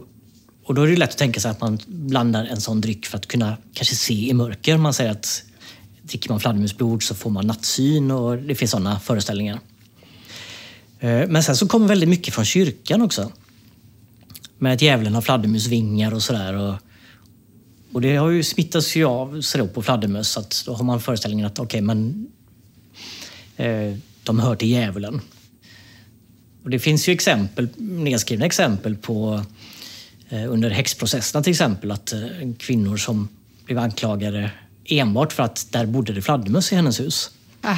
och 0.64 0.74
då 0.74 0.82
är 0.82 0.86
det 0.86 0.96
lätt 0.96 1.10
att 1.10 1.18
tänka 1.18 1.40
sig 1.40 1.50
att 1.50 1.60
man 1.60 1.78
blandar 1.86 2.44
en 2.44 2.60
sån 2.60 2.80
dryck 2.80 3.06
för 3.06 3.18
att 3.18 3.26
kunna 3.26 3.56
kanske 3.72 3.94
se 3.94 4.28
i 4.28 4.32
mörker. 4.34 4.76
Man 4.76 4.94
säger 4.94 5.10
att 5.10 5.42
dricker 6.02 6.30
man 6.30 6.40
fladdermusblod 6.40 7.02
så 7.02 7.14
får 7.14 7.30
man 7.30 7.46
nattsyn 7.46 8.10
och 8.10 8.38
det 8.38 8.54
finns 8.54 8.70
sådana 8.70 9.00
föreställningar. 9.00 9.58
Eh, 11.00 11.28
men 11.28 11.42
sen 11.42 11.56
så 11.56 11.68
kommer 11.68 11.88
väldigt 11.88 12.08
mycket 12.08 12.34
från 12.34 12.44
kyrkan 12.44 13.02
också 13.02 13.32
med 14.58 14.72
att 14.72 14.82
djävulen 14.82 15.14
har 15.14 15.22
fladdermusvingar 15.22 16.14
och 16.14 16.22
sådär. 16.22 16.54
Och, 16.54 16.74
och 17.92 18.00
det 18.00 18.16
har 18.16 18.30
ju 18.30 18.42
smittats 18.42 18.96
ju 18.96 19.04
av 19.04 19.40
sig 19.40 19.68
på 19.68 19.82
fladdermöss. 19.82 20.36
att 20.36 20.62
då 20.66 20.74
har 20.74 20.84
man 20.84 21.00
föreställningen 21.00 21.46
att 21.46 21.58
okej, 21.58 21.64
okay, 21.64 21.80
men 21.80 22.26
eh, 23.56 23.96
de 24.22 24.38
hör 24.38 24.56
till 24.56 24.68
djävulen. 24.68 25.20
Och 26.64 26.70
det 26.70 26.78
finns 26.78 27.08
ju 27.08 27.12
exempel, 27.12 27.68
nedskrivna 27.76 28.46
exempel 28.46 28.96
på 28.96 29.44
eh, 30.28 30.52
under 30.52 30.70
häxprocesserna 30.70 31.42
till 31.42 31.50
exempel 31.50 31.90
att 31.90 32.12
eh, 32.12 32.20
kvinnor 32.58 32.96
som 32.96 33.28
blev 33.64 33.78
anklagade 33.78 34.50
enbart 34.84 35.32
för 35.32 35.42
att 35.42 35.66
där 35.70 35.86
bodde 35.86 36.12
det 36.12 36.22
fladdermöss 36.22 36.72
i 36.72 36.76
hennes 36.76 37.00
hus. 37.00 37.30
Ah. 37.62 37.76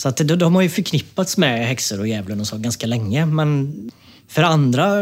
Så 0.00 0.08
att 0.08 0.16
de, 0.16 0.36
de 0.36 0.54
har 0.54 0.62
ju 0.62 0.68
förknippats 0.68 1.36
med 1.36 1.66
häxor 1.66 2.00
och 2.00 2.08
djävulen 2.08 2.40
och 2.40 2.46
så 2.46 2.58
ganska 2.58 2.86
länge. 2.86 3.26
Men 3.26 3.90
för 4.28 4.42
andra 4.42 5.00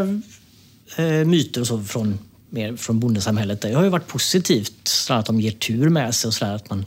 eh, 0.97 1.25
myter 1.27 1.61
och 1.61 1.67
så 1.67 1.83
från, 1.83 2.19
mer 2.51 2.77
från 2.77 3.01
bondesamhället. 3.01 3.61
Det 3.61 3.73
har 3.73 3.85
ju 3.85 3.89
varit 3.89 4.07
positivt, 4.07 4.89
så 4.89 5.15
att 5.15 5.27
de 5.27 5.41
ger 5.41 5.51
tur 5.51 5.89
med 5.89 6.15
sig 6.15 6.29
och 6.29 6.35
så 6.35 6.45
att 6.45 6.71
man 6.71 6.87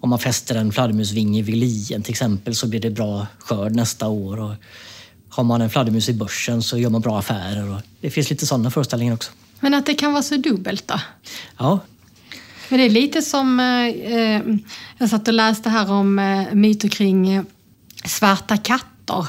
om 0.00 0.10
man 0.10 0.18
fäster 0.18 0.54
en 0.54 0.72
fladdermusvinge 0.72 1.42
vid 1.42 1.56
lien 1.56 2.02
till 2.02 2.12
exempel 2.12 2.54
så 2.54 2.66
blir 2.66 2.80
det 2.80 2.90
bra 2.90 3.26
skörd 3.38 3.74
nästa 3.74 4.08
år. 4.08 4.40
Och 4.40 4.54
har 5.28 5.44
man 5.44 5.60
en 5.60 5.70
fladdermus 5.70 6.08
i 6.08 6.14
börsen 6.14 6.62
så 6.62 6.78
gör 6.78 6.90
man 6.90 7.00
bra 7.00 7.18
affärer. 7.18 7.70
Och 7.70 7.80
det 8.00 8.10
finns 8.10 8.30
lite 8.30 8.46
sådana 8.46 8.70
föreställningar 8.70 9.14
också. 9.14 9.32
Men 9.60 9.74
att 9.74 9.86
det 9.86 9.94
kan 9.94 10.12
vara 10.12 10.22
så 10.22 10.36
dubbelt 10.36 10.88
då? 10.88 11.00
Ja. 11.56 11.80
Men 12.68 12.78
det 12.78 12.84
är 12.84 12.90
lite 12.90 13.22
som, 13.22 13.60
eh, 13.60 14.12
eh 14.16 14.42
jag 14.98 15.10
satt 15.10 15.28
och 15.28 15.34
läste 15.34 15.70
här 15.70 15.92
om 15.92 16.18
eh, 16.18 16.54
myter 16.54 16.88
kring 16.88 17.34
eh, 17.34 17.42
svarta 18.04 18.56
katter. 18.56 19.26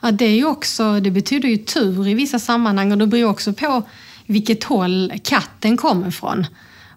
Ja, 0.00 0.10
det, 0.10 0.24
är 0.24 0.34
ju 0.34 0.44
också, 0.44 1.00
det 1.00 1.10
betyder 1.10 1.48
ju 1.48 1.56
tur 1.56 2.08
i 2.08 2.14
vissa 2.14 2.38
sammanhang 2.38 2.92
och 2.92 2.98
det 2.98 3.06
beror 3.06 3.30
också 3.30 3.52
på 3.52 3.82
vilket 4.26 4.64
håll 4.64 5.12
katten 5.24 5.76
kommer 5.76 6.08
ifrån. 6.08 6.46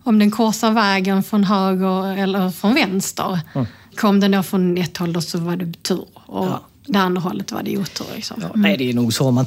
Om 0.03 0.20
den 0.20 0.32
korsar 0.32 0.72
vägen 0.72 1.24
från 1.24 1.43
höger 1.43 2.18
eller 2.18 2.49
från 2.49 2.74
vänster. 2.74 3.39
Mm. 3.53 3.68
Kom 3.95 4.20
den 4.20 4.32
då 4.32 4.43
från 4.43 4.78
ett 4.78 4.97
håll 4.97 5.14
då 5.14 5.22
så 5.22 5.39
var 5.39 5.55
det 5.55 5.84
tur 5.84 6.05
och 6.14 6.45
ja. 6.45 6.62
det 6.86 6.99
andra 6.99 7.22
hållet 7.22 7.51
var 7.51 7.64
det 7.64 7.78
otur. 7.78 8.05
Liksom. 8.16 8.38
Ja, 8.41 8.51
nej, 8.55 8.78
det 8.78 8.89
är 8.89 8.93
nog 8.93 9.14
så. 9.14 9.32
Man 9.32 9.45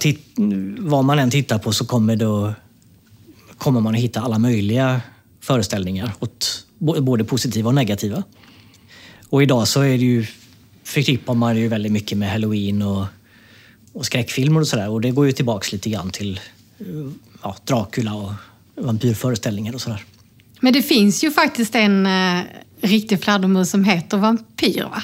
vad 0.79 1.05
man 1.05 1.19
än 1.19 1.31
tittar 1.31 1.59
på 1.59 1.73
så 1.73 1.87
kommer, 1.87 2.17
då, 2.17 2.55
kommer 3.59 3.81
man 3.81 3.95
att 3.95 4.01
hitta 4.01 4.21
alla 4.21 4.39
möjliga 4.39 5.01
föreställningar, 5.45 6.13
åt, 6.21 6.67
både 6.79 7.25
positiva 7.25 7.69
och 7.69 7.75
negativa. 7.75 8.23
Och 9.31 9.43
idag 9.43 9.69
så 9.69 9.81
är 9.81 9.99
det 9.99 10.05
ju, 10.05 10.27
förknippar 10.85 11.35
man 11.35 11.57
ju 11.57 11.69
väldigt 11.69 11.93
mycket 11.93 12.19
med 12.19 12.31
halloween 12.31 12.83
och 12.83 13.07
och 13.95 14.07
skräckfilmer 14.07 14.61
och 14.61 14.69
sådär. 14.69 14.89
Och 14.89 15.01
det 15.01 15.11
går 15.11 15.27
ju 15.27 15.33
tillbaks 15.33 15.73
lite 15.73 15.91
grann 15.91 16.11
till 16.11 16.41
ja, 17.43 17.57
Dracula 17.65 18.15
och 18.15 18.33
vampyrföreställningar 18.75 19.75
och 19.75 19.81
sådär. 19.81 20.05
Men 20.61 20.73
det 20.73 20.83
finns 20.83 21.25
ju 21.25 21.31
faktiskt 21.31 21.75
en 21.75 22.07
eh, 22.07 22.43
riktig 22.81 23.23
fladdermus 23.23 23.71
som 23.71 23.85
heter 23.85 24.17
vampyr 24.17 24.83
va? 24.83 25.03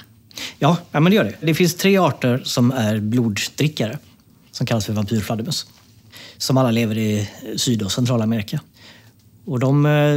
Ja, 0.58 0.76
ja, 0.92 1.00
men 1.00 1.10
det 1.10 1.16
gör 1.16 1.24
det. 1.24 1.46
Det 1.46 1.54
finns 1.54 1.74
tre 1.74 1.96
arter 1.96 2.42
som 2.44 2.70
är 2.70 3.00
bloddrickare 3.00 3.98
som 4.50 4.66
kallas 4.66 4.86
för 4.86 4.92
vampyrfladdermus. 4.92 5.66
Som 6.38 6.56
alla 6.56 6.70
lever 6.70 6.98
i 6.98 7.28
Syd 7.56 7.82
och 7.82 7.92
Centralamerika. 7.92 8.60
Och 9.44 9.58
de, 9.58 9.86
eh, 9.86 10.16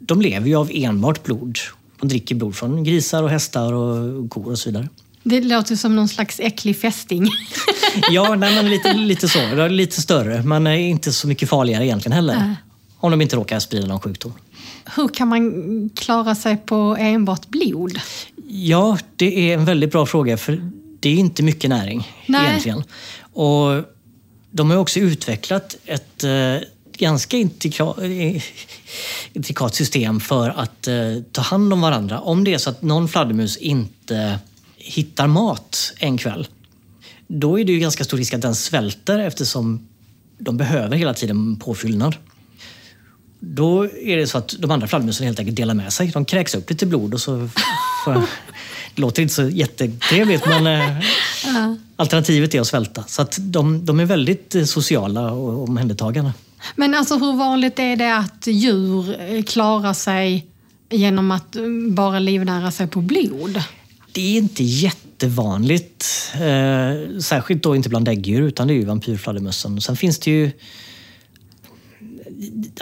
de 0.00 0.20
lever 0.20 0.48
ju 0.48 0.56
av 0.56 0.70
enbart 0.74 1.22
blod. 1.22 1.58
De 2.00 2.08
dricker 2.08 2.34
blod 2.34 2.56
från 2.56 2.84
grisar 2.84 3.22
och 3.22 3.30
hästar 3.30 3.72
och 3.72 4.30
kor 4.30 4.50
och 4.50 4.58
så 4.58 4.68
vidare. 4.68 4.88
Det 5.22 5.40
låter 5.40 5.76
som 5.76 5.96
någon 5.96 6.08
slags 6.08 6.40
äcklig 6.40 6.80
fästing. 6.80 7.28
ja, 8.10 8.34
nej, 8.34 8.54
men 8.54 8.70
lite, 8.70 8.94
lite 8.94 9.28
så. 9.28 9.68
Lite 9.68 10.02
större, 10.02 10.42
men 10.42 10.66
inte 10.66 11.12
så 11.12 11.28
mycket 11.28 11.48
farligare 11.48 11.86
egentligen 11.86 12.12
heller. 12.12 12.34
Äh. 12.34 12.52
Om 12.96 13.10
de 13.10 13.20
inte 13.20 13.36
råkar 13.36 13.58
sprida 13.58 13.86
någon 13.86 14.00
sjukdom. 14.00 14.32
Hur 14.96 15.08
kan 15.08 15.28
man 15.28 15.90
klara 15.94 16.34
sig 16.34 16.56
på 16.56 16.96
enbart 16.98 17.48
blod? 17.48 18.00
Ja, 18.48 18.98
det 19.16 19.50
är 19.50 19.54
en 19.54 19.64
väldigt 19.64 19.92
bra 19.92 20.06
fråga 20.06 20.36
för 20.36 20.70
det 21.00 21.08
är 21.08 21.14
inte 21.14 21.42
mycket 21.42 21.70
näring 21.70 22.08
nej. 22.26 22.46
egentligen. 22.48 22.82
Och 23.32 23.84
de 24.50 24.70
har 24.70 24.76
också 24.76 25.00
utvecklat 25.00 25.76
ett 25.84 26.24
eh, 26.24 26.68
ganska 26.98 27.36
intrikat 29.32 29.74
system 29.74 30.20
för 30.20 30.50
att 30.50 30.88
eh, 30.88 30.94
ta 31.32 31.42
hand 31.42 31.72
om 31.72 31.80
varandra. 31.80 32.20
Om 32.20 32.44
det 32.44 32.54
är 32.54 32.58
så 32.58 32.70
att 32.70 32.82
någon 32.82 33.08
fladdermus 33.08 33.56
inte 33.56 34.38
hittar 34.76 35.26
mat 35.26 35.92
en 35.98 36.18
kväll, 36.18 36.48
då 37.26 37.60
är 37.60 37.64
det 37.64 37.72
ju 37.72 37.78
ganska 37.78 38.04
stor 38.04 38.18
risk 38.18 38.34
att 38.34 38.42
den 38.42 38.54
svälter 38.54 39.18
eftersom 39.18 39.88
de 40.38 40.56
behöver 40.56 40.96
hela 40.96 41.14
tiden 41.14 41.56
påfyllnad. 41.56 42.16
Då 43.40 43.84
är 43.84 44.16
det 44.16 44.26
så 44.26 44.38
att 44.38 44.54
de 44.58 44.70
andra 44.70 44.86
fladdermössen 44.86 45.26
helt 45.26 45.38
enkelt 45.38 45.56
delar 45.56 45.74
med 45.74 45.92
sig. 45.92 46.08
De 46.08 46.24
kräks 46.24 46.54
upp 46.54 46.70
lite 46.70 46.86
blod 46.86 47.14
och 47.14 47.20
så... 47.20 47.48
Får, 48.04 48.12
det 48.94 49.00
låter 49.00 49.22
inte 49.22 49.34
så 49.34 49.48
jättetrevligt 49.48 50.46
men 50.46 50.66
eh, 50.66 50.98
alternativet 51.96 52.54
är 52.54 52.60
att 52.60 52.66
svälta. 52.66 53.04
Så 53.06 53.22
att 53.22 53.36
de, 53.40 53.84
de 53.86 54.00
är 54.00 54.04
väldigt 54.04 54.54
eh, 54.54 54.64
sociala 54.64 55.32
och 55.32 55.68
omhändertagande. 55.68 56.32
Men 56.76 56.94
alltså 56.94 57.18
hur 57.18 57.32
vanligt 57.32 57.78
är 57.78 57.96
det 57.96 58.16
att 58.16 58.46
djur 58.46 59.20
eh, 59.20 59.42
klarar 59.42 59.92
sig 59.92 60.46
genom 60.90 61.30
att 61.30 61.56
bara 61.90 62.18
livnära 62.18 62.70
sig 62.70 62.86
på 62.86 63.00
blod? 63.00 63.62
Det 64.12 64.20
är 64.20 64.38
inte 64.38 64.64
jättevanligt. 64.64 66.30
Eh, 66.34 67.18
särskilt 67.18 67.62
då 67.62 67.76
inte 67.76 67.88
bland 67.88 68.04
däggdjur, 68.04 68.42
utan 68.42 68.66
det 68.66 68.74
är 68.74 68.76
ju 68.76 68.84
vampyrfladdermössen. 68.84 69.80
Sen 69.80 69.96
finns 69.96 70.18
det 70.18 70.30
ju... 70.30 70.50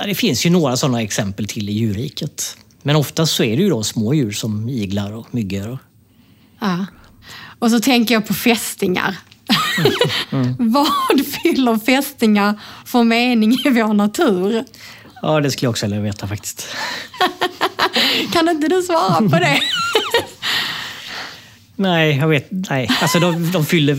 Det 0.07 0.15
finns 0.15 0.47
ju 0.47 0.51
några 0.51 0.77
sådana 0.77 1.03
exempel 1.03 1.47
till 1.47 1.69
i 1.69 1.73
djurriket. 1.73 2.57
Men 2.83 2.97
oftast 2.97 3.35
så 3.35 3.45
är 3.45 3.57
det 3.57 3.63
ju 3.63 3.69
då 3.69 3.83
små 3.83 4.15
djur 4.15 4.33
som 4.33 4.69
iglar 4.69 5.13
och 5.13 5.35
myggor. 5.35 5.79
Ja. 6.61 6.87
Och 7.59 7.71
så 7.71 7.81
tänker 7.81 8.15
jag 8.15 8.27
på 8.27 8.35
fästingar. 8.35 9.17
Vad 10.59 10.87
fyller 11.43 11.79
fästingar 11.79 12.55
för 12.85 13.05
mening 13.05 13.53
i 13.53 13.71
vår 13.71 13.95
natur? 13.95 14.65
Ja, 15.23 15.41
det 15.41 15.51
skulle 15.51 15.67
jag 15.67 15.71
också 15.71 15.87
vilja 15.87 16.01
veta 16.01 16.27
faktiskt. 16.29 16.67
Kan 18.33 18.49
inte 18.49 18.69
du 18.69 18.83
svara 18.83 19.17
på 19.17 19.37
det? 19.37 19.61
Nej, 21.77 22.17
jag 22.17 22.29
vet 22.29 22.47
Nej, 22.51 22.91
alltså 23.03 23.19
de, 23.21 23.51
de 23.53 23.67
fyller... 23.67 23.97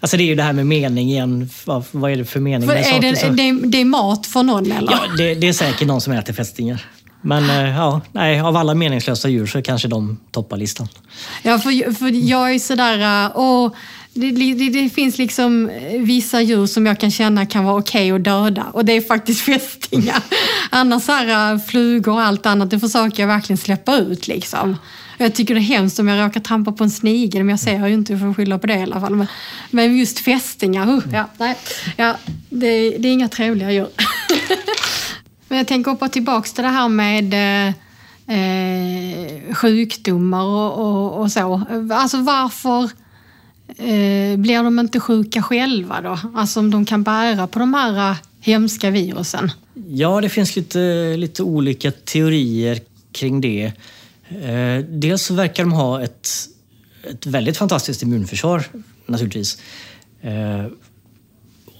Alltså 0.00 0.16
det 0.16 0.22
är 0.22 0.26
ju 0.26 0.34
det 0.34 0.42
här 0.42 0.52
med 0.52 0.66
mening 0.66 1.10
igen. 1.10 1.50
Vad, 1.64 1.84
vad 1.90 2.10
är 2.12 2.16
det 2.16 2.24
för 2.24 2.40
mening 2.40 2.68
För 2.68 2.74
med 2.74 2.84
är 2.86 2.90
saker? 2.90 3.10
det, 3.10 3.16
så- 3.16 3.28
det, 3.28 3.52
det 3.70 3.80
är 3.80 3.84
mat 3.84 4.26
för 4.26 4.42
någon 4.42 4.72
eller? 4.72 4.92
Ja, 4.92 5.00
det, 5.18 5.34
det 5.34 5.48
är 5.48 5.52
säkert 5.52 5.86
någon 5.88 6.00
som 6.00 6.12
äter 6.12 6.32
fästingar. 6.32 6.86
Men 7.22 7.50
eh, 7.50 7.76
ja, 7.76 8.00
nej, 8.12 8.40
av 8.40 8.56
alla 8.56 8.74
meningslösa 8.74 9.28
djur 9.28 9.46
så 9.46 9.62
kanske 9.62 9.88
de 9.88 10.20
toppar 10.30 10.56
listan. 10.56 10.88
Ja, 11.42 11.58
för, 11.58 11.92
för 11.94 12.28
jag 12.28 12.54
är 12.54 12.58
sådär... 12.58 13.30
Åh, 13.34 13.72
det, 14.14 14.30
det, 14.30 14.68
det 14.68 14.88
finns 14.88 15.18
liksom 15.18 15.70
eh, 15.70 16.00
vissa 16.00 16.40
djur 16.40 16.66
som 16.66 16.86
jag 16.86 17.00
kan 17.00 17.10
känna 17.10 17.46
kan 17.46 17.64
vara 17.64 17.76
okej 17.76 18.12
att 18.12 18.24
döda 18.24 18.66
och 18.72 18.84
det 18.84 18.92
är 18.92 19.00
faktiskt 19.00 19.40
fästingar. 19.44 20.22
Annars 20.70 21.08
här, 21.08 21.52
eh, 21.52 21.58
flugor 21.58 22.12
och 22.12 22.22
allt 22.22 22.46
annat, 22.46 22.70
det 22.70 22.80
försöker 22.80 23.22
jag 23.22 23.28
verkligen 23.28 23.58
släppa 23.58 23.96
ut. 23.96 24.28
Liksom. 24.28 24.76
Jag 25.18 25.34
tycker 25.34 25.54
det 25.54 25.60
är 25.60 25.62
hemskt 25.62 25.98
om 25.98 26.08
jag 26.08 26.26
råkar 26.26 26.40
trampa 26.40 26.72
på 26.72 26.84
en 26.84 26.90
snigel, 26.90 27.44
men 27.44 27.48
jag 27.48 27.60
ser 27.60 27.86
ju 27.86 27.94
inte, 27.94 28.12
jag 28.12 28.20
får 28.20 28.34
skylla 28.34 28.58
på 28.58 28.66
det 28.66 28.74
i 28.74 28.82
alla 28.82 29.00
fall. 29.00 29.14
Men, 29.14 29.26
men 29.70 29.96
just 29.96 30.18
fästingar, 30.18 30.90
uh, 30.90 31.02
ja, 31.12 31.28
nej, 31.38 31.56
ja, 31.96 32.16
det, 32.50 32.90
det 32.90 33.08
är 33.08 33.12
inga 33.12 33.28
trevliga 33.28 33.72
djur. 33.72 33.88
Men 35.48 35.58
jag 35.58 35.66
tänker 35.66 35.90
hoppa 35.90 36.08
tillbaks 36.08 36.52
till 36.52 36.64
det 36.64 36.70
här 36.70 36.88
med 36.88 37.34
eh, 37.34 37.74
eh, 38.36 39.54
sjukdomar 39.54 40.44
och, 40.44 40.78
och, 40.78 41.20
och 41.20 41.32
så. 41.32 41.62
Alltså 41.92 42.16
varför 42.16 42.90
eh, 43.80 44.36
blir 44.36 44.62
de 44.64 44.78
inte 44.78 45.00
sjuka 45.00 45.42
själva 45.42 46.00
då? 46.00 46.18
Alltså 46.34 46.60
om 46.60 46.70
de 46.70 46.86
kan 46.86 47.02
bära 47.02 47.46
på 47.46 47.58
de 47.58 47.74
här 47.74 48.10
eh, 48.10 48.16
hemska 48.40 48.90
virusen. 48.90 49.50
Ja, 49.88 50.20
det 50.20 50.28
finns 50.28 50.56
lite, 50.56 51.16
lite 51.16 51.42
olika 51.42 51.90
teorier 51.90 52.80
kring 53.12 53.40
det. 53.40 53.72
Eh, 54.28 54.84
dels 54.88 55.22
så 55.22 55.34
verkar 55.34 55.62
de 55.62 55.72
ha 55.72 56.02
ett, 56.02 56.28
ett 57.10 57.26
väldigt 57.26 57.56
fantastiskt 57.56 58.02
immunförsvar 58.02 58.64
naturligtvis. 59.06 59.58
Eh, 60.20 60.66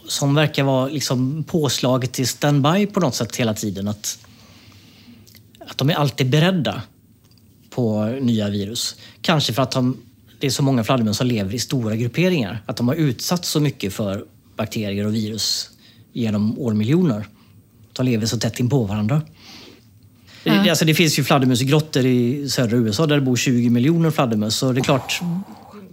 som 0.09 0.35
verkar 0.35 0.65
vara 0.65 0.89
liksom 0.89 1.45
påslaget 1.45 2.13
till 2.13 2.29
standby 2.29 2.87
på 2.87 3.01
något 3.01 3.15
sätt 3.15 3.37
hela 3.37 3.55
tiden. 3.55 3.89
Att, 3.89 4.19
att 5.67 5.79
de 5.79 5.91
är 5.91 5.95
alltid 5.95 6.31
beredda 6.31 6.83
på 7.71 8.05
nya 8.21 8.49
virus. 8.49 8.97
Kanske 9.21 9.53
för 9.53 9.63
att 9.63 9.71
de, 9.71 9.97
det 10.41 10.47
är 10.47 10.51
så 10.51 10.63
många 10.63 10.85
fladdermöss 10.85 11.17
som 11.17 11.27
lever 11.27 11.55
i 11.55 11.59
stora 11.59 11.97
grupperingar. 11.97 12.63
Att 12.67 12.77
de 12.77 12.89
har 12.89 12.95
utsatts 12.95 13.49
så 13.49 13.61
mycket 13.61 13.93
för 13.93 14.25
bakterier 14.57 15.07
och 15.07 15.15
virus 15.15 15.71
genom 16.13 16.59
årmiljoner. 16.59 17.27
De 17.93 18.07
lever 18.07 18.27
så 18.27 18.39
tätt 18.39 18.61
in 18.61 18.69
på 18.69 18.85
varandra. 18.85 19.23
Ja. 20.45 20.71
Alltså 20.71 20.85
det 20.85 20.95
finns 20.95 21.19
ju 21.19 21.25
fladdermusgrottor 21.25 22.05
i 22.07 22.49
södra 22.49 22.77
USA 22.77 23.07
där 23.07 23.15
det 23.17 23.23
bor 23.23 23.37
20 23.37 23.71
miljoner 23.71 24.11
fladdermöss. 24.11 24.63
Och 24.63 24.75
det 24.75 24.81
är 24.81 24.85
klart, 24.85 25.21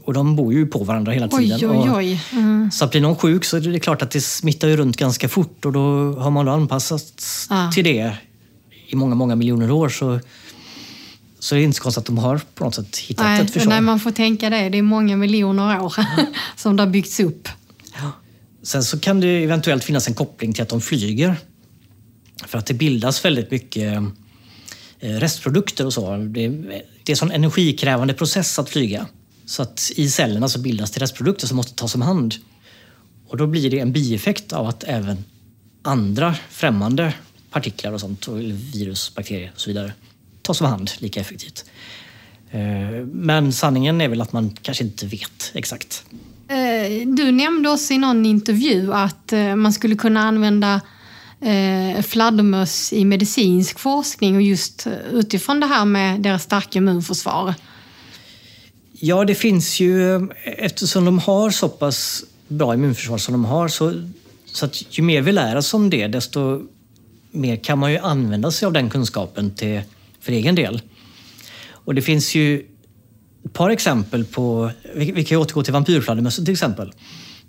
och 0.03 0.13
de 0.13 0.35
bor 0.35 0.53
ju 0.53 0.65
på 0.65 0.83
varandra 0.83 1.11
hela 1.11 1.29
Oj, 1.31 1.43
tiden. 1.49 1.71
oj, 1.71 1.89
Och- 1.89 1.97
oj. 1.97 2.21
Mm. 2.31 2.71
så 2.71 2.85
att 2.85 2.91
blir 2.91 3.01
någon 3.01 3.15
sjuk 3.15 3.45
så 3.45 3.57
är 3.57 3.61
det 3.61 3.79
klart 3.79 4.01
att 4.01 4.11
det 4.11 4.21
smittar 4.21 4.67
ju 4.67 4.77
runt 4.77 4.97
ganska 4.97 5.29
fort 5.29 5.65
och 5.65 5.73
då 5.73 5.79
har 6.19 6.31
man 6.31 6.45
då 6.45 6.51
anpassat 6.51 7.23
Ja. 7.49 7.71
till 7.75 7.83
det 7.83 8.17
i 8.87 8.95
många, 8.95 9.15
många 9.15 9.35
miljoner 9.35 9.71
år. 9.71 9.89
Så, 9.89 10.19
så 11.47 11.55
är 11.55 11.59
det 11.59 11.63
inte 11.63 11.77
så 11.77 11.83
konstigt 11.83 12.01
att 12.01 12.05
de 12.05 12.17
har 12.17 12.41
på 12.55 12.63
något 12.63 12.75
sätt 12.75 12.97
hittat 12.97 13.25
Nej, 13.25 13.41
ett 13.41 13.51
försvar. 13.51 13.69
nej, 13.69 13.81
man 13.81 13.99
får 13.99 14.11
tänka 14.11 14.49
det. 14.49 14.69
Det 14.69 14.77
är 14.77 14.81
många 14.81 15.15
miljoner 15.15 15.81
år 15.81 15.93
som 16.55 16.75
det 16.75 16.83
har 16.83 16.89
byggts 16.89 17.19
upp. 17.19 17.49
Sen 18.63 18.83
så 18.83 18.99
kan 18.99 19.19
det 19.19 19.43
eventuellt 19.43 19.83
finnas 19.83 20.07
en 20.07 20.13
koppling 20.13 20.53
till 20.53 20.63
att 20.63 20.69
de 20.69 20.81
flyger. 20.81 21.35
För 22.45 22.57
att 22.57 22.65
det 22.65 22.73
bildas 22.73 23.25
väldigt 23.25 23.51
mycket 23.51 23.93
eh, 24.99 25.09
restprodukter 25.09 25.85
och 25.85 25.93
så. 25.93 26.17
Det, 26.17 26.47
det 26.47 26.75
är 27.05 27.09
en 27.09 27.17
sån 27.17 27.31
energikrävande 27.31 28.13
process 28.13 28.59
att 28.59 28.69
flyga. 28.69 29.07
Så 29.45 29.61
att 29.61 29.91
i 29.95 30.09
cellerna 30.09 30.49
så 30.49 30.59
bildas 30.59 30.91
det 30.91 31.01
restprodukter 31.01 31.47
som 31.47 31.57
måste 31.57 31.73
tas 31.73 31.95
om 31.95 32.01
hand. 32.01 32.35
Och 33.27 33.37
då 33.37 33.47
blir 33.47 33.71
det 33.71 33.79
en 33.79 33.91
bieffekt 33.91 34.53
av 34.53 34.67
att 34.67 34.83
även 34.83 35.23
andra 35.81 36.35
främmande 36.49 37.13
partiklar 37.51 37.91
och 37.91 37.99
sånt, 37.99 38.27
och 38.27 38.39
virus, 38.73 39.15
bakterier 39.15 39.51
och 39.55 39.61
så 39.61 39.69
vidare, 39.69 39.93
tas 40.47 40.61
om 40.61 40.67
hand 40.67 40.91
lika 40.99 41.19
effektivt. 41.19 41.65
Eh, 42.51 43.05
Men 43.11 43.53
sanningen 43.53 44.01
är 44.01 44.07
väl 44.07 44.21
att 44.21 44.33
man 44.33 44.57
kanske 44.61 44.83
inte 44.83 45.05
vet 45.05 45.51
exakt. 45.53 46.03
Eh, 46.47 47.07
Du 47.07 47.31
nämnde 47.31 47.69
också 47.69 47.93
i 47.93 47.97
någon 47.97 48.25
intervju 48.25 48.93
att 48.93 49.33
eh, 49.33 49.55
man 49.55 49.73
skulle 49.73 49.95
kunna 49.95 50.19
använda 50.21 50.81
fladdermöss 52.03 52.93
i 52.93 53.05
medicinsk 53.05 53.79
forskning 53.79 54.35
och 54.35 54.41
just 54.41 54.87
utifrån 55.11 55.59
det 55.59 55.67
här 55.67 55.85
med 55.85 56.21
deras 56.21 56.43
starka 56.43 56.79
immunförsvar. 56.79 57.53
Ja, 58.91 59.25
det 59.25 59.35
finns 59.35 59.79
ju, 59.79 60.27
eftersom 60.43 61.05
de 61.05 61.19
har 61.19 61.49
så 61.49 61.69
pass 61.69 62.23
bra 62.47 62.73
immunförsvar 62.73 63.17
som 63.17 63.31
de 63.31 63.45
har, 63.45 63.67
så, 63.67 64.03
så 64.45 64.65
att 64.65 64.97
ju 64.97 65.03
mer 65.03 65.21
vi 65.21 65.31
lär 65.31 65.55
oss 65.55 65.73
om 65.73 65.89
det, 65.89 66.07
desto 66.07 66.61
mer 67.31 67.55
kan 67.55 67.79
man 67.79 67.91
ju 67.91 67.97
använda 67.97 68.51
sig 68.51 68.65
av 68.65 68.73
den 68.73 68.89
kunskapen 68.89 69.51
till, 69.51 69.81
för 70.28 70.34
egen 70.34 70.55
del. 70.55 70.82
Och 71.69 71.95
det 71.95 72.01
finns 72.01 72.36
ju 72.36 72.65
ett 73.45 73.53
par 73.53 73.69
exempel 73.69 74.25
på, 74.25 74.71
vi, 74.95 75.11
vi 75.11 75.23
kan 75.23 75.38
ju 75.38 75.41
återgå 75.41 75.63
till 75.63 75.73
vampyrfladdermössen 75.73 76.45
till 76.45 76.51
exempel. 76.51 76.93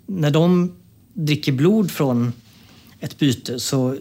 När 0.05 0.31
de 0.31 0.75
dricker 1.13 1.51
blod 1.51 1.91
från 1.91 2.33
ett 2.99 3.17
byte 3.17 3.59
så, 3.59 3.97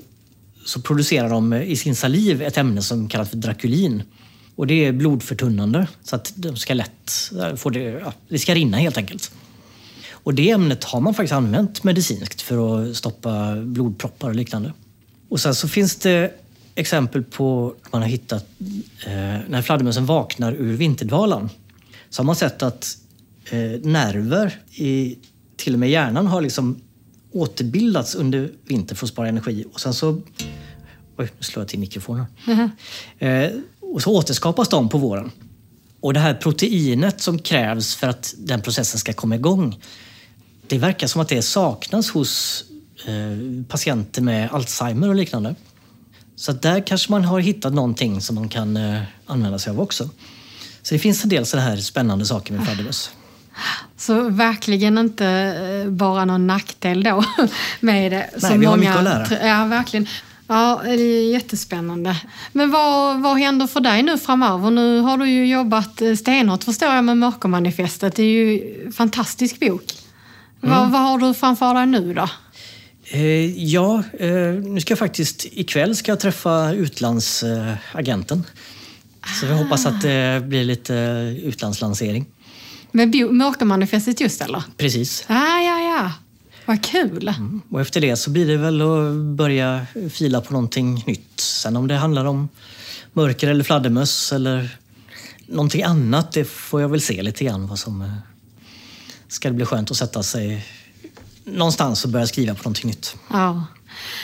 så 0.66 0.81
producerar 0.81 1.29
de 1.29 1.53
i 1.53 1.76
sin 1.76 1.97
saliv 1.97 2.43
ett 2.43 2.57
ämne 2.57 2.83
som 2.83 3.09
kallas 3.09 3.31
för 3.31 3.37
drakulin. 3.37 4.03
Och 4.55 4.66
det 4.66 4.85
är 4.85 4.93
blodförtunnande 4.93 5.89
så 6.03 6.16
att 6.16 6.33
de 6.37 6.57
ska 6.57 6.74
lätt 6.74 7.33
få 7.57 7.70
det, 7.70 7.81
ja, 7.81 8.12
det 8.29 8.39
ska 8.39 8.55
rinna 8.55 8.76
helt 8.76 8.97
enkelt. 8.97 9.33
Och 10.11 10.35
det 10.35 10.51
ämnet 10.51 10.85
har 10.85 11.01
man 11.01 11.14
faktiskt 11.14 11.33
använt 11.33 11.85
medicinskt 11.85 12.43
för 12.43 12.57
att 12.91 12.97
stoppa 12.97 13.57
blodproppar 13.57 14.29
och 14.29 14.35
liknande. 14.35 14.72
Och 15.29 15.41
sen 15.41 15.55
så 15.55 15.68
finns 15.68 15.97
det 15.97 16.33
exempel 16.79 17.22
på 17.22 17.74
att 17.83 17.93
man 17.93 18.03
har 18.03 18.09
hittat 18.09 18.47
eh, 19.07 19.12
när 19.49 19.62
fladdermössen 19.62 20.07
vaknar 20.07 20.53
ur 20.53 20.76
vinterdvalan. 20.76 21.51
Så 22.11 22.22
har 22.22 22.24
man 22.26 22.37
sett 22.37 22.62
att 22.62 22.99
eh, 23.51 23.81
nerver 23.83 24.61
i 24.70 25.18
till 25.57 25.74
och 25.74 25.81
med 25.81 25.91
hjärnan 25.91 26.26
har 26.26 26.41
liksom 26.41 26.81
återbildats 27.33 28.14
under 28.14 28.53
vintern 28.64 28.97
för 28.97 29.07
att 29.07 29.11
spara 29.11 29.29
energi. 29.29 29.64
Och 29.72 29.81
sen 29.81 29.95
så... 29.95 30.20
Oj, 31.16 31.31
nu 31.39 31.43
slår 31.43 31.62
jag 31.62 31.68
till 31.68 31.79
mikrofonen. 31.79 32.26
Eh, 33.18 33.51
och 33.81 34.03
så 34.03 34.16
återskapas 34.16 34.68
de 34.68 34.89
på 34.89 34.99
våren. 34.99 35.31
Och 36.01 36.14
det 36.14 36.20
här 36.20 36.35
proteinet 36.35 37.20
som 37.20 37.39
krävs 37.39 37.97
för 37.97 38.07
att 38.07 38.35
den 38.39 38.61
processen 38.61 39.01
ska 39.01 39.12
komma 39.12 39.35
igång. 39.35 39.81
Det 40.66 40.79
verkar 40.79 41.07
som 41.07 41.20
att 41.20 41.29
det 41.29 41.43
saknas 41.43 42.11
hos 42.11 42.64
eh, 43.07 43.64
patienter 43.68 44.22
med 44.22 44.51
Alzheimer 44.53 45.09
och 45.09 45.14
liknande. 45.14 45.55
Så 46.39 46.53
där 46.53 46.86
kanske 46.86 47.12
man 47.12 47.24
har 47.24 47.41
hittat 47.41 47.72
någonting 47.72 48.20
som 48.20 48.34
man 48.34 48.49
kan 48.49 48.76
eh, 48.76 49.01
använda 49.26 49.59
sig 49.59 49.70
av 49.70 49.80
också. 49.80 50.09
Så 50.82 50.95
det 50.95 50.99
finns 50.99 51.24
en 51.24 51.28
del 51.30 51.47
sådana 51.47 51.68
här 51.68 51.76
spännande 51.76 52.26
saker 52.26 52.53
med 52.53 52.64
fladdermöss. 52.66 53.11
Så 53.97 54.28
verkligen 54.28 54.99
inte 54.99 55.26
eh, 55.26 55.91
bara 55.91 56.24
någon 56.24 56.47
nackdel 56.47 57.03
då 57.03 57.24
med 57.80 58.12
det. 58.12 58.30
Nej, 58.32 58.51
som 58.51 58.61
vi 58.61 58.66
har 58.66 58.76
många 58.76 58.91
mycket 58.91 58.97
att 58.97 59.30
lära. 59.30 59.49
Ja, 59.49 59.64
verkligen. 59.64 60.07
Ja, 60.47 60.80
det 60.84 60.91
är 60.91 61.32
jättespännande. 61.32 62.16
Men 62.53 62.70
vad, 62.70 63.20
vad 63.20 63.39
händer 63.39 63.66
för 63.66 63.80
dig 63.80 64.03
nu 64.03 64.18
framöver? 64.18 64.70
Nu 64.70 65.01
har 65.01 65.18
du 65.18 65.30
ju 65.30 65.47
jobbat 65.47 66.03
eh, 66.03 66.14
stenhårt 66.14 66.64
förstår 66.64 66.89
jag 66.89 67.05
med 67.05 67.16
Mörkermanifestet. 67.16 68.16
Det 68.16 68.22
är 68.22 68.26
ju 68.26 68.84
en 68.86 68.93
fantastisk 68.93 69.61
bok. 69.61 69.84
Mm. 70.62 70.78
Vad, 70.78 70.91
vad 70.91 71.01
har 71.01 71.18
du 71.18 71.34
framför 71.34 71.74
dig 71.74 71.86
nu 71.86 72.14
då? 72.14 72.28
Eh, 73.11 73.65
ja, 73.65 74.03
eh, 74.19 74.31
nu 74.53 74.81
ska 74.81 74.91
jag 74.93 74.99
faktiskt 74.99 75.47
ikväll 75.53 75.97
ska 75.97 76.13
jag 76.13 76.21
träffa 76.21 76.73
utlandsagenten. 76.73 78.45
Så 79.41 79.47
vi 79.47 79.53
hoppas 79.53 79.87
att 79.87 80.03
det 80.03 80.43
blir 80.47 80.65
lite 80.65 80.95
utlandslansering. 81.43 82.27
Med 82.93 83.15
Mörkermanifestet 83.31 84.21
just 84.21 84.41
eller? 84.41 84.63
Precis. 84.77 85.25
Ja, 85.29 85.61
ja, 85.61 85.81
ja. 85.81 86.13
Vad 86.67 86.85
kul. 86.85 87.33
Och 87.71 87.81
efter 87.81 88.01
det 88.01 88.17
så 88.17 88.31
blir 88.31 88.47
det 88.47 88.57
väl 88.57 88.81
att 88.83 89.15
börja 89.37 89.87
fila 90.11 90.41
på 90.41 90.53
någonting 90.53 91.05
nytt. 91.07 91.41
Sen 91.41 91.77
om 91.77 91.89
det 91.89 91.95
handlar 91.97 92.25
om 92.25 92.49
mörker 93.13 93.49
eller 93.49 93.65
fladdermöss 93.65 94.33
eller 94.33 94.79
någonting 95.47 95.83
annat, 95.83 96.33
det 96.33 96.45
får 96.45 96.81
jag 96.81 96.89
väl 96.89 97.01
se 97.01 97.23
lite 97.23 97.45
grann 97.45 97.67
vad 97.67 97.79
som... 97.79 98.03
eh, 98.03 98.13
Ska 99.29 99.49
det 99.49 99.55
bli 99.55 99.65
skönt 99.65 99.91
att 99.91 99.97
sätta 99.97 100.23
sig 100.23 100.67
någonstans 101.53 102.05
och 102.05 102.11
börja 102.11 102.26
skriva 102.26 102.55
på 102.55 102.62
någonting 102.62 102.88
nytt. 102.90 103.16
Ja. 103.30 103.64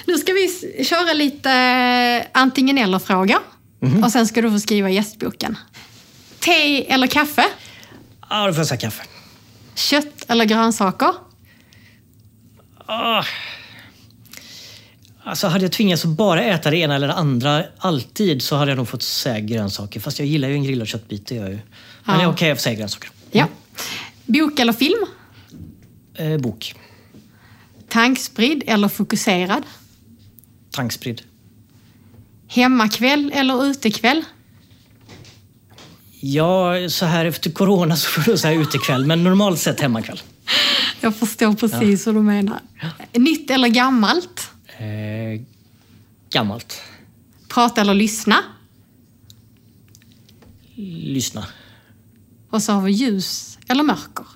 Nu 0.06 0.18
ska 0.18 0.32
vi 0.32 0.48
köra 0.84 1.12
lite 1.12 1.50
eh, 1.52 2.40
antingen 2.40 2.78
eller-frågor. 2.78 3.38
Mhm. 3.80 4.04
Och 4.04 4.12
sen 4.12 4.26
ska 4.26 4.42
du 4.42 4.50
få 4.50 4.60
skriva 4.60 4.90
gästboken. 4.90 5.58
Te 6.40 6.90
eller 6.92 7.06
kaffe? 7.06 7.44
Ja, 8.30 8.46
då 8.46 8.52
får 8.52 8.60
jag 8.60 8.66
säga 8.66 8.80
kaffe. 8.80 9.02
Kött 9.74 10.24
eller 10.28 10.44
grönsaker? 10.44 11.10
Ah. 12.86 13.24
Alltså 15.26 15.46
hade 15.46 15.64
jag 15.64 15.72
tvingats 15.72 16.04
att 16.04 16.10
bara 16.10 16.42
äta 16.44 16.70
det 16.70 16.76
ena 16.76 16.94
eller 16.94 17.08
det 17.08 17.14
andra 17.14 17.64
alltid 17.78 18.42
så 18.42 18.56
hade 18.56 18.70
jag 18.70 18.76
nog 18.78 18.88
fått 18.88 19.02
säga 19.02 19.40
grönsaker. 19.40 20.00
Fast 20.00 20.18
jag 20.18 20.28
gillar 20.28 20.48
ju 20.48 20.54
en 20.54 20.64
grillad 20.64 20.88
köttbit, 20.88 21.26
det 21.26 21.34
gör 21.34 21.42
jag 21.42 21.52
ju. 21.52 21.58
Men 22.04 22.14
Ja. 22.14 22.16
det 22.16 22.22
är 22.22 22.28
okej 22.28 22.50
att 22.50 22.60
säga 22.60 22.74
grönsaker. 22.78 23.10
Ja. 23.30 23.46
Bok 24.26 24.58
eller 24.58 24.72
film? 24.72 25.06
Eh, 26.18 26.36
bok. 26.38 26.74
Tankspridd 27.94 28.62
eller 28.66 28.88
fokuserad? 28.88 29.62
Tankspridd. 30.70 31.22
Hemmakväll 32.48 33.32
eller 33.34 33.64
utekväll? 33.64 34.24
Ja, 36.20 36.88
så 36.88 37.06
här 37.06 37.24
efter 37.24 37.50
corona 37.50 37.96
så 37.96 38.08
får 38.10 38.32
du 38.32 38.38
säga 38.38 38.60
utekväll, 38.60 39.06
men 39.06 39.24
normalt 39.24 39.60
sett 39.60 39.80
hemmakväll. 39.80 40.20
Jag 41.00 41.16
förstår 41.16 41.54
precis 41.54 42.06
vad 42.06 42.14
du 42.14 42.22
menar. 42.22 42.60
Nytt 43.12 43.50
eller 43.50 43.68
gammalt? 43.68 44.50
Eh, 44.78 45.40
gammalt. 46.30 46.82
Prata 47.48 47.80
eller 47.80 47.94
lyssna? 47.94 48.36
Lyssna. 51.04 51.46
Och 52.50 52.62
så 52.62 52.72
har 52.72 52.82
vi 52.82 52.92
ljus 52.92 53.58
eller 53.68 53.82
mörker. 53.82 54.26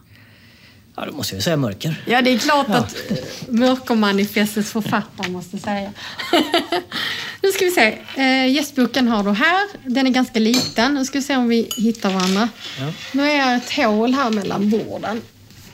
Ja, 1.00 1.04
då 1.06 1.12
måste 1.12 1.34
jag 1.34 1.44
säga 1.44 1.56
mörker. 1.56 2.02
Ja, 2.06 2.22
det 2.22 2.30
är 2.30 2.38
klart 2.38 2.68
att 2.68 3.10
eh, 3.10 3.16
Mörkermanifestets 3.48 4.72
författare 4.72 5.30
måste 5.30 5.58
säga. 5.58 5.92
nu 7.42 7.52
ska 7.52 7.64
vi 7.64 7.70
se. 7.70 7.98
Eh, 8.16 8.52
gästboken 8.52 9.08
har 9.08 9.22
du 9.24 9.30
här. 9.30 9.68
Den 9.84 10.06
är 10.06 10.10
ganska 10.10 10.38
liten. 10.38 10.94
Nu 10.94 11.04
ska 11.04 11.18
vi 11.18 11.22
se 11.24 11.36
om 11.36 11.48
vi 11.48 11.68
hittar 11.76 12.10
varandra. 12.10 12.48
Ja. 12.78 12.92
Nu 13.12 13.30
är 13.30 13.36
jag 13.38 13.56
ett 13.56 13.72
hål 13.72 14.14
här 14.14 14.30
mellan 14.30 14.70
borden. 14.70 15.22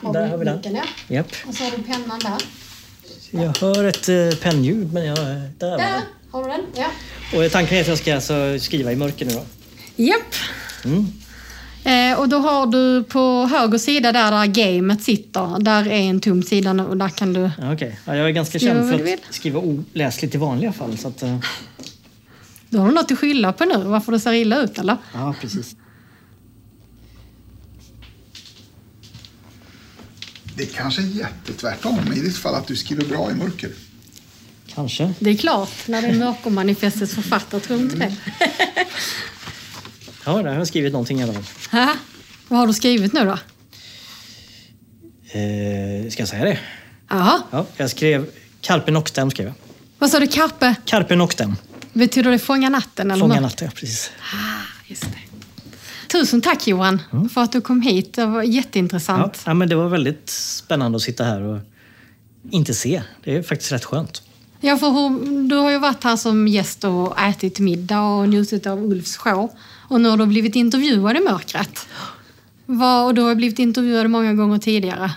Där 0.01 0.29
har 0.29 0.37
vi 0.39 0.45
den. 0.45 0.61
ja. 0.75 0.83
Japp. 1.09 1.29
Och 1.47 1.55
så 1.55 1.65
har 1.65 1.71
du 1.71 1.83
pennan 1.83 2.19
där. 2.19 2.39
Jag 3.31 3.59
hör 3.61 3.85
ett 3.85 4.09
eh, 4.09 4.39
pennljud, 4.43 4.93
men 4.93 5.05
jag... 5.05 5.17
Där 5.59 5.71
var 5.71 5.79
Där 5.79 5.79
det. 5.79 6.03
har 6.31 6.45
du 6.45 6.51
den. 6.51 6.61
Ja. 6.75 6.87
Och 7.47 7.53
tanken 7.53 7.77
är 7.77 7.81
att 7.81 7.89
jag 7.89 7.99
ska 7.99 8.15
alltså 8.15 8.59
skriva 8.61 8.93
i 8.93 8.97
mörker 8.97 9.27
nu 9.27 9.33
då. 9.33 9.45
Japp. 9.97 10.35
Mm. 10.85 11.13
Eh, 11.85 12.19
och 12.19 12.29
då 12.29 12.39
har 12.39 12.67
du 12.67 13.05
på 13.05 13.47
höger 13.47 13.79
sida 13.79 14.13
där, 14.13 14.31
där 14.31 14.47
gamet 14.47 15.03
sitter, 15.03 15.59
där 15.61 15.87
är 15.87 16.01
en 16.01 16.21
tom 16.21 16.43
sida 16.43 16.73
nu 16.73 16.83
och 16.83 16.97
där 16.97 17.09
kan 17.09 17.33
du... 17.33 17.51
Okej. 17.73 17.99
Ja, 18.05 18.17
jag 18.17 18.27
är 18.29 18.31
ganska 18.31 18.59
känd 18.59 18.91
för 18.91 19.13
att 19.15 19.35
skriva 19.35 19.61
oläsligt 19.61 20.35
i 20.35 20.39
vanliga 20.39 20.73
fall. 20.73 20.99
Så 20.99 21.09
att, 21.09 21.23
eh, 21.23 21.39
Då 22.69 22.79
har 22.79 22.89
du 22.89 22.95
något 22.95 23.13
att 23.13 23.19
skylla 23.19 23.53
på 23.53 23.65
nu, 23.65 23.77
varför 23.85 24.13
det 24.13 24.21
ser 24.21 24.33
illa 24.33 24.61
ut 24.63 24.79
eller? 24.79 24.97
ja, 25.15 25.35
precis. 25.41 25.77
Det 30.57 30.67
kanske 30.67 31.03
är 31.03 31.07
jättetvärtom 31.07 32.13
i 32.17 32.21
ditt 32.21 32.37
fall 32.37 32.55
att 32.55 32.67
du 32.67 32.77
skriver 32.77 33.05
bra 33.05 33.31
i 33.31 33.35
mörker. 33.35 33.71
Kanske. 34.67 35.13
Det 35.19 35.31
är 35.31 35.37
klart, 35.37 35.89
när 35.89 36.03
det 36.03 36.09
är 36.09 36.15
Mörkermanifestets 36.15 37.15
författare, 37.15 37.61
tror 37.61 37.77
du 37.77 37.83
inte 37.83 37.97
det? 37.97 38.17
Ja, 40.27 40.33
där 40.43 40.51
har 40.51 40.55
jag 40.59 40.67
skrivit 40.69 40.93
någonting 40.93 41.21
i 41.21 41.23
alla 41.23 41.33
fall. 41.33 41.45
Hä? 41.71 41.89
Vad 42.49 42.59
har 42.59 42.67
du 42.67 42.73
skrivit 42.73 43.13
nu 43.13 43.25
då? 43.25 43.39
Eh, 45.39 46.11
ska 46.11 46.23
jag 46.23 46.29
säga 46.29 46.45
det? 46.45 46.59
Jaha. 47.11 47.43
Ja, 47.51 47.67
jag 47.77 47.91
skrev 47.91 48.27
Carpe 48.61 48.91
Noctem. 48.91 49.31
Skrev 49.31 49.47
jag. 49.47 49.55
Vad 49.99 50.11
sa 50.11 50.21
du, 50.21 50.27
Carpe? 50.27 50.75
Carpe 50.85 51.17
Noctem. 51.17 51.57
Betyder 51.93 52.31
det 52.31 52.39
fånga 52.39 52.69
natten? 52.69 53.11
Eller 53.11 53.21
Fånga 53.21 53.41
natten, 53.41 53.67
ja, 53.67 53.73
precis. 53.81 54.11
Ah, 54.33 54.37
just 54.87 55.03
det. 55.03 55.19
Tusen 56.09 56.41
tack 56.41 56.67
Johan 56.67 57.03
för 57.35 57.41
att 57.41 57.53
du 57.53 57.61
kom 57.61 57.81
hit. 57.83 58.15
Det 58.15 58.27
var 58.27 58.43
Ja, 58.43 58.45
jätteintressant. 58.45 59.43
ja, 59.47 59.55
men 59.55 59.69
det 59.69 59.75
var 59.77 59.89
väldigt 59.89 60.31
spännande 60.31 60.97
att 60.97 61.03
sitta 61.03 61.25
här 61.25 61.43
och 61.43 61.59
inte 62.51 62.75
se. 62.75 63.03
Det 63.25 63.37
är 63.37 63.43
faktiskt 63.43 63.73
rätt 63.73 63.85
skönt. 63.85 64.23
Ja, 64.61 64.79
för 64.79 64.89
du 65.49 65.55
har 65.57 65.71
ju 65.71 65.79
varit 65.79 66.05
här 66.05 66.17
som 66.17 66.49
gäst 66.49 66.85
och 66.85 67.21
ätit 67.21 67.59
middag 67.59 68.01
och 68.01 68.29
njutit 68.29 68.67
av 68.67 68.83
Ulfs 68.85 69.17
show. 69.17 69.51
Och 69.95 70.01
nu 70.01 70.09
har 70.09 70.17
du 70.17 70.27
blivit 70.27 70.57
intervjuad 70.57 71.17
i 71.17 71.21
mörkret. 71.21 71.87
Vad, 72.67 73.07
och 73.07 73.15
du 73.15 73.23
har 73.23 73.35
blivit 73.35 73.59
intervjuad 73.59 74.11
många 74.11 74.35
gånger 74.35 74.59
tidigare. 74.59 75.13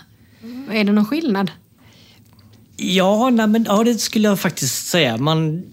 Är 0.72 0.84
det 0.84 0.92
någon 0.92 1.06
skillnad? 1.06 1.52
Ja, 2.76 3.30
nej, 3.30 3.48
men, 3.48 3.64
ja, 3.64 3.84
det 3.84 3.96
skulle 3.96 4.28
jag 4.28 4.40
faktiskt 4.40 4.88
säga. 4.88 5.18
Man, 5.18 5.64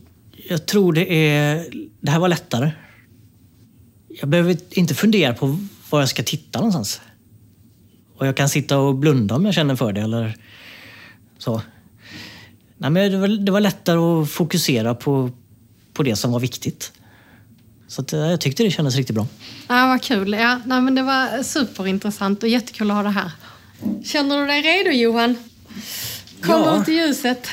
jag 0.48 0.66
tror 0.66 0.92
det 0.92 1.12
är... 1.12 1.66
Det 2.00 2.10
här 2.10 2.18
var 2.18 2.28
lättare. 2.28 2.70
Jag 4.08 4.28
behöver 4.28 4.56
inte 4.70 4.94
fundera 4.94 5.34
på 5.34 5.58
var 5.90 6.00
jag 6.00 6.08
ska 6.08 6.22
titta 6.22 6.58
någonstans. 6.58 7.00
Och 8.16 8.26
jag 8.26 8.36
kan 8.36 8.48
sitta 8.48 8.78
och 8.78 8.94
blunda 8.94 9.34
om 9.34 9.44
jag 9.44 9.54
känner 9.54 9.76
för 9.76 9.92
det 9.92 10.00
eller 10.00 10.36
så. 11.38 11.62
Nej, 12.76 12.90
men 12.90 13.12
det, 13.12 13.18
var, 13.18 13.28
det 13.28 13.52
var 13.52 13.60
lättare 13.60 13.98
att 13.98 14.30
fokusera 14.30 14.94
på, 14.94 15.30
på 15.92 16.02
det 16.02 16.16
som 16.16 16.32
var 16.32 16.40
viktigt. 16.40 16.92
Så 17.88 18.00
att, 18.02 18.12
eh, 18.12 18.18
jag 18.20 18.40
tyckte 18.40 18.62
det 18.62 18.70
kändes 18.70 18.96
riktigt 18.96 19.14
bra. 19.14 19.26
Ja, 19.68 19.86
vad 19.86 20.02
kul. 20.02 20.32
Ja, 20.32 20.60
nej, 20.66 20.80
men 20.80 20.94
det 20.94 21.02
var 21.02 21.42
superintressant 21.42 22.42
och 22.42 22.48
jättekul 22.48 22.90
att 22.90 22.96
ha 22.96 23.02
det 23.02 23.10
här. 23.10 23.30
Känner 24.04 24.40
du 24.40 24.46
dig 24.46 24.62
redo 24.62 24.90
Johan? 24.90 25.36
Kom 26.42 26.62
Ja. 26.62 26.82
ut 26.82 26.88
i 26.88 26.92
ljuset. 26.92 27.46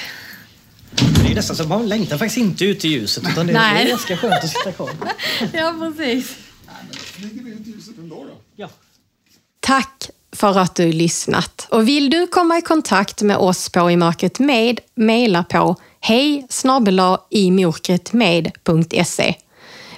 Det 1.23 1.31
är 1.31 1.35
nästan 1.35 1.55
så 1.55 1.63
man 1.63 1.89
längtar 1.89 2.17
faktiskt 2.17 2.37
inte 2.37 2.65
ut 2.65 2.85
i 2.85 2.87
ljuset 2.87 3.23
utan 3.31 3.47
det, 3.47 3.53
det 3.53 3.59
Nej. 3.59 3.83
är 3.85 3.89
ganska 3.89 4.17
skönt 4.17 4.33
att 4.43 4.49
sitta 4.49 4.71
kvar. 4.71 4.89
Ja, 5.53 5.75
precis. 5.79 6.35
Flyger 6.91 7.43
vi 7.43 7.51
ut 7.51 7.67
i 7.67 7.71
ljuset 7.71 7.97
ändå 7.97 8.15
då? 8.15 8.37
Ja. 8.55 8.69
Tack 9.59 10.09
för 10.35 10.57
att 10.59 10.75
du 10.75 10.91
lyssnat. 10.91 11.67
Och 11.69 11.87
vill 11.87 12.09
du 12.09 12.27
komma 12.27 12.57
i 12.57 12.61
kontakt 12.61 13.21
med 13.21 13.37
oss 13.37 13.69
på 13.69 13.91
I 13.91 13.97
mörkret 13.97 14.39
med, 14.39 14.79
mejla 14.95 15.43
på 15.43 15.75
hej 15.99 16.47
imorkretmed.se. 17.29 19.35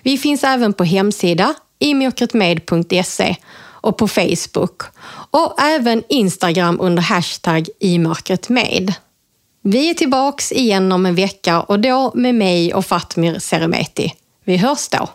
Vi 0.04 0.18
finns 0.18 0.43
även 0.43 0.74
på 0.74 0.84
hemsida 0.84 1.54
imörkretmed.se 1.80 3.36
och 3.62 3.97
på 3.97 4.08
Facebook 4.08 4.82
och 5.32 5.62
även 5.62 6.04
Instagram 6.10 6.78
under 6.82 7.04
hashtag 7.04 7.68
imörkretmed. 7.80 8.93
Vi 9.62 9.89
är 9.89 9.93
tillbaks 9.93 10.51
igen 10.51 10.91
om 10.91 11.06
en 11.06 11.16
vecka 11.16 11.62
och 11.62 11.80
då 11.80 12.12
med 12.16 12.36
mig 12.36 12.74
och 12.74 12.86
Fatmir 12.86 13.39
Seremeti. 13.39 14.14
Vi 14.43 14.58
hörs 14.58 14.89
då. 14.89 15.10